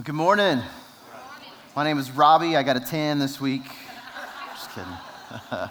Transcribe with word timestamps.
Well, 0.00 0.06
good 0.06 0.14
morning. 0.14 0.62
My 1.76 1.84
name 1.84 1.98
is 1.98 2.10
Robbie. 2.10 2.56
I 2.56 2.62
got 2.62 2.78
a 2.78 2.80
tan 2.80 3.18
this 3.18 3.38
week. 3.38 3.64
Just 4.54 4.70
kidding. 4.70 4.90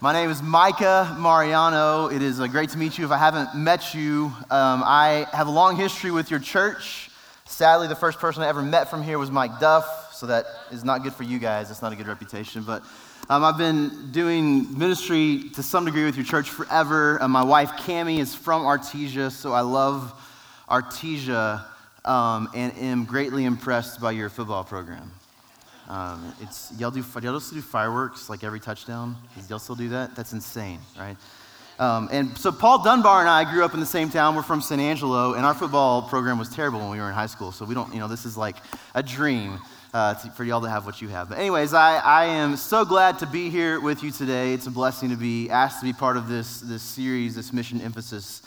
My 0.00 0.12
name 0.12 0.30
is 0.30 0.40
Micah 0.40 1.16
Mariano. 1.18 2.06
It 2.06 2.22
is 2.22 2.38
uh, 2.38 2.46
great 2.46 2.70
to 2.70 2.78
meet 2.78 2.98
you. 2.98 3.04
If 3.04 3.10
I 3.10 3.18
haven't 3.18 3.56
met 3.56 3.94
you, 3.94 4.26
um, 4.48 4.84
I 4.84 5.26
have 5.32 5.48
a 5.48 5.50
long 5.50 5.74
history 5.74 6.12
with 6.12 6.30
your 6.30 6.38
church. 6.38 7.10
Sadly, 7.44 7.88
the 7.88 7.96
first 7.96 8.20
person 8.20 8.44
I 8.44 8.46
ever 8.46 8.62
met 8.62 8.88
from 8.88 9.02
here 9.02 9.18
was 9.18 9.32
Mike 9.32 9.58
Duff, 9.58 10.14
so 10.14 10.26
that 10.28 10.46
is 10.70 10.84
not 10.84 11.02
good 11.02 11.12
for 11.12 11.24
you 11.24 11.40
guys. 11.40 11.68
It's 11.68 11.82
not 11.82 11.92
a 11.92 11.96
good 11.96 12.06
reputation. 12.06 12.62
But 12.62 12.84
um, 13.28 13.42
I've 13.42 13.58
been 13.58 14.12
doing 14.12 14.78
ministry 14.78 15.50
to 15.54 15.64
some 15.64 15.84
degree 15.84 16.04
with 16.04 16.14
your 16.14 16.26
church 16.26 16.48
forever. 16.48 17.20
Uh, 17.20 17.26
my 17.26 17.42
wife, 17.42 17.72
Cami, 17.72 18.20
is 18.20 18.36
from 18.36 18.62
Artesia, 18.62 19.32
so 19.32 19.52
I 19.52 19.62
love 19.62 20.14
Artesia 20.70 21.71
um, 22.04 22.48
and 22.54 22.76
am 22.78 23.04
greatly 23.04 23.44
impressed 23.44 24.00
by 24.00 24.10
your 24.12 24.28
football 24.28 24.64
program. 24.64 25.10
Um, 25.88 26.32
it's 26.40 26.72
y'all 26.78 26.90
do 26.90 27.04
y'all 27.20 27.40
still 27.40 27.56
do 27.56 27.62
fireworks 27.62 28.30
like 28.30 28.44
every 28.44 28.60
touchdown. 28.60 29.16
Y'all 29.48 29.58
still 29.58 29.74
do 29.74 29.90
that? 29.90 30.14
That's 30.14 30.32
insane, 30.32 30.78
right? 30.98 31.16
Um, 31.78 32.08
and 32.12 32.36
so 32.38 32.52
Paul 32.52 32.82
Dunbar 32.84 33.20
and 33.20 33.28
I 33.28 33.50
grew 33.50 33.64
up 33.64 33.74
in 33.74 33.80
the 33.80 33.86
same 33.86 34.08
town. 34.08 34.36
We're 34.36 34.42
from 34.42 34.62
San 34.62 34.78
Angelo, 34.78 35.34
and 35.34 35.44
our 35.44 35.54
football 35.54 36.02
program 36.02 36.38
was 36.38 36.48
terrible 36.48 36.80
when 36.80 36.90
we 36.90 36.98
were 36.98 37.08
in 37.08 37.14
high 37.14 37.26
school. 37.26 37.50
So 37.50 37.64
we 37.64 37.74
don't, 37.74 37.92
you 37.92 37.98
know, 37.98 38.08
this 38.08 38.24
is 38.24 38.36
like 38.36 38.56
a 38.94 39.02
dream 39.02 39.58
uh, 39.92 40.14
to, 40.14 40.30
for 40.30 40.44
y'all 40.44 40.60
to 40.60 40.70
have 40.70 40.86
what 40.86 41.02
you 41.02 41.08
have. 41.08 41.28
But 41.28 41.38
anyways, 41.38 41.74
I, 41.74 41.96
I 41.96 42.24
am 42.26 42.56
so 42.56 42.84
glad 42.84 43.18
to 43.18 43.26
be 43.26 43.50
here 43.50 43.80
with 43.80 44.02
you 44.02 44.10
today. 44.10 44.52
It's 44.52 44.66
a 44.66 44.70
blessing 44.70 45.10
to 45.10 45.16
be 45.16 45.50
asked 45.50 45.80
to 45.80 45.86
be 45.86 45.92
part 45.92 46.16
of 46.16 46.28
this 46.28 46.60
this 46.60 46.82
series, 46.82 47.34
this 47.34 47.52
mission 47.52 47.80
emphasis 47.80 48.42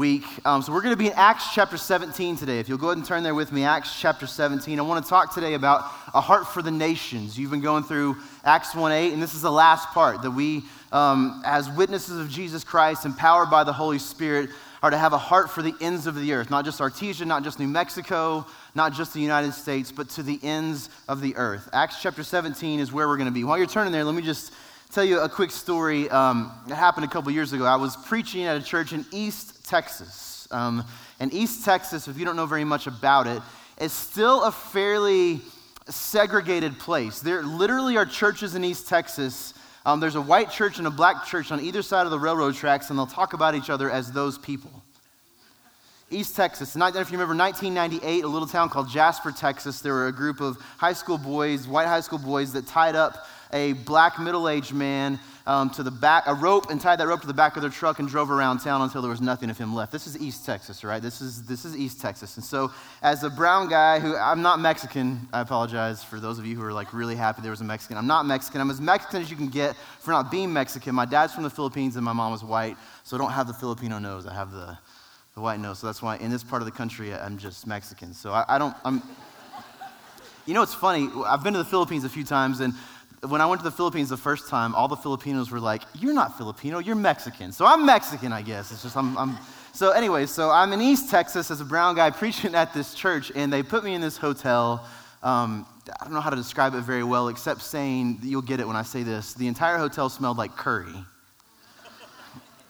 week. 0.00 0.24
Um, 0.46 0.62
so 0.62 0.72
we're 0.72 0.80
going 0.80 0.94
to 0.94 0.98
be 0.98 1.08
in 1.08 1.12
Acts 1.12 1.52
chapter 1.52 1.76
17 1.76 2.34
today. 2.34 2.58
If 2.58 2.70
you'll 2.70 2.78
go 2.78 2.86
ahead 2.86 2.96
and 2.96 3.06
turn 3.06 3.22
there 3.22 3.34
with 3.34 3.52
me, 3.52 3.64
Acts 3.64 4.00
chapter 4.00 4.26
17. 4.26 4.78
I 4.78 4.82
want 4.82 5.04
to 5.04 5.10
talk 5.10 5.34
today 5.34 5.52
about 5.52 5.80
a 6.14 6.22
heart 6.22 6.48
for 6.48 6.62
the 6.62 6.70
nations. 6.70 7.38
You've 7.38 7.50
been 7.50 7.60
going 7.60 7.84
through 7.84 8.16
Acts 8.42 8.74
1 8.74 8.92
8, 8.92 9.12
and 9.12 9.22
this 9.22 9.34
is 9.34 9.42
the 9.42 9.52
last 9.52 9.88
part 9.88 10.22
that 10.22 10.30
we, 10.30 10.62
um, 10.90 11.42
as 11.44 11.68
witnesses 11.68 12.18
of 12.18 12.30
Jesus 12.30 12.64
Christ, 12.64 13.04
empowered 13.04 13.50
by 13.50 13.62
the 13.62 13.74
Holy 13.74 13.98
Spirit, 13.98 14.48
are 14.82 14.88
to 14.88 14.96
have 14.96 15.12
a 15.12 15.18
heart 15.18 15.50
for 15.50 15.60
the 15.60 15.74
ends 15.82 16.06
of 16.06 16.14
the 16.14 16.32
earth, 16.32 16.48
not 16.48 16.64
just 16.64 16.80
Artesia, 16.80 17.26
not 17.26 17.44
just 17.44 17.58
New 17.58 17.68
Mexico, 17.68 18.46
not 18.74 18.94
just 18.94 19.12
the 19.12 19.20
United 19.20 19.52
States, 19.52 19.92
but 19.92 20.08
to 20.08 20.22
the 20.22 20.40
ends 20.42 20.88
of 21.08 21.20
the 21.20 21.36
earth. 21.36 21.68
Acts 21.74 22.00
chapter 22.00 22.22
17 22.22 22.80
is 22.80 22.90
where 22.90 23.06
we're 23.06 23.18
going 23.18 23.28
to 23.28 23.34
be. 23.34 23.44
While 23.44 23.58
you're 23.58 23.66
turning 23.66 23.92
there, 23.92 24.04
let 24.04 24.14
me 24.14 24.22
just 24.22 24.54
tell 24.90 25.04
you 25.04 25.20
a 25.20 25.28
quick 25.28 25.50
story 25.50 26.08
um, 26.08 26.50
that 26.68 26.76
happened 26.76 27.04
a 27.04 27.08
couple 27.08 27.30
years 27.30 27.52
ago. 27.52 27.66
I 27.66 27.76
was 27.76 27.96
preaching 27.96 28.44
at 28.44 28.56
a 28.56 28.62
church 28.62 28.94
in 28.94 29.04
East 29.12 29.59
Texas. 29.70 30.46
Um, 30.50 30.84
and 31.20 31.32
East 31.32 31.64
Texas, 31.64 32.08
if 32.08 32.18
you 32.18 32.24
don't 32.24 32.36
know 32.36 32.46
very 32.46 32.64
much 32.64 32.86
about 32.86 33.26
it, 33.26 33.40
is 33.80 33.92
still 33.92 34.42
a 34.44 34.52
fairly 34.52 35.40
segregated 35.88 36.78
place. 36.78 37.20
There 37.20 37.42
literally 37.42 37.96
are 37.96 38.04
churches 38.04 38.54
in 38.54 38.64
East 38.64 38.88
Texas. 38.88 39.54
Um, 39.86 40.00
there's 40.00 40.16
a 40.16 40.20
white 40.20 40.50
church 40.50 40.78
and 40.78 40.86
a 40.86 40.90
black 40.90 41.24
church 41.24 41.52
on 41.52 41.60
either 41.60 41.82
side 41.82 42.04
of 42.04 42.10
the 42.10 42.18
railroad 42.18 42.54
tracks, 42.54 42.90
and 42.90 42.98
they'll 42.98 43.06
talk 43.06 43.32
about 43.32 43.54
each 43.54 43.70
other 43.70 43.90
as 43.90 44.12
those 44.12 44.36
people. 44.36 44.70
East 46.10 46.34
Texas. 46.34 46.74
And 46.74 46.82
I 46.82 46.88
don't 46.88 46.96
know 46.96 47.00
if 47.02 47.12
you 47.12 47.18
remember 47.18 47.40
1998, 47.40 48.24
a 48.24 48.28
little 48.28 48.48
town 48.48 48.68
called 48.68 48.90
Jasper, 48.90 49.30
Texas, 49.30 49.80
there 49.80 49.94
were 49.94 50.08
a 50.08 50.12
group 50.12 50.40
of 50.40 50.56
high 50.76 50.92
school 50.92 51.16
boys, 51.16 51.68
white 51.68 51.86
high 51.86 52.00
school 52.00 52.18
boys, 52.18 52.52
that 52.52 52.66
tied 52.66 52.96
up 52.96 53.28
a 53.52 53.72
black 53.72 54.18
middle 54.18 54.48
aged 54.48 54.74
man 54.74 55.20
um, 55.50 55.68
to 55.68 55.82
the 55.82 55.90
back, 55.90 56.22
a 56.28 56.34
rope, 56.34 56.70
and 56.70 56.80
tied 56.80 57.00
that 57.00 57.08
rope 57.08 57.22
to 57.22 57.26
the 57.26 57.34
back 57.34 57.56
of 57.56 57.62
their 57.62 57.72
truck 57.72 57.98
and 57.98 58.08
drove 58.08 58.30
around 58.30 58.60
town 58.60 58.82
until 58.82 59.02
there 59.02 59.10
was 59.10 59.20
nothing 59.20 59.50
of 59.50 59.58
him 59.58 59.74
left. 59.74 59.90
This 59.90 60.06
is 60.06 60.16
East 60.16 60.46
Texas, 60.46 60.84
right? 60.84 61.02
This 61.02 61.20
is, 61.20 61.42
this 61.42 61.64
is 61.64 61.76
East 61.76 62.00
Texas. 62.00 62.36
And 62.36 62.44
so, 62.44 62.70
as 63.02 63.24
a 63.24 63.30
brown 63.30 63.68
guy 63.68 63.98
who, 63.98 64.14
I'm 64.14 64.42
not 64.42 64.60
Mexican, 64.60 65.28
I 65.32 65.40
apologize 65.40 66.04
for 66.04 66.20
those 66.20 66.38
of 66.38 66.46
you 66.46 66.54
who 66.54 66.62
are 66.62 66.72
like 66.72 66.94
really 66.94 67.16
happy 67.16 67.42
there 67.42 67.50
was 67.50 67.62
a 67.62 67.64
Mexican. 67.64 67.96
I'm 67.96 68.06
not 68.06 68.26
Mexican. 68.26 68.60
I'm 68.60 68.70
as 68.70 68.80
Mexican 68.80 69.22
as 69.22 69.28
you 69.28 69.36
can 69.36 69.48
get 69.48 69.74
for 69.98 70.12
not 70.12 70.30
being 70.30 70.52
Mexican. 70.52 70.94
My 70.94 71.04
dad's 71.04 71.34
from 71.34 71.42
the 71.42 71.50
Philippines 71.50 71.96
and 71.96 72.04
my 72.04 72.12
mom 72.12 72.30
was 72.30 72.44
white, 72.44 72.76
so 73.02 73.16
I 73.16 73.18
don't 73.18 73.32
have 73.32 73.48
the 73.48 73.54
Filipino 73.54 73.98
nose. 73.98 74.28
I 74.28 74.34
have 74.34 74.52
the, 74.52 74.78
the 75.34 75.40
white 75.40 75.58
nose. 75.58 75.80
So 75.80 75.88
that's 75.88 76.00
why 76.00 76.16
in 76.18 76.30
this 76.30 76.44
part 76.44 76.62
of 76.62 76.66
the 76.66 76.72
country, 76.72 77.12
I'm 77.12 77.38
just 77.38 77.66
Mexican. 77.66 78.14
So 78.14 78.30
I, 78.30 78.44
I 78.48 78.56
don't, 78.56 78.76
I'm, 78.84 79.02
you 80.46 80.54
know, 80.54 80.62
it's 80.62 80.74
funny. 80.74 81.08
I've 81.26 81.42
been 81.42 81.54
to 81.54 81.58
the 81.58 81.64
Philippines 81.64 82.04
a 82.04 82.08
few 82.08 82.24
times, 82.24 82.60
and 82.60 82.72
when 83.28 83.40
I 83.40 83.46
went 83.46 83.60
to 83.60 83.64
the 83.64 83.70
Philippines 83.70 84.08
the 84.08 84.16
first 84.16 84.48
time, 84.48 84.74
all 84.74 84.88
the 84.88 84.96
Filipinos 84.96 85.50
were 85.50 85.60
like, 85.60 85.82
You're 85.98 86.14
not 86.14 86.38
Filipino, 86.38 86.78
you're 86.78 86.96
Mexican. 86.96 87.52
So 87.52 87.66
I'm 87.66 87.84
Mexican, 87.84 88.32
I 88.32 88.42
guess. 88.42 88.72
It's 88.72 88.82
just, 88.82 88.96
I'm, 88.96 89.16
I'm 89.18 89.38
so, 89.72 89.90
anyway, 89.90 90.26
so 90.26 90.50
I'm 90.50 90.72
in 90.72 90.80
East 90.80 91.10
Texas 91.10 91.50
as 91.50 91.60
a 91.60 91.64
brown 91.64 91.94
guy 91.94 92.10
preaching 92.22 92.54
at 92.54 92.72
this 92.72 92.94
church, 92.94 93.30
and 93.34 93.52
they 93.52 93.62
put 93.62 93.84
me 93.84 93.94
in 93.94 94.00
this 94.00 94.16
hotel. 94.16 94.86
Um, 95.22 95.66
I 96.00 96.04
don't 96.04 96.14
know 96.14 96.20
how 96.20 96.30
to 96.30 96.36
describe 96.36 96.74
it 96.74 96.80
very 96.80 97.04
well, 97.04 97.28
except 97.28 97.62
saying, 97.62 98.20
you'll 98.22 98.42
get 98.42 98.60
it 98.60 98.66
when 98.66 98.76
I 98.76 98.82
say 98.82 99.02
this. 99.02 99.34
The 99.34 99.46
entire 99.48 99.76
hotel 99.76 100.08
smelled 100.08 100.38
like 100.38 100.56
curry. 100.56 100.94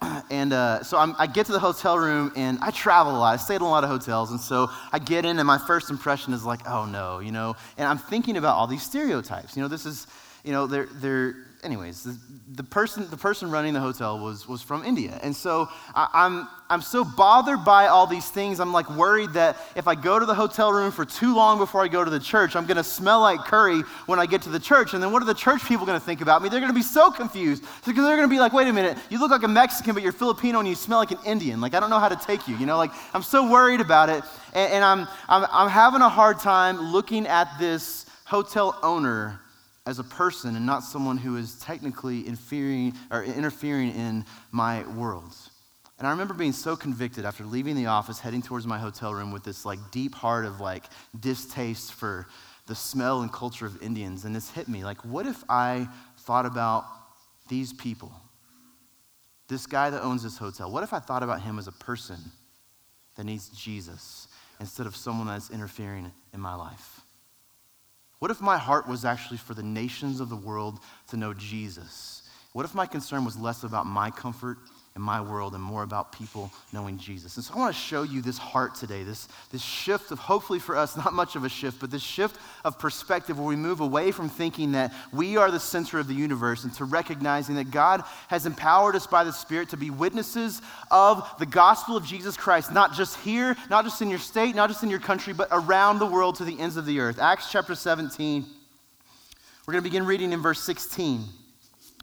and 0.31 0.53
uh, 0.53 0.83
so 0.83 0.97
I'm, 0.99 1.15
i 1.19 1.27
get 1.27 1.47
to 1.47 1.53
the 1.53 1.61
hotel 1.61 1.99
room 1.99 2.33
and 2.35 2.59
I 2.61 2.71
travel 2.71 3.15
a 3.15 3.19
lot. 3.19 3.35
I 3.35 3.37
stay 3.37 3.57
in 3.57 3.63
a 3.63 3.69
lot 3.69 3.85
of 3.85 3.91
hotels. 3.91 4.31
And 4.31 4.41
so 4.41 4.69
I 4.93 4.99
get 4.99 5.25
in 5.25 5.39
and 5.39 5.47
my 5.47 5.59
first 5.59 5.91
impression 5.91 6.33
is 6.33 6.45
like, 6.45 6.67
oh 6.67 6.87
no, 6.87 7.19
you 7.19 7.31
know. 7.31 7.55
And 7.77 7.87
I'm 7.87 7.99
thinking 7.99 8.37
about 8.37 8.57
all 8.57 8.67
these 8.67 8.83
stereotypes. 8.83 9.57
You 9.57 9.63
know, 9.63 9.69
this 9.69 9.87
is 9.87 10.07
you 10.45 10.53
know, 10.53 10.67
they're, 10.67 10.87
they're 10.87 11.37
anyways, 11.63 12.03
the, 12.03 12.17
the, 12.55 12.65
person, 12.65 13.09
the 13.11 13.17
person 13.17 13.51
running 13.51 13.75
the 13.75 13.81
hotel 13.81 14.19
was, 14.19 14.49
was 14.49 14.63
from 14.63 14.85
India. 14.85 15.19
And 15.23 15.35
so 15.35 15.69
I, 15.95 16.09
I'm, 16.13 16.49
I'm 16.69 16.83
so 16.83 17.05
bothered 17.05 17.65
by 17.65 17.89
all 17.89 18.07
these 18.07 18.29
things. 18.31 18.61
I'm 18.61 18.73
like 18.73 18.89
worried 18.91 19.33
that 19.35 19.57
if 19.77 19.87
I 19.87 19.95
go 19.95 20.19
to 20.19 20.27
the 20.27 20.35
hotel 20.35 20.73
room 20.73 20.91
for 20.91 21.05
too 21.05 21.35
long 21.35 21.59
before 21.59 21.83
I 21.83 21.89
go 21.89 22.05
to 22.05 22.11
the 22.11 22.21
church, 22.21 22.57
I'm 22.57 22.67
going 22.67 22.77
to 22.77 22.85
smell 22.85 23.21
like 23.21 23.41
curry 23.41 23.83
when 24.07 24.19
I 24.19 24.27
get 24.27 24.43
to 24.43 24.49
the 24.49 24.61
church. 24.61 24.95
And 24.95 25.03
then 25.03 25.13
what 25.13 25.23
are 25.23 25.27
the 25.27 25.35
church 25.35 25.65
people 25.67 25.87
going 25.87 25.99
to 25.99 26.05
think 26.05 26.21
about 26.21 26.43
me? 26.43 26.49
They're 26.49 26.61
going 26.61 26.73
to 26.73 26.79
be 26.79 26.83
so 26.83 27.11
confused 27.11 27.65
because 27.85 28.05
they're 28.05 28.17
going 28.17 28.29
to 28.29 28.35
be 28.35 28.41
like, 28.41 28.53
wait 28.53 28.69
a 28.69 28.73
minute, 28.73 28.97
you 29.11 29.19
look 29.19 29.31
like 29.31 29.43
a 29.43 29.49
Mexican, 29.49 29.95
but 29.95 30.03
you're 30.03 30.13
Filipino 30.13 30.61
and 30.61 30.69
you 30.69 30.75
smell 30.75 30.99
like 30.99 31.11
an 31.11 31.19
Indian. 31.27 31.61
Like, 31.61 31.75
I 31.75 31.81
don't 31.81 31.91
know 31.91 31.99
how 31.99 32.09
to 32.09 32.17
take 32.27 32.49
you. 32.49 32.57
You 32.57 32.67
know, 32.67 32.79
like, 32.79 32.93
I'm 33.15 33.23
so 33.23 33.51
worried 33.51 33.81
about 33.81 34.09
it. 34.09 34.23
And, 34.55 34.73
and 34.73 34.85
I'm, 34.85 35.09
I'm, 35.29 35.47
I'm 35.51 35.69
having 35.69 36.01
a 36.01 36.09
hard 36.09 36.41
time 36.41 36.81
looking 36.81 37.27
at 37.27 37.49
this 37.59 38.07
hotel 38.25 38.79
owner 38.83 39.41
as 39.91 39.99
a 39.99 40.05
person 40.05 40.55
and 40.55 40.65
not 40.65 40.85
someone 40.85 41.19
who 41.19 41.37
is 41.37 41.57
technically 41.57 42.21
interfering, 42.23 42.95
or 43.11 43.25
interfering 43.25 43.93
in 43.93 44.25
my 44.53 44.87
world. 44.91 45.35
And 45.99 46.07
I 46.07 46.13
remember 46.13 46.33
being 46.33 46.53
so 46.53 46.77
convicted 46.77 47.25
after 47.25 47.45
leaving 47.45 47.75
the 47.75 47.87
office, 47.87 48.21
heading 48.21 48.41
towards 48.41 48.69
my 48.69 48.79
hotel 48.79 49.13
room 49.13 49.33
with 49.33 49.43
this 49.43 49.67
like 49.67 49.81
deep 49.91 50.15
heart 50.15 50.45
of 50.45 50.61
like 50.61 50.85
distaste 51.19 51.93
for 51.93 52.29
the 52.69 52.75
smell 52.77 53.23
and 53.23 53.33
culture 53.33 53.67
of 53.67 53.83
Indians. 53.83 54.25
And 54.25 54.35
this 54.35 54.49
hit 54.49 54.69
me 54.69 54.85
like, 54.85 55.05
what 55.05 55.27
if 55.27 55.43
I 55.49 55.89
thought 56.21 56.47
about 56.47 56.85
these 57.49 57.73
people? 57.73 58.13
This 59.49 59.67
guy 59.67 59.91
that 59.91 60.03
owns 60.03 60.23
this 60.23 60.39
hotel, 60.39 60.71
what 60.71 60.85
if 60.85 60.93
I 60.93 61.01
thought 61.01 61.25
about 61.25 61.43
him 61.43 61.59
as 61.59 61.67
a 61.67 61.73
person 61.73 62.19
that 63.17 63.25
needs 63.25 63.49
Jesus 63.49 64.29
instead 64.61 64.87
of 64.87 64.95
someone 64.95 65.27
that's 65.27 65.51
interfering 65.51 66.13
in 66.33 66.41
my 66.41 66.55
life? 66.55 67.00
What 68.21 68.31
if 68.31 68.41
my 68.41 68.59
heart 68.59 68.87
was 68.87 69.05
actually 69.05 69.39
for 69.39 69.55
the 69.55 69.63
nations 69.63 70.21
of 70.21 70.29
the 70.29 70.37
world 70.37 70.79
to 71.09 71.17
know 71.17 71.35
Jesus? 71.35 72.23
What 72.53 72.67
if 72.67 72.75
my 72.75 72.87
concern 72.87 73.25
was 73.25 73.37
less 73.37 73.65
about 73.65 73.87
my 73.87 74.11
comfort 74.11 74.59
in 74.97 75.03
my 75.03 75.21
world 75.21 75.55
and 75.55 75.63
more 75.63 75.85
about 75.85 76.11
people 76.11 76.51
knowing 76.73 76.99
Jesus. 76.99 77.37
And 77.37 77.45
so 77.45 77.55
I 77.55 77.59
want 77.59 77.75
to 77.75 77.81
show 77.81 78.03
you 78.03 78.21
this 78.21 78.39
heart 78.39 78.75
today, 78.75 79.05
this, 79.05 79.29
this 79.53 79.63
shift 79.63 80.11
of 80.11 80.19
hopefully 80.19 80.59
for 80.59 80.77
us, 80.77 80.97
not 81.05 81.13
much 81.13 81.37
of 81.37 81.45
a 81.45 81.49
shift, 81.49 81.79
but 81.81 81.93
this 81.93 82.03
shift 82.03 82.37
of 82.65 82.79
perspective 82.79 83.39
where 83.39 83.47
we 83.47 83.55
move 83.57 83.81
away 83.81 84.11
from 84.11 84.29
thinking 84.29 84.73
that 84.73 84.93
we 85.13 85.37
are 85.37 85.51
the 85.51 85.61
center 85.61 86.01
of 86.01 86.09
the 86.09 86.15
universe 86.15 86.65
and 86.65 86.75
to 86.75 86.85
recognizing 86.85 87.55
that 87.55 87.71
God 87.71 88.03
has 88.29 88.47
empowered 88.47 88.97
us 88.97 89.07
by 89.07 89.23
the 89.23 89.33
Spirit 89.33 89.69
to 89.69 89.77
be 89.77 89.91
witnesses 89.91 90.61
of 90.91 91.29
the 91.39 91.47
gospel 91.47 91.97
of 91.97 92.05
Jesus 92.05 92.37
Christ, 92.37 92.73
not 92.73 92.93
just 92.93 93.17
here, 93.21 93.57
not 93.71 93.85
just 93.85 94.03
in 94.03 94.11
your 94.11 94.19
state, 94.19 94.57
not 94.57 94.71
just 94.71 94.83
in 94.83 94.91
your 94.91 94.99
country, 94.99 95.33
but 95.33 95.49
around 95.53 96.01
the 96.01 96.07
world 96.07 96.35
to 96.37 96.45
the 96.45 96.59
ends 96.59 96.77
of 96.77 96.85
the 96.85 96.99
earth. 96.99 97.21
Acts 97.21 97.51
chapter 97.53 97.77
17. 97.77 98.45
We're 99.67 99.73
going 99.73 99.85
to 99.85 99.89
begin 99.89 100.05
reading 100.05 100.33
in 100.33 100.41
verse 100.41 100.61
16. 100.63 101.25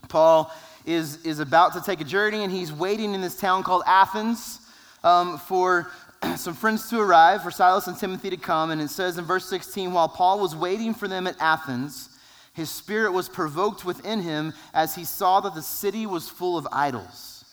Paul 0.07 0.54
is, 0.88 1.24
is 1.25 1.39
about 1.39 1.74
to 1.74 1.81
take 1.81 2.01
a 2.01 2.06
journey, 2.06 2.44
and 2.44 2.51
he's 2.51 2.72
waiting 2.72 3.13
in 3.13 3.22
this 3.22 3.36
town 3.36 3.62
called 3.62 3.84
Athens 3.86 4.62
um, 5.04 5.38
for 5.38 5.92
some 6.38 6.54
friends 6.54 6.89
to 6.89 7.00
arrive, 7.00 7.44
for 7.44 7.51
Silas 7.51 7.88
and 7.88 7.98
Timothy 7.98 8.30
to 8.30 8.38
come. 8.38 8.72
And 8.72 8.81
it 8.81 8.89
says 8.89 9.18
in 9.18 9.25
verse 9.25 9.45
16, 9.50 9.92
while 9.92 10.07
Paul 10.07 10.39
was 10.39 10.56
waiting 10.56 10.94
for 10.94 11.07
them 11.07 11.28
at 11.28 11.36
Athens, 11.39 12.10
his 12.54 12.69
spirit 12.69 13.12
was 13.12 13.30
provoked 13.30 13.86
within 13.86 14.22
him 14.22 14.54
as 14.74 14.95
he 14.95 15.04
saw 15.04 15.42
that 15.42 15.54
the 15.54 15.62
city 15.62 16.07
was 16.07 16.30
full 16.30 16.57
of 16.57 16.68
idols. 16.72 17.45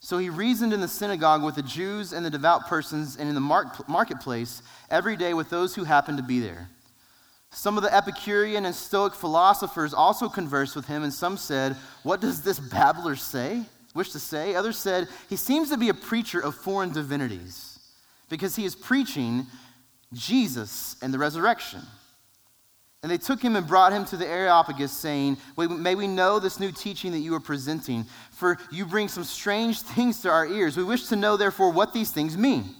So 0.00 0.18
he 0.18 0.28
reasoned 0.28 0.72
in 0.72 0.80
the 0.80 0.88
synagogue 0.88 1.44
with 1.44 1.54
the 1.54 1.62
Jews 1.62 2.12
and 2.12 2.26
the 2.26 2.30
devout 2.30 2.66
persons 2.66 3.16
and 3.16 3.28
in 3.28 3.34
the 3.34 3.70
marketplace 3.88 4.62
every 4.90 5.16
day 5.16 5.34
with 5.34 5.50
those 5.50 5.74
who 5.74 5.84
happened 5.84 6.18
to 6.18 6.24
be 6.24 6.40
there. 6.40 6.68
Some 7.54 7.76
of 7.76 7.84
the 7.84 7.94
Epicurean 7.94 8.66
and 8.66 8.74
Stoic 8.74 9.14
philosophers 9.14 9.94
also 9.94 10.28
conversed 10.28 10.74
with 10.74 10.86
him, 10.86 11.04
and 11.04 11.14
some 11.14 11.36
said, 11.36 11.76
What 12.02 12.20
does 12.20 12.42
this 12.42 12.58
babbler 12.58 13.14
say? 13.14 13.62
Wish 13.94 14.10
to 14.10 14.18
say? 14.18 14.56
Others 14.56 14.76
said, 14.76 15.08
He 15.30 15.36
seems 15.36 15.70
to 15.70 15.76
be 15.76 15.88
a 15.88 15.94
preacher 15.94 16.40
of 16.40 16.56
foreign 16.56 16.92
divinities, 16.92 17.78
because 18.28 18.56
he 18.56 18.64
is 18.64 18.74
preaching 18.74 19.46
Jesus 20.12 20.96
and 21.00 21.14
the 21.14 21.18
resurrection. 21.18 21.80
And 23.04 23.10
they 23.10 23.18
took 23.18 23.40
him 23.40 23.54
and 23.54 23.66
brought 23.66 23.92
him 23.92 24.04
to 24.06 24.16
the 24.16 24.26
Areopagus, 24.26 24.90
saying, 24.90 25.36
May 25.56 25.94
we 25.94 26.08
know 26.08 26.40
this 26.40 26.58
new 26.58 26.72
teaching 26.72 27.12
that 27.12 27.18
you 27.18 27.36
are 27.36 27.40
presenting, 27.40 28.04
for 28.32 28.58
you 28.72 28.84
bring 28.84 29.06
some 29.06 29.24
strange 29.24 29.80
things 29.80 30.22
to 30.22 30.30
our 30.30 30.46
ears. 30.46 30.76
We 30.76 30.84
wish 30.84 31.06
to 31.08 31.16
know, 31.16 31.36
therefore, 31.36 31.70
what 31.70 31.92
these 31.92 32.10
things 32.10 32.36
mean. 32.36 32.74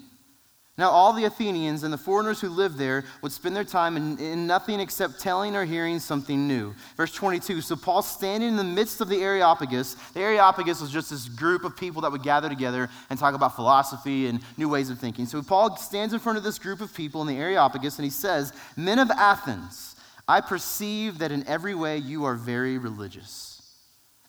Now, 0.77 0.91
all 0.91 1.13
the 1.13 1.25
Athenians 1.25 1.85
and 1.85 1.93
the 1.93 1.99
foreigners 1.99 2.41
who 2.41 2.49
lived 2.49 2.79
there 2.79 3.05
would 3.23 3.31
spend 3.31 3.55
their 3.55 3.63
time 3.63 3.97
in, 3.97 4.19
in, 4.19 4.45
nothing 4.49 4.81
except 4.81 5.21
telling 5.21 5.55
or 5.55 5.65
hearing 5.65 6.01
something 6.01 6.49
new. 6.49 6.75
Verse 6.97 7.15
22 7.15 7.61
So 7.61 7.77
Paul, 7.77 8.03
standing 8.03 8.49
in 8.49 8.57
the 8.57 8.65
midst 8.65 9.01
of 9.01 9.09
the 9.09 9.23
Areopagus, 9.23 9.95
the 10.15 10.21
Areopagus 10.21 10.81
was 10.81 10.91
just 10.91 11.11
this 11.11 11.29
group 11.29 11.63
of 11.63 11.77
people 11.77 12.03
that 12.03 12.11
would 12.11 12.25
gather 12.25 12.49
together 12.49 12.91
and 13.09 13.17
talk 13.17 13.35
about 13.35 13.55
philosophy 13.55 14.27
and 14.27 14.41
new 14.57 14.69
ways 14.69 14.91
of 14.91 14.99
thinking. 14.99 15.27
So 15.27 15.43
Paul 15.43 15.77
stands 15.77 16.13
in 16.13 16.19
front 16.19 16.39
of 16.39 16.45
this 16.45 16.59
group 16.59 16.81
of 16.81 16.93
people 16.93 17.21
in 17.21 17.29
the 17.29 17.37
Areopagus 17.37 17.97
and 17.99 18.05
he 18.05 18.11
says, 18.11 18.53
Men 18.77 18.99
of 18.99 19.13
Athens, 19.13 19.95
I 20.27 20.41
perceive 20.41 21.19
that 21.19 21.31
in 21.31 21.47
every 21.47 21.77
way 21.77 21.99
you 21.99 22.25
are 22.25 22.35
very 22.35 22.79
religious. 22.79 23.54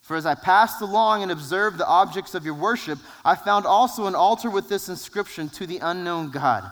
For 0.06 0.14
as 0.14 0.24
I 0.24 0.36
passed 0.36 0.82
along 0.82 1.24
and 1.24 1.32
observed 1.32 1.78
the 1.78 1.86
objects 1.86 2.36
of 2.36 2.44
your 2.44 2.54
worship, 2.54 3.00
I 3.24 3.34
found 3.34 3.66
also 3.66 4.06
an 4.06 4.14
altar 4.14 4.48
with 4.48 4.68
this 4.68 4.88
inscription 4.88 5.48
to 5.48 5.66
the 5.66 5.78
unknown 5.78 6.30
God. 6.30 6.70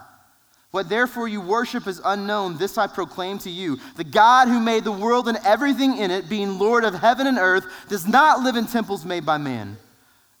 What 0.71 0.87
therefore 0.87 1.27
you 1.27 1.41
worship 1.41 1.85
is 1.85 1.99
unknown, 2.05 2.57
this 2.57 2.77
I 2.77 2.87
proclaim 2.87 3.37
to 3.39 3.49
you. 3.49 3.77
The 3.97 4.05
God 4.05 4.47
who 4.47 4.61
made 4.61 4.85
the 4.85 4.91
world 4.93 5.27
and 5.27 5.37
everything 5.43 5.97
in 5.97 6.11
it, 6.11 6.29
being 6.29 6.57
Lord 6.57 6.85
of 6.85 6.93
heaven 6.93 7.27
and 7.27 7.37
earth, 7.37 7.65
does 7.89 8.07
not 8.07 8.41
live 8.41 8.55
in 8.55 8.67
temples 8.67 9.03
made 9.03 9.25
by 9.25 9.37
man 9.37 9.75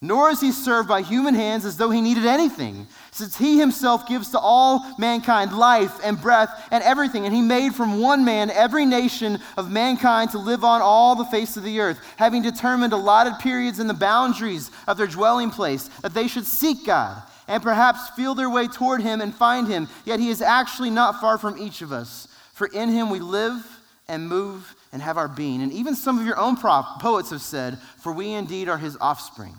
nor 0.07 0.29
is 0.29 0.41
he 0.41 0.51
served 0.51 0.87
by 0.87 1.01
human 1.01 1.33
hands 1.33 1.65
as 1.65 1.77
though 1.77 1.89
he 1.89 2.01
needed 2.01 2.25
anything, 2.25 2.87
since 3.11 3.37
he 3.37 3.57
himself 3.57 4.07
gives 4.07 4.31
to 4.31 4.39
all 4.39 4.95
mankind 4.97 5.51
life 5.57 5.99
and 6.03 6.21
breath 6.21 6.67
and 6.71 6.83
everything. 6.83 7.25
And 7.25 7.33
he 7.33 7.41
made 7.41 7.73
from 7.73 7.99
one 8.01 8.25
man 8.25 8.49
every 8.49 8.85
nation 8.85 9.39
of 9.57 9.71
mankind 9.71 10.31
to 10.31 10.37
live 10.37 10.63
on 10.63 10.81
all 10.81 11.15
the 11.15 11.25
face 11.25 11.57
of 11.57 11.63
the 11.63 11.79
earth, 11.79 11.99
having 12.17 12.41
determined 12.41 12.93
allotted 12.93 13.39
periods 13.39 13.79
and 13.79 13.89
the 13.89 13.93
boundaries 13.93 14.71
of 14.87 14.97
their 14.97 15.07
dwelling 15.07 15.49
place, 15.49 15.87
that 16.01 16.13
they 16.13 16.27
should 16.27 16.45
seek 16.45 16.85
God 16.85 17.21
and 17.47 17.61
perhaps 17.61 18.09
feel 18.09 18.35
their 18.35 18.49
way 18.49 18.67
toward 18.67 19.01
him 19.01 19.21
and 19.21 19.33
find 19.33 19.67
him. 19.67 19.87
Yet 20.03 20.19
he 20.19 20.29
is 20.29 20.41
actually 20.41 20.89
not 20.89 21.21
far 21.21 21.37
from 21.37 21.57
each 21.57 21.81
of 21.81 21.91
us, 21.91 22.27
for 22.53 22.67
in 22.67 22.89
him 22.89 23.09
we 23.09 23.19
live 23.19 23.65
and 24.07 24.27
move 24.27 24.75
and 24.91 25.01
have 25.01 25.17
our 25.17 25.27
being. 25.27 25.61
And 25.61 25.71
even 25.73 25.95
some 25.95 26.19
of 26.19 26.25
your 26.25 26.39
own 26.39 26.55
poets 26.57 27.31
have 27.31 27.41
said, 27.41 27.77
For 28.01 28.11
we 28.11 28.31
indeed 28.31 28.69
are 28.69 28.77
his 28.77 28.97
offspring. 29.01 29.55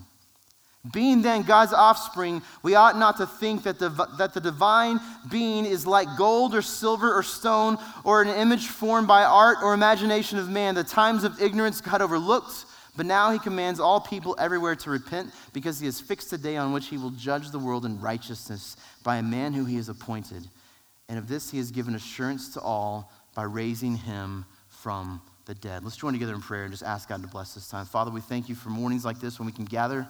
Being 0.93 1.23
then 1.23 1.43
God's 1.43 1.73
offspring, 1.73 2.43
we 2.63 2.75
ought 2.75 2.99
not 2.99 3.17
to 3.17 3.27
think 3.27 3.63
that 3.63 3.79
the, 3.79 3.89
that 4.19 4.35
the 4.35 4.41
divine 4.41 5.01
being 5.31 5.65
is 5.65 5.87
like 5.87 6.07
gold 6.17 6.55
or 6.55 6.63
silver 6.63 7.13
or 7.13 7.23
stone 7.23 7.79
or 8.05 8.23
an 8.23 8.29
image 8.29 8.67
formed 8.67 9.09
by 9.09 9.25
art 9.25 9.59
or 9.63 9.75
imagination 9.75 10.39
of 10.39 10.49
man. 10.49 10.75
The 10.75 10.85
times 10.85 11.25
of 11.25 11.41
ignorance 11.41 11.81
God 11.81 12.03
overlooked, 12.03 12.67
but 12.97 13.07
now 13.07 13.31
he 13.31 13.39
commands 13.39 13.81
all 13.81 14.01
people 14.01 14.37
everywhere 14.39 14.77
to 14.77 14.91
repent 14.91 15.33
because 15.53 15.81
he 15.81 15.87
has 15.87 16.01
fixed 16.01 16.33
a 16.33 16.39
day 16.39 16.57
on 16.57 16.73
which 16.73 16.89
he 16.89 16.99
will 16.99 17.11
judge 17.11 17.51
the 17.51 17.59
world 17.59 17.87
in 17.87 18.01
righteousness 18.01 18.77
by 19.03 19.17
a 19.17 19.23
man 19.23 19.53
who 19.53 19.65
he 19.65 19.77
has 19.77 19.89
appointed. 19.89 20.47
And 21.09 21.19
of 21.19 21.29
this 21.29 21.51
he 21.51 21.59
has 21.59 21.71
given 21.71 21.95
assurance 21.95 22.53
to 22.55 22.61
all 22.61 23.11
by 23.35 23.45
raising 23.45 23.97
him 23.97 24.45
from 24.69 25.23
the 25.47 25.55
dead. 25.55 25.85
Let's 25.85 25.97
join 25.97 26.13
together 26.13 26.35
in 26.35 26.41
prayer 26.41 26.65
and 26.65 26.73
just 26.73 26.83
ask 26.83 27.09
God 27.09 27.23
to 27.23 27.29
bless 27.29 27.55
this 27.55 27.69
time. 27.69 27.87
Father, 27.87 28.11
we 28.11 28.21
thank 28.21 28.49
you 28.49 28.55
for 28.55 28.69
mornings 28.69 29.05
like 29.05 29.21
this 29.21 29.39
when 29.39 29.47
we 29.47 29.53
can 29.53 29.65
gather 29.65 30.07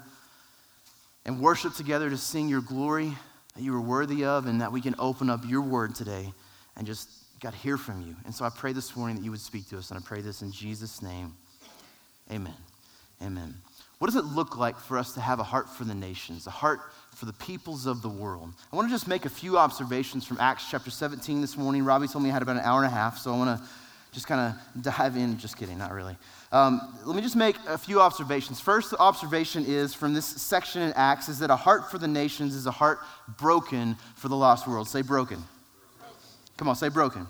and 1.26 1.40
worship 1.40 1.74
together 1.74 2.08
to 2.08 2.16
sing 2.16 2.48
your 2.48 2.62
glory 2.62 3.12
that 3.54 3.62
you 3.62 3.74
are 3.74 3.80
worthy 3.80 4.24
of, 4.24 4.46
and 4.46 4.60
that 4.60 4.70
we 4.70 4.80
can 4.80 4.94
open 4.98 5.28
up 5.28 5.40
your 5.46 5.60
word 5.60 5.94
today 5.94 6.32
and 6.76 6.86
just, 6.86 7.08
God, 7.40 7.52
hear 7.52 7.76
from 7.76 8.00
you. 8.02 8.14
And 8.24 8.34
so 8.34 8.44
I 8.44 8.50
pray 8.50 8.72
this 8.72 8.94
morning 8.96 9.16
that 9.16 9.24
you 9.24 9.30
would 9.30 9.40
speak 9.40 9.68
to 9.70 9.78
us, 9.78 9.90
and 9.90 9.98
I 9.98 10.02
pray 10.06 10.20
this 10.20 10.42
in 10.42 10.52
Jesus' 10.52 11.02
name. 11.02 11.34
Amen. 12.30 12.54
Amen. 13.22 13.54
What 13.98 14.08
does 14.08 14.16
it 14.16 14.26
look 14.26 14.58
like 14.58 14.78
for 14.78 14.98
us 14.98 15.14
to 15.14 15.20
have 15.20 15.40
a 15.40 15.42
heart 15.42 15.70
for 15.70 15.84
the 15.84 15.94
nations, 15.94 16.46
a 16.46 16.50
heart 16.50 16.80
for 17.14 17.24
the 17.24 17.32
peoples 17.32 17.86
of 17.86 18.02
the 18.02 18.10
world? 18.10 18.52
I 18.70 18.76
want 18.76 18.88
to 18.88 18.94
just 18.94 19.08
make 19.08 19.24
a 19.24 19.30
few 19.30 19.56
observations 19.56 20.26
from 20.26 20.38
Acts 20.38 20.66
chapter 20.70 20.90
17 20.90 21.40
this 21.40 21.56
morning. 21.56 21.82
Robbie 21.82 22.08
told 22.08 22.22
me 22.22 22.30
I 22.30 22.34
had 22.34 22.42
about 22.42 22.56
an 22.56 22.62
hour 22.62 22.84
and 22.84 22.92
a 22.92 22.94
half, 22.94 23.16
so 23.16 23.32
I 23.32 23.38
want 23.38 23.58
to 23.58 23.66
just 24.16 24.26
kind 24.26 24.54
of 24.74 24.82
dive 24.82 25.14
in. 25.14 25.36
Just 25.36 25.58
kidding, 25.58 25.76
not 25.76 25.92
really. 25.92 26.16
Um, 26.50 26.80
let 27.04 27.14
me 27.14 27.20
just 27.20 27.36
make 27.36 27.54
a 27.68 27.76
few 27.76 28.00
observations. 28.00 28.58
First 28.58 28.94
observation 28.98 29.66
is 29.66 29.92
from 29.92 30.14
this 30.14 30.24
section 30.24 30.80
in 30.80 30.94
Acts 30.94 31.28
is 31.28 31.38
that 31.40 31.50
a 31.50 31.56
heart 31.56 31.90
for 31.90 31.98
the 31.98 32.08
nations 32.08 32.54
is 32.54 32.64
a 32.64 32.70
heart 32.70 33.00
broken 33.36 33.94
for 34.14 34.28
the 34.28 34.34
lost 34.34 34.66
world. 34.66 34.88
Say 34.88 35.02
broken. 35.02 35.44
Come 36.56 36.66
on, 36.66 36.76
say 36.76 36.88
broken. 36.88 37.26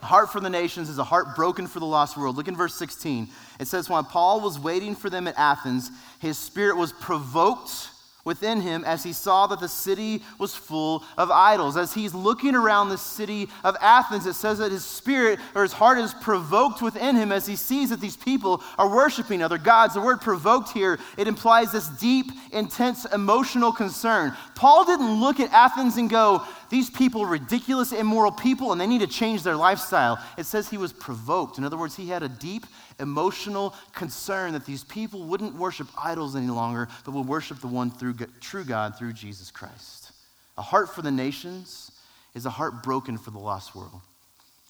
A 0.00 0.06
heart 0.06 0.32
for 0.32 0.40
the 0.40 0.48
nations 0.48 0.88
is 0.88 0.98
a 0.98 1.04
heart 1.04 1.36
broken 1.36 1.66
for 1.66 1.78
the 1.78 1.84
lost 1.84 2.16
world. 2.16 2.36
Look 2.36 2.48
in 2.48 2.56
verse 2.56 2.74
16. 2.76 3.28
It 3.60 3.68
says, 3.68 3.90
While 3.90 4.02
Paul 4.02 4.40
was 4.40 4.58
waiting 4.58 4.94
for 4.94 5.10
them 5.10 5.28
at 5.28 5.34
Athens, 5.36 5.90
his 6.20 6.38
spirit 6.38 6.78
was 6.78 6.90
provoked 6.90 7.90
within 8.28 8.60
him 8.60 8.84
as 8.84 9.02
he 9.02 9.12
saw 9.12 9.46
that 9.48 9.58
the 9.58 9.68
city 9.68 10.22
was 10.38 10.54
full 10.54 11.02
of 11.16 11.30
idols. 11.30 11.76
As 11.76 11.94
he's 11.94 12.14
looking 12.14 12.54
around 12.54 12.90
the 12.90 12.98
city 12.98 13.48
of 13.64 13.74
Athens, 13.80 14.26
it 14.26 14.34
says 14.34 14.58
that 14.58 14.70
his 14.70 14.84
spirit 14.84 15.40
or 15.54 15.62
his 15.62 15.72
heart 15.72 15.98
is 15.98 16.14
provoked 16.14 16.82
within 16.82 17.16
him 17.16 17.32
as 17.32 17.46
he 17.46 17.56
sees 17.56 17.88
that 17.88 18.00
these 18.00 18.16
people 18.16 18.62
are 18.76 18.94
worshiping 18.94 19.42
other 19.42 19.58
gods. 19.58 19.94
The 19.94 20.00
word 20.00 20.20
provoked 20.20 20.72
here, 20.72 21.00
it 21.16 21.26
implies 21.26 21.72
this 21.72 21.88
deep, 21.88 22.26
intense 22.52 23.06
emotional 23.06 23.72
concern. 23.72 24.34
Paul 24.54 24.84
didn't 24.84 25.20
look 25.20 25.40
at 25.40 25.52
Athens 25.52 25.96
and 25.96 26.10
go, 26.10 26.44
these 26.70 26.90
people 26.90 27.22
are 27.22 27.26
ridiculous, 27.26 27.92
immoral 27.92 28.32
people, 28.32 28.72
and 28.72 28.80
they 28.80 28.86
need 28.86 29.00
to 29.00 29.06
change 29.06 29.42
their 29.42 29.56
lifestyle. 29.56 30.18
It 30.36 30.44
says 30.44 30.68
he 30.68 30.76
was 30.76 30.92
provoked. 30.92 31.56
In 31.56 31.64
other 31.64 31.78
words, 31.78 31.96
he 31.96 32.08
had 32.08 32.22
a 32.22 32.28
deep 32.28 32.66
emotional 32.98 33.74
concern 33.92 34.52
that 34.52 34.66
these 34.66 34.84
people 34.84 35.24
wouldn't 35.24 35.54
worship 35.54 35.88
idols 35.96 36.34
any 36.36 36.48
longer, 36.48 36.88
but 37.04 37.12
would 37.12 37.26
worship 37.26 37.60
the 37.60 37.66
one 37.66 37.90
through, 37.90 38.14
true 38.40 38.64
God 38.64 38.96
through 38.98 39.12
Jesus 39.12 39.50
Christ. 39.50 40.12
A 40.56 40.62
heart 40.62 40.94
for 40.94 41.02
the 41.02 41.10
nations 41.10 41.92
is 42.34 42.46
a 42.46 42.50
heart 42.50 42.82
broken 42.82 43.16
for 43.18 43.30
the 43.30 43.38
lost 43.38 43.74
world. 43.74 44.00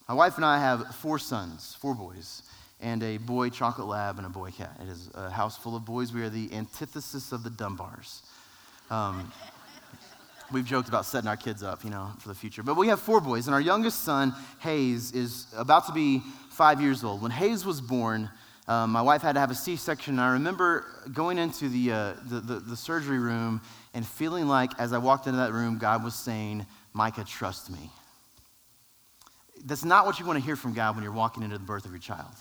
My 0.09 0.15
wife 0.15 0.37
and 0.37 0.45
I 0.45 0.59
have 0.59 0.95
four 0.95 1.19
sons, 1.19 1.77
four 1.81 1.95
boys, 1.95 2.43
and 2.81 3.03
a 3.03 3.19
boy 3.19 3.51
chocolate 3.51 3.89
lab 3.89 4.19
and 4.19 4.27
a 4.27 4.31
boy 4.31 4.51
cat. 4.51 4.75
It 4.83 4.89
is 4.89 5.11
a 5.15 5.31
house 5.31 5.57
full 5.57 5.77
of 5.77 5.85
boys. 5.85 6.13
We 6.13 6.23
are 6.23 6.31
the 6.31 6.53
antithesis 6.53 7.33
of 7.33 7.43
the 7.43 7.51
Dunbars. 7.51 8.21
Um, 8.91 9.31
we've 10.53 10.65
joked 10.65 10.89
about 10.89 11.05
setting 11.05 11.29
our 11.29 11.37
kids 11.37 11.63
up, 11.63 11.85
you 11.85 11.91
know, 11.91 12.11
for 12.19 12.29
the 12.29 12.35
future. 12.35 12.63
But 12.63 12.77
we 12.77 12.89
have 12.89 13.01
four 13.01 13.21
boys, 13.21 13.47
and 13.47 13.55
our 13.55 13.61
youngest 13.61 14.05
son, 14.05 14.35
Hayes, 14.61 15.13
is 15.13 15.47
about 15.57 15.87
to 15.87 15.93
be 15.93 16.23
five 16.51 16.81
years 16.81 17.05
old. 17.05 17.23
When 17.23 17.31
Hayes 17.31 17.65
was 17.65 17.81
born, 17.81 18.31
um, 18.67 18.91
my 18.91 19.03
wife 19.03 19.23
had 19.23 19.35
to 19.35 19.41
have 19.41 19.51
a 19.51 19.55
C 19.55 19.77
section, 19.77 20.15
and 20.15 20.21
I 20.21 20.33
remember 20.33 20.85
going 21.13 21.39
into 21.39 21.69
the, 21.69 21.93
uh, 21.93 22.15
the, 22.29 22.41
the, 22.41 22.55
the 22.61 22.77
surgery 22.77 23.19
room 23.19 23.61
and 23.95 24.07
feeling 24.07 24.47
like 24.47 24.73
as 24.79 24.93
I 24.93 24.99
walked 24.99 25.27
into 25.27 25.39
that 25.39 25.53
room, 25.53 25.79
God 25.79 26.05
was 26.05 26.15
saying, 26.15 26.67
Micah, 26.93 27.25
trust 27.25 27.71
me. 27.71 27.91
That's 29.65 29.85
not 29.85 30.07
what 30.07 30.21
you 30.21 30.27
want 30.27 30.39
to 30.39 30.45
hear 30.45 30.57
from 30.57 30.75
God 30.75 30.95
when 30.95 31.03
you're 31.03 31.13
walking 31.13 31.43
into 31.43 31.59
the 31.59 31.65
birth 31.65 31.85
of 31.85 31.93
your 31.93 32.01
child. 32.01 32.35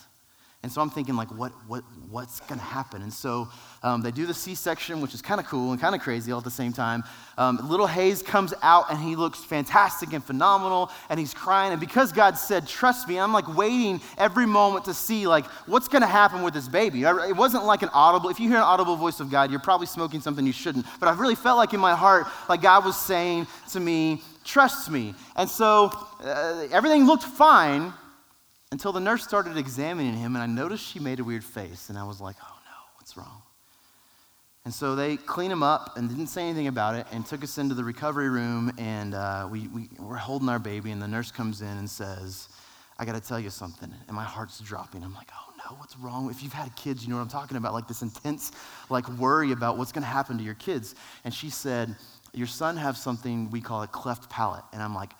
And 0.64 0.72
so 0.72 0.80
I'm 0.80 0.90
thinking, 0.90 1.14
like, 1.14 1.30
what, 1.30 1.52
what, 1.68 1.84
what's 2.10 2.40
going 2.40 2.58
to 2.58 2.64
happen? 2.64 3.00
And 3.02 3.12
so 3.12 3.46
um, 3.84 4.02
they 4.02 4.10
do 4.10 4.26
the 4.26 4.34
C 4.34 4.56
section, 4.56 5.00
which 5.00 5.14
is 5.14 5.22
kind 5.22 5.38
of 5.40 5.46
cool 5.46 5.70
and 5.70 5.80
kind 5.80 5.94
of 5.94 6.00
crazy 6.00 6.32
all 6.32 6.38
at 6.38 6.44
the 6.44 6.50
same 6.50 6.72
time. 6.72 7.04
Um, 7.36 7.60
little 7.70 7.86
Hayes 7.86 8.22
comes 8.22 8.52
out 8.60 8.90
and 8.90 8.98
he 8.98 9.14
looks 9.14 9.44
fantastic 9.44 10.12
and 10.12 10.22
phenomenal 10.22 10.90
and 11.10 11.20
he's 11.20 11.32
crying. 11.32 11.70
And 11.70 11.80
because 11.80 12.10
God 12.10 12.36
said, 12.36 12.66
trust 12.66 13.06
me, 13.06 13.20
I'm 13.20 13.32
like 13.32 13.46
waiting 13.56 14.00
every 14.18 14.46
moment 14.46 14.86
to 14.86 14.94
see, 14.94 15.28
like, 15.28 15.46
what's 15.66 15.86
going 15.86 16.02
to 16.02 16.08
happen 16.08 16.42
with 16.42 16.54
this 16.54 16.66
baby. 16.66 17.04
It 17.04 17.36
wasn't 17.36 17.64
like 17.64 17.82
an 17.82 17.90
audible, 17.94 18.28
if 18.28 18.40
you 18.40 18.48
hear 18.48 18.58
an 18.58 18.64
audible 18.64 18.96
voice 18.96 19.20
of 19.20 19.30
God, 19.30 19.52
you're 19.52 19.60
probably 19.60 19.86
smoking 19.86 20.20
something 20.20 20.44
you 20.44 20.52
shouldn't. 20.52 20.86
But 20.98 21.08
I 21.08 21.12
really 21.12 21.36
felt 21.36 21.56
like 21.56 21.72
in 21.72 21.78
my 21.78 21.94
heart, 21.94 22.26
like 22.48 22.62
God 22.62 22.84
was 22.84 23.00
saying 23.00 23.46
to 23.70 23.78
me, 23.78 24.22
trust 24.42 24.90
me. 24.90 25.14
And 25.36 25.48
so 25.48 25.92
uh, 26.20 26.66
everything 26.72 27.06
looked 27.06 27.22
fine 27.22 27.92
until 28.70 28.92
the 28.92 29.00
nurse 29.00 29.24
started 29.24 29.56
examining 29.56 30.14
him, 30.14 30.36
and 30.36 30.42
I 30.42 30.46
noticed 30.46 30.84
she 30.84 30.98
made 30.98 31.20
a 31.20 31.24
weird 31.24 31.44
face, 31.44 31.88
and 31.88 31.98
I 31.98 32.04
was 32.04 32.20
like, 32.20 32.36
oh 32.42 32.56
no, 32.64 32.76
what's 32.96 33.16
wrong? 33.16 33.42
And 34.64 34.74
so 34.74 34.94
they 34.94 35.16
cleaned 35.16 35.52
him 35.52 35.62
up 35.62 35.96
and 35.96 36.08
didn't 36.08 36.26
say 36.26 36.42
anything 36.42 36.66
about 36.66 36.94
it 36.94 37.06
and 37.10 37.24
took 37.24 37.42
us 37.42 37.56
into 37.56 37.74
the 37.74 37.84
recovery 37.84 38.28
room, 38.28 38.72
and 38.76 39.14
uh, 39.14 39.48
we, 39.50 39.68
we, 39.68 39.88
we're 39.98 40.16
holding 40.16 40.48
our 40.48 40.58
baby, 40.58 40.90
and 40.90 41.00
the 41.00 41.08
nurse 41.08 41.30
comes 41.30 41.62
in 41.62 41.68
and 41.68 41.88
says, 41.88 42.48
I 42.98 43.04
got 43.04 43.14
to 43.14 43.20
tell 43.20 43.38
you 43.38 43.50
something. 43.50 43.92
And 44.08 44.16
my 44.16 44.24
heart's 44.24 44.58
dropping. 44.60 45.04
I'm 45.04 45.14
like, 45.14 45.30
oh 45.32 45.52
no, 45.56 45.76
what's 45.76 45.96
wrong? 45.98 46.30
If 46.30 46.42
you've 46.42 46.52
had 46.52 46.74
kids, 46.74 47.04
you 47.04 47.10
know 47.10 47.16
what 47.16 47.22
I'm 47.22 47.28
talking 47.28 47.56
about, 47.56 47.72
like 47.72 47.86
this 47.86 48.02
intense 48.02 48.50
like 48.90 49.08
worry 49.10 49.52
about 49.52 49.78
what's 49.78 49.92
to 49.92 50.00
happen 50.02 50.36
to 50.36 50.44
your 50.44 50.54
kids. 50.54 50.94
And 51.24 51.32
she 51.32 51.48
said, 51.48 51.94
your 52.34 52.48
son 52.48 52.76
has 52.76 53.00
something 53.00 53.50
we 53.50 53.60
call 53.60 53.82
a 53.82 53.86
cleft 53.86 54.28
palate. 54.28 54.64
And 54.72 54.82
I'm 54.82 54.94
like, 54.94 55.12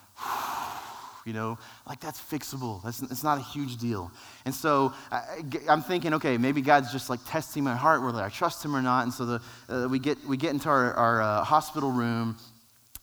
you 1.29 1.35
know, 1.35 1.59
like 1.87 2.01
that's 2.01 2.19
fixable. 2.19 2.83
That's 2.83 3.03
it's 3.03 3.23
not 3.23 3.37
a 3.37 3.43
huge 3.43 3.77
deal. 3.77 4.11
And 4.47 4.55
so 4.55 4.95
I, 5.13 5.43
am 5.69 5.83
thinking, 5.83 6.15
okay, 6.15 6.39
maybe 6.39 6.63
God's 6.63 6.91
just 6.91 7.11
like 7.11 7.21
testing 7.27 7.63
my 7.63 7.77
heart, 7.77 8.03
whether 8.03 8.23
I 8.23 8.31
trust 8.31 8.65
Him 8.65 8.75
or 8.75 8.81
not. 8.81 9.03
And 9.03 9.13
so 9.13 9.27
the, 9.27 9.43
uh, 9.69 9.89
we 9.89 9.99
get 9.99 10.17
we 10.27 10.39
get 10.39 10.53
into 10.53 10.71
our, 10.71 10.95
our 10.95 11.21
uh, 11.21 11.45
hospital 11.45 11.91
room, 11.91 12.37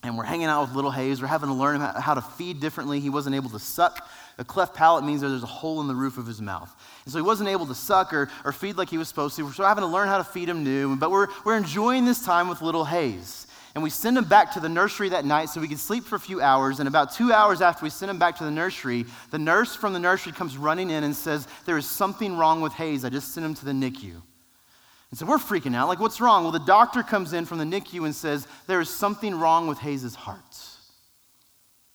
and 0.02 0.18
we're 0.18 0.24
hanging 0.24 0.48
out 0.48 0.62
with 0.62 0.76
little 0.76 0.90
Hayes. 0.90 1.22
We're 1.22 1.28
having 1.28 1.50
to 1.50 1.56
learn 1.56 1.80
how 1.80 2.16
to 2.16 2.22
feed 2.22 2.60
differently. 2.60 3.00
He 3.00 3.12
wasn't 3.12 3.36
able 3.36 3.52
to 3.52 3.60
suck. 3.60 4.10
A 4.38 4.44
cleft 4.44 4.74
palate 4.74 5.06
means 5.06 5.22
that 5.22 5.30
there's 5.30 5.44
a 5.44 5.46
hole 5.46 5.80
in 5.82 5.88
the 5.88 5.96
roof 5.96 6.18
of 6.18 6.26
his 6.26 6.42
mouth. 6.42 6.70
And 7.06 7.14
so 7.14 7.20
he 7.20 7.22
wasn't 7.22 7.48
able 7.50 7.68
to 7.68 7.76
suck 7.76 8.12
or, 8.12 8.28
or 8.44 8.52
feed 8.52 8.76
like 8.76 8.90
he 8.90 8.98
was 8.98 9.08
supposed 9.08 9.38
to. 9.38 9.50
So 9.54 9.64
we're 9.64 9.70
having 9.70 9.84
to 9.84 9.88
learn 9.88 10.10
how 10.10 10.18
to 10.18 10.26
feed 10.26 10.50
him 10.50 10.64
new. 10.64 10.98
But 10.98 11.10
we're, 11.10 11.28
we're 11.46 11.56
enjoying 11.56 12.04
this 12.04 12.26
time 12.26 12.50
with 12.50 12.62
little 12.62 12.84
Hayes. 12.84 13.48
And 13.76 13.84
we 13.84 13.90
send 13.90 14.18
him 14.18 14.24
back 14.24 14.54
to 14.54 14.62
the 14.62 14.70
nursery 14.70 15.10
that 15.10 15.26
night 15.26 15.50
so 15.50 15.60
we 15.60 15.68
can 15.68 15.78
sleep 15.78 16.06
for 16.06 16.16
a 16.16 16.20
few 16.20 16.42
hours. 16.42 16.80
And 16.80 16.88
about 16.88 17.14
two 17.14 17.34
hours 17.34 17.62
after 17.62 17.84
we 17.84 17.90
send 17.90 18.10
him 18.10 18.18
back 18.18 18.38
to 18.38 18.46
the 18.46 18.52
nursery, 18.52 19.06
the 19.32 19.38
nurse 19.38 19.76
from 19.76 19.92
the 19.92 20.00
nursery 20.00 20.32
comes 20.32 20.58
running 20.58 20.90
in 20.90 21.04
and 21.04 21.14
says, 21.14 21.46
There 21.66 21.78
is 21.78 21.86
something 21.86 22.38
wrong 22.38 22.62
with 22.62 22.72
Hayes. 22.74 23.04
I 23.04 23.10
just 23.10 23.34
sent 23.34 23.46
him 23.46 23.54
to 23.54 23.66
the 23.66 23.74
NICU. 23.74 24.22
And 25.12 25.20
so 25.20 25.26
we're 25.26 25.38
freaking 25.38 25.76
out. 25.76 25.90
Like, 25.90 26.00
what's 26.00 26.22
wrong? 26.22 26.44
Well, 26.44 26.54
the 26.54 26.60
doctor 26.60 27.04
comes 27.04 27.34
in 27.34 27.46
from 27.46 27.58
the 27.58 27.66
NICU 27.66 28.06
and 28.06 28.16
says, 28.16 28.48
There 28.66 28.80
is 28.80 28.90
something 28.90 29.36
wrong 29.36 29.68
with 29.68 29.78
Hayes' 29.80 30.16
heart. 30.16 30.40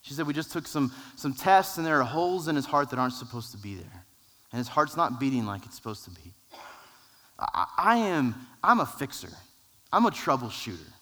She 0.02 0.12
said, 0.12 0.26
We 0.26 0.34
just 0.34 0.52
took 0.52 0.66
some, 0.66 0.92
some 1.16 1.32
tests, 1.32 1.78
and 1.78 1.86
there 1.86 1.98
are 1.98 2.04
holes 2.04 2.48
in 2.48 2.56
his 2.56 2.66
heart 2.66 2.90
that 2.90 2.98
aren't 2.98 3.14
supposed 3.14 3.52
to 3.52 3.58
be 3.58 3.74
there. 3.74 4.04
And 4.52 4.58
his 4.58 4.68
heart's 4.68 4.98
not 4.98 5.18
beating 5.18 5.46
like 5.46 5.64
it's 5.64 5.76
supposed 5.76 6.04
to 6.04 6.10
be. 6.10 6.34
I, 7.38 7.66
I 7.78 7.96
am, 7.96 8.34
I'm 8.62 8.80
a 8.80 8.86
fixer, 8.86 9.30
I'm 9.90 10.04
a 10.04 10.10
troubleshooter. 10.10 10.92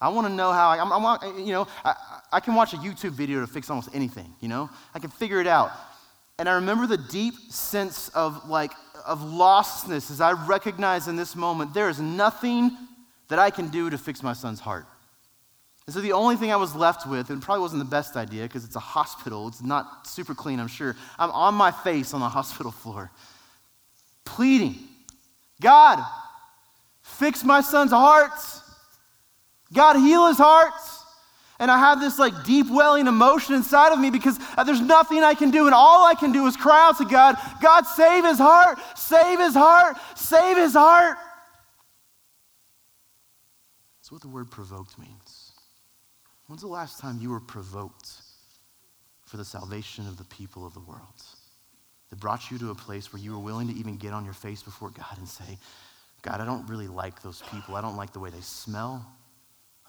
I 0.00 0.08
want 0.08 0.26
to 0.26 0.32
know 0.32 0.52
how 0.52 0.68
I, 0.70 0.78
I'm, 0.80 0.92
I'm 0.92 1.38
you 1.38 1.52
know, 1.52 1.68
I, 1.84 1.94
I 2.32 2.40
can 2.40 2.54
watch 2.54 2.72
a 2.72 2.76
YouTube 2.76 3.12
video 3.12 3.40
to 3.40 3.46
fix 3.46 3.68
almost 3.68 3.90
anything, 3.94 4.32
you 4.40 4.48
know? 4.48 4.70
I 4.94 4.98
can 4.98 5.10
figure 5.10 5.40
it 5.40 5.46
out. 5.46 5.72
And 6.38 6.48
I 6.48 6.54
remember 6.54 6.86
the 6.86 6.96
deep 6.96 7.34
sense 7.50 8.08
of 8.10 8.48
like 8.48 8.72
of 9.06 9.20
lostness 9.20 10.10
as 10.10 10.20
I 10.20 10.32
recognize 10.46 11.08
in 11.08 11.16
this 11.16 11.34
moment 11.34 11.74
there 11.74 11.88
is 11.88 12.00
nothing 12.00 12.76
that 13.28 13.38
I 13.38 13.50
can 13.50 13.68
do 13.68 13.90
to 13.90 13.98
fix 13.98 14.22
my 14.22 14.32
son's 14.32 14.60
heart. 14.60 14.86
And 15.86 15.94
so 15.94 16.00
the 16.00 16.12
only 16.12 16.36
thing 16.36 16.52
I 16.52 16.56
was 16.56 16.74
left 16.74 17.06
with, 17.06 17.30
and 17.30 17.42
probably 17.42 17.62
wasn't 17.62 17.82
the 17.82 17.90
best 17.90 18.16
idea 18.16 18.44
because 18.44 18.64
it's 18.64 18.76
a 18.76 18.80
hospital, 18.80 19.48
it's 19.48 19.62
not 19.62 20.06
super 20.06 20.34
clean, 20.34 20.60
I'm 20.60 20.68
sure. 20.68 20.94
I'm 21.18 21.30
on 21.30 21.54
my 21.54 21.70
face 21.70 22.14
on 22.14 22.20
the 22.20 22.28
hospital 22.38 22.70
floor, 22.72 23.10
pleading, 24.24 24.76
God, 25.60 26.04
fix 27.02 27.44
my 27.44 27.60
son's 27.60 27.90
hearts. 27.90 28.59
God, 29.72 29.96
heal 29.96 30.26
his 30.28 30.38
hearts 30.38 31.00
and 31.60 31.70
I 31.70 31.78
have 31.78 32.00
this 32.00 32.18
like 32.18 32.42
deep 32.42 32.68
welling 32.70 33.06
emotion 33.06 33.54
inside 33.54 33.92
of 33.92 34.00
me 34.00 34.10
because 34.10 34.38
uh, 34.56 34.64
there's 34.64 34.80
nothing 34.80 35.22
I 35.22 35.34
can 35.34 35.50
do, 35.50 35.66
and 35.66 35.74
all 35.74 36.06
I 36.06 36.14
can 36.14 36.32
do 36.32 36.46
is 36.46 36.56
cry 36.56 36.88
out 36.88 36.96
to 36.98 37.04
God, 37.04 37.36
God, 37.62 37.82
save 37.82 38.24
his 38.24 38.38
heart, 38.38 38.78
save 38.96 39.38
his 39.38 39.54
heart, 39.54 39.96
save 40.16 40.56
his 40.56 40.72
heart. 40.72 41.18
That's 44.00 44.10
what 44.10 44.22
the 44.22 44.28
word 44.28 44.50
provoked 44.50 44.98
means. 44.98 45.52
When's 46.46 46.62
the 46.62 46.68
last 46.68 46.98
time 46.98 47.18
you 47.20 47.30
were 47.30 47.40
provoked 47.40 48.22
for 49.26 49.36
the 49.36 49.44
salvation 49.44 50.06
of 50.06 50.16
the 50.16 50.24
people 50.24 50.66
of 50.66 50.72
the 50.72 50.80
world? 50.80 51.02
That 52.08 52.18
brought 52.18 52.50
you 52.50 52.58
to 52.58 52.70
a 52.70 52.74
place 52.74 53.12
where 53.12 53.22
you 53.22 53.32
were 53.32 53.38
willing 53.38 53.68
to 53.68 53.74
even 53.74 53.96
get 53.98 54.12
on 54.12 54.24
your 54.24 54.34
face 54.34 54.62
before 54.62 54.90
God 54.90 55.18
and 55.18 55.28
say, 55.28 55.58
God, 56.22 56.40
I 56.40 56.44
don't 56.46 56.66
really 56.68 56.88
like 56.88 57.22
those 57.22 57.42
people. 57.52 57.76
I 57.76 57.82
don't 57.82 57.96
like 57.96 58.12
the 58.12 58.18
way 58.18 58.30
they 58.30 58.40
smell. 58.40 59.06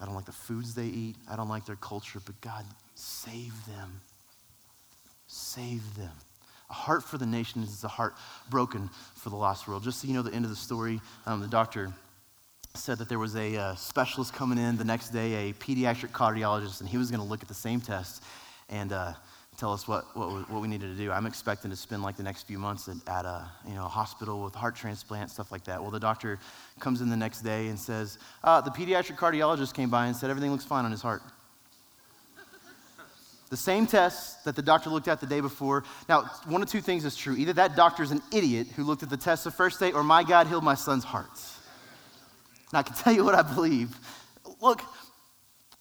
I 0.00 0.04
don't 0.06 0.14
like 0.14 0.24
the 0.24 0.32
foods 0.32 0.74
they 0.74 0.86
eat. 0.86 1.16
I 1.30 1.36
don't 1.36 1.48
like 1.48 1.66
their 1.66 1.76
culture, 1.76 2.20
but 2.24 2.40
God, 2.40 2.64
save 2.94 3.54
them. 3.66 4.00
Save 5.26 5.94
them. 5.96 6.12
A 6.70 6.74
heart 6.74 7.04
for 7.04 7.18
the 7.18 7.26
nation 7.26 7.62
is 7.62 7.84
a 7.84 7.88
heart 7.88 8.14
broken 8.50 8.90
for 9.14 9.30
the 9.30 9.36
lost 9.36 9.68
world. 9.68 9.84
Just 9.84 10.00
so 10.00 10.08
you 10.08 10.14
know 10.14 10.22
the 10.22 10.34
end 10.34 10.44
of 10.44 10.50
the 10.50 10.56
story, 10.56 11.00
um, 11.26 11.40
the 11.40 11.46
doctor 11.46 11.92
said 12.74 12.98
that 12.98 13.08
there 13.08 13.18
was 13.18 13.36
a 13.36 13.56
uh, 13.56 13.74
specialist 13.74 14.32
coming 14.32 14.58
in 14.58 14.76
the 14.76 14.84
next 14.84 15.10
day, 15.10 15.50
a 15.50 15.52
pediatric 15.52 16.10
cardiologist, 16.10 16.80
and 16.80 16.88
he 16.88 16.96
was 16.96 17.10
going 17.10 17.20
to 17.22 17.28
look 17.28 17.42
at 17.42 17.48
the 17.48 17.54
same 17.54 17.80
test. 17.80 18.22
And 18.68 18.92
uh, 18.92 19.12
tell 19.62 19.72
us 19.72 19.86
what, 19.86 20.04
what, 20.16 20.50
what 20.50 20.60
we 20.60 20.66
needed 20.66 20.88
to 20.88 20.96
do. 20.96 21.12
I'm 21.12 21.24
expecting 21.24 21.70
to 21.70 21.76
spend 21.76 22.02
like 22.02 22.16
the 22.16 22.24
next 22.24 22.48
few 22.48 22.58
months 22.58 22.88
at, 22.88 22.96
at 23.06 23.24
a, 23.24 23.48
you 23.64 23.74
know, 23.74 23.84
hospital 23.84 24.42
with 24.42 24.56
heart 24.56 24.74
transplant, 24.74 25.30
stuff 25.30 25.52
like 25.52 25.62
that. 25.66 25.80
Well, 25.80 25.92
the 25.92 26.00
doctor 26.00 26.40
comes 26.80 27.00
in 27.00 27.08
the 27.08 27.16
next 27.16 27.42
day 27.42 27.68
and 27.68 27.78
says, 27.78 28.18
uh, 28.42 28.60
the 28.60 28.72
pediatric 28.72 29.16
cardiologist 29.18 29.72
came 29.72 29.88
by 29.88 30.06
and 30.06 30.16
said 30.16 30.30
everything 30.30 30.50
looks 30.50 30.64
fine 30.64 30.84
on 30.84 30.90
his 30.90 31.00
heart. 31.00 31.22
the 33.50 33.56
same 33.56 33.86
test 33.86 34.44
that 34.44 34.56
the 34.56 34.62
doctor 34.62 34.90
looked 34.90 35.06
at 35.06 35.20
the 35.20 35.28
day 35.28 35.38
before. 35.38 35.84
Now, 36.08 36.22
one 36.46 36.60
of 36.60 36.68
two 36.68 36.80
things 36.80 37.04
is 37.04 37.14
true. 37.14 37.36
Either 37.36 37.52
that 37.52 37.76
doctor's 37.76 38.10
an 38.10 38.20
idiot 38.32 38.66
who 38.74 38.82
looked 38.82 39.04
at 39.04 39.10
the 39.10 39.16
test 39.16 39.44
the 39.44 39.52
first 39.52 39.78
day, 39.78 39.92
or 39.92 40.02
my 40.02 40.24
God 40.24 40.48
healed 40.48 40.64
my 40.64 40.74
son's 40.74 41.04
heart. 41.04 41.40
Now, 42.72 42.80
I 42.80 42.82
can 42.82 42.96
tell 42.96 43.12
you 43.12 43.24
what 43.24 43.36
I 43.36 43.42
believe. 43.42 43.96
Look, 44.60 44.82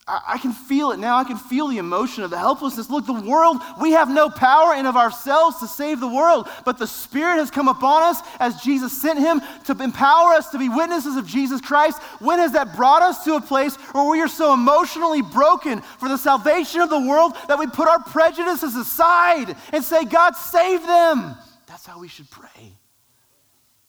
I 0.08 0.40
can 0.40 0.52
feel 0.52 0.92
it 0.92 1.00
now. 1.00 1.18
I 1.18 1.24
can 1.24 1.38
feel 1.38 1.68
the 1.68 1.78
emotion 1.78 2.24
of 2.24 2.32
the 2.32 2.38
helplessness. 2.38 2.90
Look, 2.90 3.06
the 3.06 3.14
world, 3.14 3.62
we 3.80 3.92
have 3.92 4.10
no 4.10 4.30
power 4.30 4.74
in 4.74 4.86
of 4.88 4.98
ourselves 4.98 5.60
to 5.60 5.68
save 5.68 6.00
the 6.00 6.08
world, 6.08 6.50
but 6.66 6.80
the 6.80 6.88
Spirit 6.88 7.38
has 7.38 7.52
come 7.52 7.68
upon 7.68 8.04
us 8.04 8.20
as 8.40 8.62
Jesus 8.62 9.00
sent 9.00 9.20
him 9.20 9.42
to 9.66 9.72
empower 9.82 10.32
us 10.32 10.50
to 10.50 10.58
be 10.58 10.70
witnesses 10.70 11.16
of 11.18 11.28
Jesus 11.28 11.62
Christ. 11.62 12.02
When 12.20 12.40
has 12.40 12.52
that 12.54 12.76
brought 12.76 13.04
us 13.04 13.24
to 13.26 13.36
a 13.36 13.42
place 13.42 13.76
where 13.76 14.10
we 14.10 14.22
are 14.22 14.28
so 14.28 14.54
emotionally 14.54 15.22
broken 15.22 15.82
for 15.82 16.10
the 16.10 16.18
salvation 16.18 16.82
of 16.82 16.90
the 16.90 17.00
world 17.00 17.34
that 17.48 17.60
we 17.60 17.68
put 17.68 17.88
our 17.88 18.02
prejudices 18.02 18.76
aside 18.76 19.56
and 19.72 19.84
say, 19.84 20.04
God, 20.04 20.36
save 20.36 20.82
them? 20.82 21.36
That's 21.68 21.86
how 21.86 22.00
we 22.00 22.08
should 22.08 22.30
pray. 22.32 22.81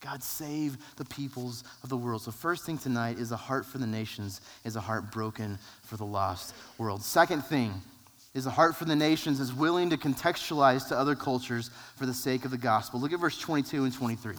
God, 0.03 0.23
save 0.23 0.77
the 0.97 1.05
peoples 1.05 1.63
of 1.85 1.89
the 1.89 1.97
world. 1.97 2.23
So, 2.23 2.33
first 2.33 2.67
thing 2.67 2.77
tonight 2.77 3.19
is 3.19 3.31
a 3.31 3.37
heart 3.37 3.65
for 3.65 3.79
the 3.79 3.87
nations, 3.87 4.41
is 4.65 4.75
a 4.75 4.81
heart 4.81 5.13
broken 5.13 5.59
for 5.85 5.97
the 5.97 6.05
lost 6.05 6.55
world. 6.77 7.03
Second 7.03 7.43
thing 7.43 7.73
is 8.35 8.47
a 8.47 8.51
heart 8.51 8.75
for 8.75 8.85
the 8.85 8.97
nations 8.97 9.39
is 9.39 9.53
willing 9.53 9.91
to 9.91 9.97
contextualize 9.97 10.89
to 10.89 10.99
other 10.99 11.15
cultures 11.15 11.71
for 11.97 12.07
the 12.07 12.15
sake 12.15 12.45
of 12.45 12.51
the 12.51 12.59
gospel. 12.59 12.99
Look 13.01 13.13
at 13.13 13.21
verse 13.21 13.39
22 13.39 13.85
and 13.85 13.95
23 13.95 14.35